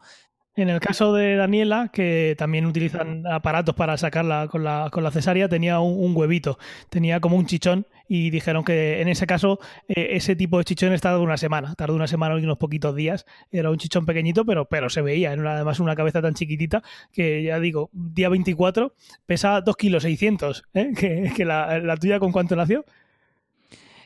En 0.57 0.69
el 0.69 0.81
caso 0.81 1.15
de 1.15 1.37
Daniela, 1.37 1.91
que 1.93 2.35
también 2.37 2.67
utilizan 2.67 3.25
aparatos 3.27 3.75
para 3.77 3.97
sacarla 3.97 4.49
con 4.49 4.65
la, 4.65 4.89
con 4.91 5.05
la 5.05 5.13
cesárea, 5.13 5.49
tenía 5.49 5.79
un, 5.79 6.15
huevito, 6.17 6.59
tenía 6.89 7.21
como 7.21 7.37
un 7.37 7.47
chichón 7.47 7.87
y 8.09 8.31
dijeron 8.31 8.65
que 8.65 9.01
en 9.01 9.07
ese 9.07 9.29
caso 9.29 9.61
eh, 9.87 10.09
ese 10.11 10.35
tipo 10.35 10.59
de 10.59 10.65
chichón 10.65 10.95
tardó 10.99 11.23
una 11.23 11.37
semana, 11.37 11.77
tardó 11.77 11.95
una 11.95 12.09
semana 12.09 12.37
y 12.39 12.43
unos 12.43 12.59
poquitos 12.59 12.97
días, 12.97 13.27
era 13.53 13.71
un 13.71 13.79
chichón 13.79 14.05
pequeñito, 14.07 14.45
pero, 14.45 14.65
pero 14.65 14.91
se 14.91 15.03
veía, 15.03 15.33
era 15.33 15.55
además 15.55 15.79
una 15.79 15.95
cabeza 15.95 16.21
tan 16.21 16.35
chiquitita 16.35 16.83
que 17.13 17.45
ya 17.45 17.61
digo, 17.61 17.89
día 17.93 18.29
24 18.29 18.93
pesa 19.27 19.61
2 19.61 19.77
kilos 19.77 20.03
600, 20.03 20.65
¿eh? 20.75 20.91
que, 20.99 21.33
que 21.35 21.45
la, 21.45 21.79
la 21.79 21.97
tuya 21.97 22.19
con 22.19 22.33
cuánto 22.33 22.57
nació. 22.57 22.85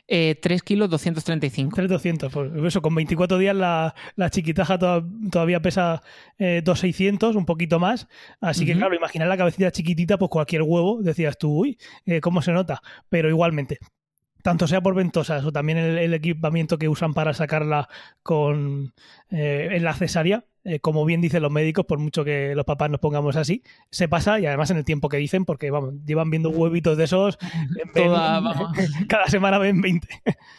Eh, 0.07 0.35
3 0.41 0.61
kilos 0.61 0.89
235. 0.89 1.75
3,200. 1.75 2.31
Pues 2.31 2.51
eso, 2.65 2.81
con 2.81 2.93
24 2.93 3.37
días 3.37 3.55
la, 3.55 3.95
la 4.15 4.29
chiquitaja 4.29 4.77
todavía 4.77 5.61
pesa 5.61 6.03
eh, 6.37 6.61
2,600, 6.63 7.35
un 7.35 7.45
poquito 7.45 7.79
más. 7.79 8.07
Así 8.39 8.65
que, 8.65 8.73
claro, 8.73 8.95
imaginar 8.95 9.27
la 9.27 9.37
cabecita 9.37 9.71
chiquitita, 9.71 10.17
pues 10.17 10.29
cualquier 10.29 10.61
huevo, 10.61 11.01
decías 11.01 11.37
tú, 11.37 11.61
uy, 11.61 11.77
eh, 12.05 12.21
¿cómo 12.21 12.41
se 12.41 12.51
nota? 12.51 12.81
Pero 13.09 13.29
igualmente, 13.29 13.79
tanto 14.45 14.67
sea 14.67 14.79
por 14.79 14.93
ventosas 14.93 15.43
o 15.43 15.51
también 15.51 15.79
el, 15.79 16.13
equipamiento 16.13 16.77
que 16.77 16.87
usan 16.87 17.15
para 17.15 17.33
sacarla 17.33 17.89
con 18.21 18.93
eh, 19.31 19.69
en 19.71 19.83
la 19.83 19.95
cesárea, 19.95 20.45
eh, 20.63 20.79
como 20.79 21.03
bien 21.03 21.19
dicen 21.19 21.41
los 21.41 21.51
médicos, 21.51 21.87
por 21.87 21.97
mucho 21.97 22.23
que 22.23 22.53
los 22.53 22.63
papás 22.63 22.91
nos 22.91 22.99
pongamos 22.99 23.37
así, 23.37 23.63
se 23.89 24.07
pasa 24.07 24.39
y 24.39 24.45
además 24.45 24.69
en 24.69 24.77
el 24.77 24.85
tiempo 24.85 25.09
que 25.09 25.17
dicen, 25.17 25.45
porque 25.45 25.71
vamos, 25.71 25.95
llevan 26.05 26.29
viendo 26.29 26.51
huevitos 26.51 26.95
de 26.95 27.05
esos, 27.05 27.39
cada 29.09 29.25
semana 29.29 29.57
ven 29.57 29.81
20. 29.81 30.07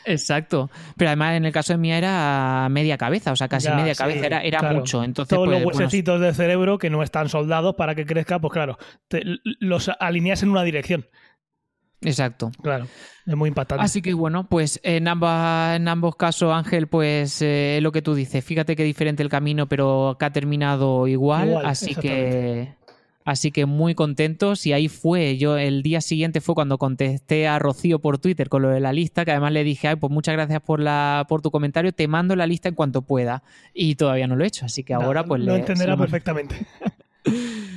Exacto, 0.05 0.69
pero 0.97 1.11
además 1.11 1.37
en 1.37 1.45
el 1.45 1.53
caso 1.53 1.73
de 1.73 1.79
mía 1.79 1.97
era 1.97 2.67
media 2.69 2.99
cabeza, 2.99 3.31
o 3.31 3.37
sea, 3.37 3.47
casi 3.47 3.71
media 3.71 3.95
cabeza, 3.95 4.27
era, 4.27 4.41
era 4.41 4.73
mucho. 4.73 5.05
Entonces, 5.05 5.33
Todos 5.33 5.49
los 5.49 5.63
pues, 5.63 5.77
huesecitos 5.77 6.21
del 6.21 6.35
cerebro 6.35 6.79
que 6.79 6.91
no 6.91 7.05
están 7.05 7.29
soldados 7.29 7.77
para 7.77 7.95
que 7.95 8.05
crezca, 8.05 8.41
pues 8.41 8.53
claro, 8.53 8.79
los 9.61 9.93
alineas 10.01 10.43
en 10.43 10.49
una 10.49 10.65
dirección. 10.65 11.07
Exacto. 12.07 12.53
Claro, 12.63 12.87
es 13.27 13.37
muy 13.37 13.49
impactante. 13.49 13.85
Así 13.85 14.01
que 14.01 14.15
bueno, 14.15 14.49
pues 14.49 14.81
en, 14.83 15.09
ambas, 15.09 15.77
en 15.77 15.89
ambos 15.89 16.17
casos, 16.17 16.53
Ángel, 16.53 16.87
pues 16.87 17.43
eh, 17.43 17.81
lo 17.83 17.91
que 17.93 18.01
tú 18.01 18.15
dices, 18.15 18.45
fíjate 18.45 18.77
que 18.77 18.85
diferente 18.85 19.23
el 19.23 19.29
camino, 19.29 19.69
pero 19.69 20.17
que 20.19 20.25
ha 20.25 20.31
terminado 20.31 21.07
igual, 21.09 21.65
así 21.65 21.95
que... 21.95 22.75
Así 23.27 23.51
que 23.51 23.67
muy 23.67 23.97
contentos 23.97 24.67
y 24.67 24.73
ahí 24.73 24.87
fue. 24.87 25.37
Yo 25.37 25.59
el 25.59 25.83
día 25.83 26.01
siguiente 26.01 26.41
fue 26.41 26.55
cuando 26.55 26.79
contesté 26.79 27.49
a 27.49 27.59
Rocío 27.59 27.99
por 27.99 28.19
Twitter 28.19 28.49
con 28.49 28.63
lo 28.63 28.69
de 28.69 28.79
la 28.79 28.93
lista, 28.93 29.25
que 29.25 29.33
además 29.33 29.51
le 29.51 29.65
dije, 29.65 29.89
ay, 29.89 29.97
pues 29.97 30.13
muchas 30.13 30.35
gracias 30.35 30.63
por 30.63 30.79
la 30.79 31.27
por 31.29 31.43
tu 31.43 31.51
comentario, 31.51 31.91
te 31.91 32.07
mando 32.07 32.37
la 32.37 32.47
lista 32.47 32.69
en 32.69 32.77
cuanto 32.77 33.03
pueda. 33.03 33.43
Y 33.75 33.97
todavía 33.97 34.29
no 34.29 34.37
lo 34.37 34.45
he 34.45 34.47
hecho, 34.47 34.67
así 34.67 34.85
que 34.85 34.95
ahora 34.95 35.25
pues 35.25 35.43
lo 35.43 35.57
entenderá 35.57 35.97
perfectamente. 35.97 36.55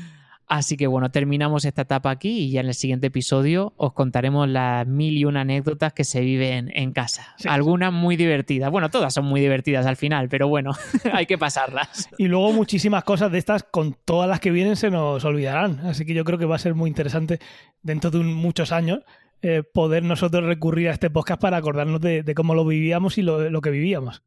Así 0.50 0.78
que 0.78 0.88
bueno, 0.88 1.12
terminamos 1.12 1.64
esta 1.64 1.84
etapa 1.84 2.10
aquí 2.10 2.40
y 2.40 2.50
ya 2.50 2.62
en 2.62 2.68
el 2.68 2.74
siguiente 2.74 3.08
episodio 3.08 3.74
os 3.78 3.94
contaremos 3.94 4.50
las 4.50 4.88
mil 4.88 5.16
y 5.16 5.24
una 5.24 5.42
anécdotas 5.42 5.94
que 5.94 6.04
se 6.04 6.22
viven 6.22 6.72
en 6.74 6.92
casa. 6.92 7.36
Algunas 7.46 7.94
muy 7.94 8.18
divertidas. 8.18 8.72
Bueno, 8.72 8.90
todas 8.90 9.14
son 9.14 9.26
muy 9.26 9.42
divertidas 9.42 9.86
al 9.86 9.96
final, 9.96 10.28
pero 10.28 10.48
bueno, 10.48 10.72
hay 11.14 11.28
que 11.28 11.38
pasarlas. 11.38 12.10
Y 12.18 12.28
luego 12.28 12.52
muchísimas 12.52 13.04
cosas 13.04 13.32
de 13.32 13.38
estas, 13.38 13.62
con 13.62 13.96
todas 14.06 14.28
las 14.28 14.40
que 14.40 14.50
vienen, 14.50 14.76
se 14.76 14.90
nos 14.90 15.24
olvidarán. 15.24 15.82
Así 15.82 16.04
que 16.04 16.16
yo 16.16 16.26
creo 16.26 16.40
que 16.40 16.46
va 16.46 16.56
a 16.56 16.60
ser 16.60 16.74
muy 16.74 16.90
interesante 16.90 17.40
dentro 17.84 18.10
de 18.10 18.18
muchos 18.18 18.72
años 18.72 19.02
eh, 19.44 19.62
poder 19.62 20.02
nosotros 20.02 20.44
recurrir 20.44 20.90
a 20.90 20.94
este 20.94 21.12
podcast 21.12 21.40
para 21.40 21.58
acordarnos 21.58 22.02
de, 22.02 22.34
cómo 22.36 22.56
lo 22.56 22.66
vivíamos 22.66 23.20
y 23.20 23.22
lo 23.22 23.62
que 23.62 23.70
vivíamos. 23.70 24.24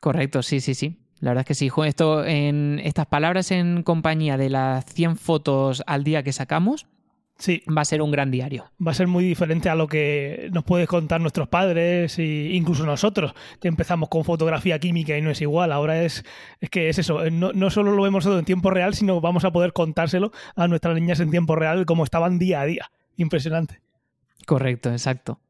Correcto, 0.00 0.42
sí, 0.42 0.60
sí, 0.60 0.74
sí. 0.74 1.05
La 1.20 1.30
verdad 1.30 1.42
es 1.42 1.46
que 1.46 1.54
sí, 1.54 1.70
esto 1.84 2.24
en 2.24 2.80
estas 2.84 3.06
palabras 3.06 3.50
en 3.50 3.82
compañía 3.82 4.36
de 4.36 4.50
las 4.50 4.84
100 4.86 5.16
fotos 5.16 5.82
al 5.86 6.04
día 6.04 6.22
que 6.22 6.32
sacamos, 6.32 6.86
Sí. 7.38 7.62
Va 7.68 7.82
a 7.82 7.84
ser 7.84 8.00
un 8.00 8.10
gran 8.10 8.30
diario. 8.30 8.70
Va 8.84 8.92
a 8.92 8.94
ser 8.94 9.06
muy 9.08 9.22
diferente 9.22 9.68
a 9.68 9.74
lo 9.74 9.88
que 9.88 10.48
nos 10.52 10.64
pueden 10.64 10.86
contar 10.86 11.20
nuestros 11.20 11.48
padres 11.48 12.18
e 12.18 12.50
incluso 12.52 12.86
nosotros, 12.86 13.34
que 13.60 13.68
empezamos 13.68 14.08
con 14.08 14.24
fotografía 14.24 14.78
química 14.78 15.16
y 15.16 15.22
no 15.22 15.30
es 15.30 15.40
igual. 15.42 15.72
Ahora 15.72 16.02
es, 16.02 16.24
es 16.60 16.70
que 16.70 16.88
es 16.88 16.98
eso, 16.98 17.28
no, 17.30 17.52
no 17.52 17.70
solo 17.70 17.92
lo 17.92 18.02
vemos 18.02 18.24
todo 18.24 18.38
en 18.38 18.44
tiempo 18.44 18.70
real, 18.70 18.94
sino 18.94 19.20
vamos 19.20 19.44
a 19.44 19.52
poder 19.52 19.72
contárselo 19.72 20.32
a 20.54 20.66
nuestras 20.66 20.94
niñas 20.94 21.20
en 21.20 21.30
tiempo 21.30 21.56
real 21.56 21.84
como 21.84 22.04
estaban 22.04 22.38
día 22.38 22.62
a 22.62 22.66
día. 22.66 22.90
Impresionante. 23.16 23.80
Correcto, 24.46 24.90
exacto. 24.90 25.40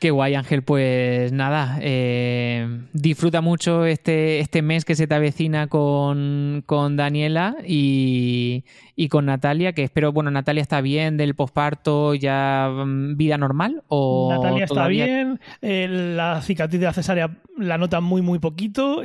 Qué 0.00 0.10
guay, 0.10 0.34
Ángel. 0.34 0.62
Pues 0.62 1.30
nada, 1.30 1.78
eh, 1.82 2.66
disfruta 2.94 3.42
mucho 3.42 3.84
este, 3.84 4.40
este 4.40 4.62
mes 4.62 4.86
que 4.86 4.94
se 4.94 5.06
te 5.06 5.14
avecina 5.14 5.66
con, 5.66 6.62
con 6.64 6.96
Daniela 6.96 7.56
y, 7.66 8.64
y, 8.96 9.08
con 9.10 9.26
Natalia, 9.26 9.74
que 9.74 9.82
espero, 9.82 10.10
bueno, 10.10 10.30
Natalia 10.30 10.62
está 10.62 10.80
bien 10.80 11.18
del 11.18 11.34
posparto, 11.34 12.14
ya 12.14 12.70
mm, 12.70 13.18
vida 13.18 13.36
normal 13.36 13.82
o 13.88 14.32
Natalia 14.32 14.64
está 14.64 14.88
bien, 14.88 15.38
eh, 15.60 15.86
la 15.90 16.40
cicatriz 16.40 16.80
de 16.80 16.86
la 16.86 16.94
cesárea 16.94 17.36
la 17.58 17.76
nota 17.76 18.00
muy, 18.00 18.22
muy 18.22 18.38
poquito. 18.38 19.02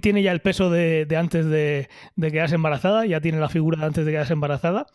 Tiene 0.00 0.22
ya 0.22 0.32
el 0.32 0.40
peso 0.40 0.70
de, 0.70 1.06
antes 1.16 1.46
de, 1.46 1.88
de, 2.16 2.32
quedarse 2.32 2.56
embarazada, 2.56 3.06
ya 3.06 3.20
tiene 3.20 3.38
la 3.38 3.48
figura 3.48 3.78
de 3.78 3.86
antes 3.86 4.04
de 4.04 4.10
quedarse 4.10 4.32
embarazada, 4.32 4.86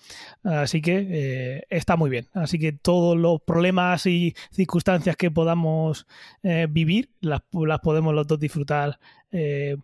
así 0.44 0.82
que 0.82 1.08
eh, 1.10 1.64
está 1.70 1.96
muy 1.96 2.10
bien. 2.10 2.28
Así 2.34 2.60
que 2.60 2.74
todos 2.74 3.18
los 3.18 3.42
problemas 3.42 4.06
y 4.06 4.36
circunstancias 4.52 5.16
que 5.16 5.32
podamos 5.32 6.06
eh, 6.44 6.68
vivir 6.70 7.10
las, 7.22 7.42
las, 7.54 7.80
podemos 7.80 8.14
los 8.14 8.28
dos 8.28 8.40
disfrutar 8.40 9.00
eh, 9.32 9.78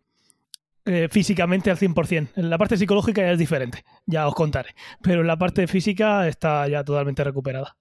físicamente 1.09 1.71
al 1.71 1.77
100%. 1.77 2.29
En 2.35 2.49
la 2.49 2.57
parte 2.57 2.75
psicológica 2.75 3.21
ya 3.21 3.31
es 3.31 3.39
diferente, 3.39 3.85
ya 4.05 4.27
os 4.27 4.35
contaré, 4.35 4.75
pero 5.01 5.21
en 5.21 5.27
la 5.27 5.37
parte 5.37 5.65
física 5.67 6.27
está 6.27 6.67
ya 6.67 6.83
totalmente 6.83 7.23
recuperada. 7.23 7.77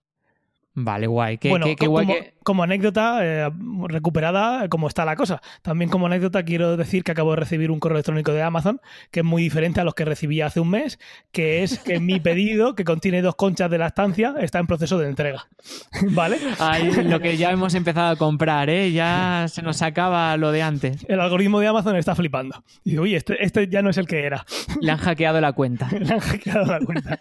Vale, 0.74 1.06
guay. 1.06 1.36
Qué, 1.36 1.50
bueno, 1.50 1.66
qué, 1.66 1.76
qué 1.76 1.86
guay 1.86 2.06
como, 2.06 2.18
que... 2.18 2.34
como, 2.42 2.62
anécdota, 2.62 3.18
eh, 3.22 3.50
recuperada 3.88 4.68
como 4.68 4.88
está 4.88 5.04
la 5.04 5.16
cosa. 5.16 5.42
También 5.60 5.90
como 5.90 6.06
anécdota 6.06 6.42
quiero 6.44 6.76
decir 6.76 7.04
que 7.04 7.12
acabo 7.12 7.30
de 7.30 7.36
recibir 7.36 7.70
un 7.70 7.78
correo 7.78 7.96
electrónico 7.96 8.32
de 8.32 8.42
Amazon 8.42 8.80
que 9.10 9.20
es 9.20 9.26
muy 9.26 9.42
diferente 9.42 9.80
a 9.80 9.84
los 9.84 9.94
que 9.94 10.04
recibí 10.04 10.40
hace 10.40 10.60
un 10.60 10.70
mes, 10.70 10.98
que 11.30 11.62
es 11.62 11.78
que 11.78 12.00
mi 12.00 12.20
pedido, 12.20 12.74
que 12.74 12.84
contiene 12.84 13.20
dos 13.20 13.36
conchas 13.36 13.70
de 13.70 13.78
la 13.78 13.88
estancia, 13.88 14.34
está 14.40 14.58
en 14.60 14.66
proceso 14.66 14.98
de 14.98 15.08
entrega. 15.08 15.46
¿Vale? 16.10 16.38
Ay, 16.58 16.90
lo 17.04 17.20
que 17.20 17.36
ya 17.36 17.50
hemos 17.50 17.74
empezado 17.74 18.10
a 18.10 18.16
comprar, 18.16 18.70
¿eh? 18.70 18.92
Ya 18.92 19.46
se 19.48 19.60
nos 19.62 19.82
acaba 19.82 20.36
lo 20.38 20.52
de 20.52 20.62
antes. 20.62 21.04
El 21.08 21.20
algoritmo 21.20 21.60
de 21.60 21.66
Amazon 21.66 21.96
está 21.96 22.14
flipando. 22.14 22.64
Y 22.82 22.98
uy, 22.98 23.14
este, 23.14 23.44
este 23.44 23.68
ya 23.68 23.82
no 23.82 23.90
es 23.90 23.98
el 23.98 24.06
que 24.06 24.24
era. 24.24 24.46
Le 24.80 24.90
han 24.90 24.98
hackeado 24.98 25.40
la 25.40 25.52
cuenta. 25.52 25.88
Le 25.98 26.14
han 26.14 26.20
hackeado 26.20 26.64
la 26.64 26.80
cuenta. 26.80 27.20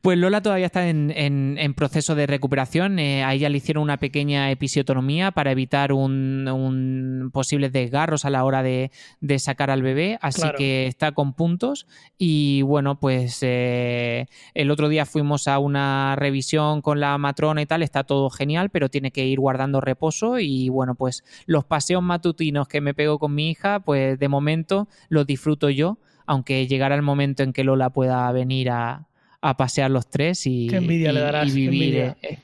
Pues 0.00 0.18
Lola 0.18 0.40
todavía 0.42 0.66
está 0.66 0.88
en, 0.88 1.12
en, 1.16 1.56
en 1.58 1.74
proceso 1.74 2.14
de 2.14 2.26
recuperación. 2.26 2.98
Eh, 2.98 3.24
a 3.24 3.34
ella 3.34 3.48
le 3.48 3.58
hicieron 3.58 3.82
una 3.82 3.98
pequeña 3.98 4.50
episiotomía 4.50 5.30
para 5.32 5.52
evitar 5.52 5.92
un, 5.92 6.48
un 6.48 7.30
posibles 7.32 7.72
desgarros 7.72 8.24
a 8.24 8.30
la 8.30 8.44
hora 8.44 8.62
de, 8.62 8.90
de 9.20 9.38
sacar 9.38 9.70
al 9.70 9.82
bebé. 9.82 10.18
Así 10.20 10.40
Claro. 10.42 10.58
que 10.58 10.86
está 10.86 11.12
con 11.12 11.34
puntos. 11.34 11.86
Y 12.18 12.62
bueno, 12.62 12.98
pues 13.00 13.38
eh, 13.42 14.26
el 14.54 14.70
otro 14.70 14.88
día 14.88 15.06
fuimos 15.06 15.48
a 15.48 15.58
una 15.58 16.16
revisión 16.16 16.82
con 16.82 17.00
la 17.00 17.16
matrona 17.18 17.62
y 17.62 17.66
tal. 17.66 17.82
Está 17.82 18.04
todo 18.04 18.28
genial, 18.30 18.70
pero 18.70 18.88
tiene 18.88 19.10
que 19.10 19.26
ir 19.26 19.38
guardando 19.40 19.80
reposo. 19.80 20.38
Y 20.38 20.68
bueno, 20.68 20.94
pues 20.94 21.24
los 21.46 21.64
paseos 21.64 22.02
matutinos 22.02 22.68
que 22.68 22.80
me 22.80 22.94
pego 22.94 23.18
con 23.18 23.34
mi 23.34 23.50
hija, 23.50 23.80
pues 23.80 24.18
de 24.18 24.28
momento 24.28 24.88
los 25.08 25.26
disfruto 25.26 25.70
yo. 25.70 25.98
Aunque 26.26 26.66
llegará 26.66 26.94
el 26.94 27.02
momento 27.02 27.42
en 27.42 27.52
que 27.52 27.64
Lola 27.64 27.90
pueda 27.90 28.30
venir 28.32 28.70
a, 28.70 29.06
a 29.40 29.56
pasear 29.56 29.90
los 29.90 30.08
tres 30.08 30.46
y, 30.46 30.68
Qué 30.68 30.76
envidia 30.76 31.10
y- 31.10 31.14
le 31.14 31.20
darás, 31.20 31.48
y 31.48 31.54
qué 31.62 31.64
envidia. 31.66 32.16
eh, 32.22 32.38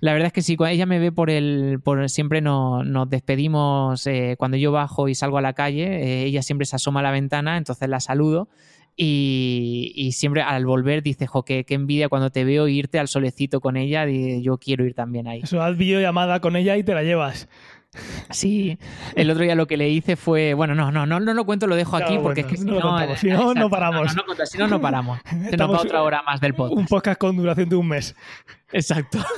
La 0.00 0.12
verdad 0.12 0.26
es 0.28 0.32
que 0.32 0.42
sí, 0.42 0.56
cuando 0.56 0.74
ella 0.74 0.86
me 0.86 0.98
ve 0.98 1.12
por 1.12 1.28
el. 1.30 1.80
Por, 1.82 2.08
siempre 2.08 2.40
no- 2.40 2.82
nos 2.84 3.08
despedimos. 3.10 4.06
eh, 4.06 4.36
cuando 4.38 4.56
yo 4.56 4.72
bajo 4.72 5.08
y 5.08 5.14
salgo 5.14 5.38
a 5.38 5.42
la 5.42 5.52
calle, 5.52 5.84
eh, 6.02 6.24
ella 6.24 6.42
siempre 6.42 6.66
se 6.66 6.76
asoma 6.76 7.00
a 7.00 7.02
la 7.02 7.10
ventana, 7.10 7.56
entonces 7.56 7.88
la 7.88 8.00
saludo. 8.00 8.48
Y, 8.96 9.92
y 9.96 10.12
siempre 10.12 10.42
al 10.42 10.66
volver 10.66 11.02
dice, 11.02 11.26
jo, 11.26 11.44
qué, 11.44 11.64
qué 11.64 11.74
envidia 11.74 12.08
cuando 12.08 12.30
te 12.30 12.44
veo 12.44 12.68
irte 12.68 12.98
al 12.98 13.08
solecito 13.08 13.60
con 13.60 13.76
ella. 13.76 14.06
y 14.08 14.42
yo 14.42 14.58
quiero 14.58 14.84
ir 14.84 14.94
también 14.94 15.26
ahí. 15.28 15.40
Eso, 15.42 15.62
haz 15.62 15.76
videollamada 15.76 16.40
con 16.40 16.56
ella 16.56 16.76
y 16.76 16.82
te 16.84 16.94
la 16.94 17.02
llevas. 17.02 17.48
Sí, 18.30 18.78
el 19.16 19.30
otro 19.30 19.44
día 19.44 19.54
lo 19.54 19.66
que 19.66 19.76
le 19.76 19.90
hice 19.90 20.16
fue. 20.16 20.54
Bueno, 20.54 20.74
no, 20.74 20.90
no, 20.90 21.04
no, 21.04 21.20
no 21.20 21.34
lo 21.34 21.44
cuento, 21.44 21.66
lo 21.66 21.76
dejo 21.76 21.96
aquí 21.96 22.18
porque 22.18 22.40
es 22.40 22.46
que 22.46 22.56
si 22.56 22.64
no 22.64 22.80
no. 22.80 23.16
si 23.16 23.28
no, 23.28 23.54
no 23.54 23.68
paramos. 23.68 24.16
No, 24.16 24.24
no, 24.26 24.46
si 24.46 24.58
no, 24.58 24.66
no 24.66 24.80
paramos. 24.80 25.20
Se 25.50 25.56
nos 25.56 25.70
va 25.70 25.80
otra 25.80 26.02
hora 26.02 26.22
más 26.22 26.40
del 26.40 26.54
podcast. 26.54 26.78
Un 26.78 26.86
podcast 26.86 27.18
con 27.18 27.36
duración 27.36 27.68
de 27.68 27.76
un 27.76 27.88
mes. 27.88 28.16
Exacto. 28.72 29.18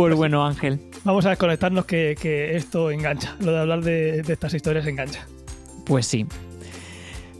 Pues 0.00 0.14
bueno, 0.14 0.46
Ángel, 0.46 0.80
Vamos 1.04 1.24
a 1.26 1.30
desconectarnos 1.30 1.84
que, 1.86 2.56
esto 2.56 2.90
engancha. 2.90 3.36
Lo 3.40 3.52
de 3.52 3.58
hablar 3.58 3.82
de, 3.82 4.20
estas 4.20 4.54
historias 4.54 4.86
engancha. 4.86 5.26
pues 5.84 6.06
sí. 6.06 6.26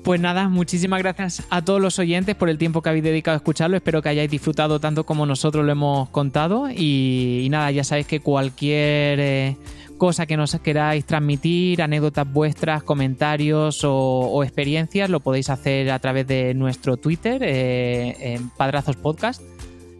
Pues 0.02 0.18
nada, 0.18 0.48
muchísimas 0.48 1.00
gracias 1.00 1.42
a 1.50 1.62
todos 1.62 1.78
los 1.78 1.98
oyentes 1.98 2.34
por 2.34 2.48
el 2.48 2.56
tiempo 2.56 2.80
que 2.80 2.88
habéis 2.88 3.04
dedicado 3.04 3.34
a 3.34 3.36
escucharlo. 3.36 3.76
Espero 3.76 4.00
que 4.00 4.08
hayáis 4.08 4.30
disfrutado 4.30 4.80
tanto 4.80 5.04
como 5.04 5.26
nosotros 5.26 5.64
lo 5.64 5.72
hemos 5.72 6.08
contado. 6.08 6.70
Y, 6.70 7.48
nada, 7.50 7.70
ya 7.70 7.84
sabéis 7.84 8.06
que 8.06 8.20
cualquier 8.20 9.20
eh, 9.20 9.56
cosa 9.98 10.24
que 10.24 10.38
nos 10.38 10.58
queráis 10.60 11.04
transmitir, 11.04 11.82
anécdotas 11.82 12.26
vuestras, 12.32 12.82
comentarios 12.82 13.84
o, 13.84 13.94
o 13.94 14.42
experiencias, 14.42 15.10
lo 15.10 15.20
podéis 15.20 15.50
hacer 15.50 15.90
a 15.90 15.98
través 15.98 16.26
de 16.26 16.54
nuestro 16.54 16.96
Twitter, 16.96 17.42
eh, 17.44 18.34
en 18.34 18.48
Padrazos 18.48 18.96
Podcast, 18.96 19.42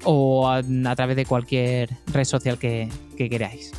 o 0.05 0.48
a, 0.48 0.62
través 0.96 1.16
de 1.16 1.26
cualquier 1.26 1.90
red 2.12 2.24
social 2.24 2.59
que, 2.59 2.88
que 3.16 3.28
queráis. 3.28 3.72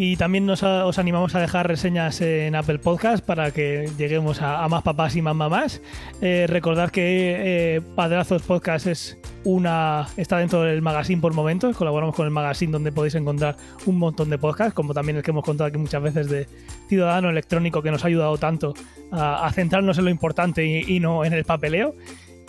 Y 0.00 0.16
también 0.16 0.46
nos, 0.46 0.62
os 0.62 0.96
animamos 1.00 1.34
a 1.34 1.40
dejar 1.40 1.66
reseñas 1.66 2.20
en 2.20 2.54
Apple 2.54 2.78
Podcast 2.78 3.24
para 3.24 3.50
que 3.50 3.90
lleguemos 3.98 4.40
a, 4.40 4.66
más 4.68 4.84
papás 4.84 5.16
y 5.16 5.22
más 5.22 5.34
mamás. 5.34 5.82
Eh, 6.22 6.46
recordad 6.48 6.90
que 6.90 7.34
eh, 7.74 7.80
Padrazos 7.96 8.42
Podcast 8.42 8.86
es 8.86 9.18
una 9.42 10.06
está 10.16 10.38
dentro 10.38 10.62
del 10.62 10.82
magazine 10.82 11.20
por 11.20 11.34
momentos. 11.34 11.76
Colaboramos 11.76 12.14
con 12.14 12.26
el 12.26 12.30
magazine 12.30 12.70
donde 12.70 12.92
podéis 12.92 13.16
encontrar 13.16 13.56
un 13.86 13.98
montón 13.98 14.30
de 14.30 14.38
podcasts, 14.38 14.72
como 14.72 14.94
también 14.94 15.16
el 15.16 15.24
que 15.24 15.32
hemos 15.32 15.42
contado 15.42 15.66
aquí 15.66 15.78
muchas 15.78 16.00
veces 16.00 16.28
de 16.28 16.46
Ciudadano 16.88 17.28
Electrónico, 17.28 17.82
que 17.82 17.90
nos 17.90 18.04
ha 18.04 18.06
ayudado 18.06 18.38
tanto 18.38 18.74
a, 19.10 19.46
a 19.46 19.52
centrarnos 19.52 19.98
en 19.98 20.04
lo 20.04 20.10
importante 20.12 20.64
y, 20.64 20.96
y 20.96 21.00
no 21.00 21.24
en 21.24 21.32
el 21.32 21.42
papeleo. 21.42 21.96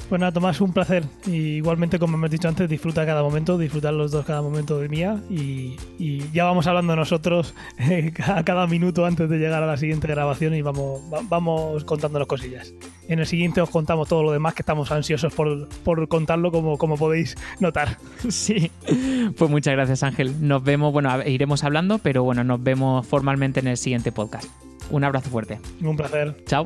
Pues 0.10 0.20
nada, 0.20 0.32
Tomás, 0.32 0.60
un 0.60 0.74
placer. 0.74 1.04
Y 1.28 1.58
igualmente, 1.58 2.00
como 2.00 2.18
hemos 2.18 2.32
dicho 2.32 2.48
antes, 2.48 2.68
disfruta 2.68 3.06
cada 3.06 3.22
momento, 3.22 3.60
disfrutar 3.60 3.94
los 3.94 4.10
dos 4.12 4.26
cada 4.26 4.42
momento 4.42 4.80
de 4.80 4.90
mía. 4.90 5.22
Y, 5.30 5.76
y 6.00 6.24
ya 6.34 6.46
vamos 6.46 6.66
hablando 6.66 6.96
nosotros 6.96 7.54
eh, 7.78 8.12
a 8.26 8.44
cada 8.44 8.66
minuto 8.66 9.06
antes 9.06 9.30
de 9.30 9.38
llegar 9.38 9.62
a 9.62 9.68
la 9.68 9.78
siguiente 9.78 10.08
grabación 10.08 10.56
y 10.56 10.64
vamos, 10.64 11.02
va- 11.14 11.22
vamos 11.30 11.84
contándonos 11.84 12.28
cosillas. 12.28 12.74
En 13.08 13.20
el 13.20 13.28
siguiente 13.28 13.62
os 13.62 13.70
contamos 13.70 14.08
todo 14.10 14.24
lo 14.24 14.32
demás 14.32 14.56
que 14.56 14.64
estamos 14.64 14.92
ansiosos 14.92 15.32
por, 15.34 15.70
por 15.84 16.08
contarlo, 16.08 16.52
como, 16.52 16.80
como 16.80 16.98
podéis 16.98 17.36
notar. 17.60 17.98
Sí, 18.30 18.72
pues 19.38 19.50
muchas 19.52 19.74
gracias 19.76 20.02
Ángel. 20.02 20.36
Nos 20.48 20.64
vemos, 20.64 20.92
bueno, 20.92 21.12
iremos 21.24 21.64
hablando, 21.64 22.00
pero 22.00 22.24
bueno, 22.24 22.44
nos 22.44 22.64
vemos 22.64 23.06
formalmente 23.06 23.60
en 23.60 23.68
el 23.68 23.78
siguiente 23.78 24.12
podcast. 24.12 24.50
Un 24.90 25.04
abrazo 25.04 25.30
fuerte. 25.30 25.60
Un 25.84 25.96
placer. 25.96 26.36
Chao. 26.48 26.66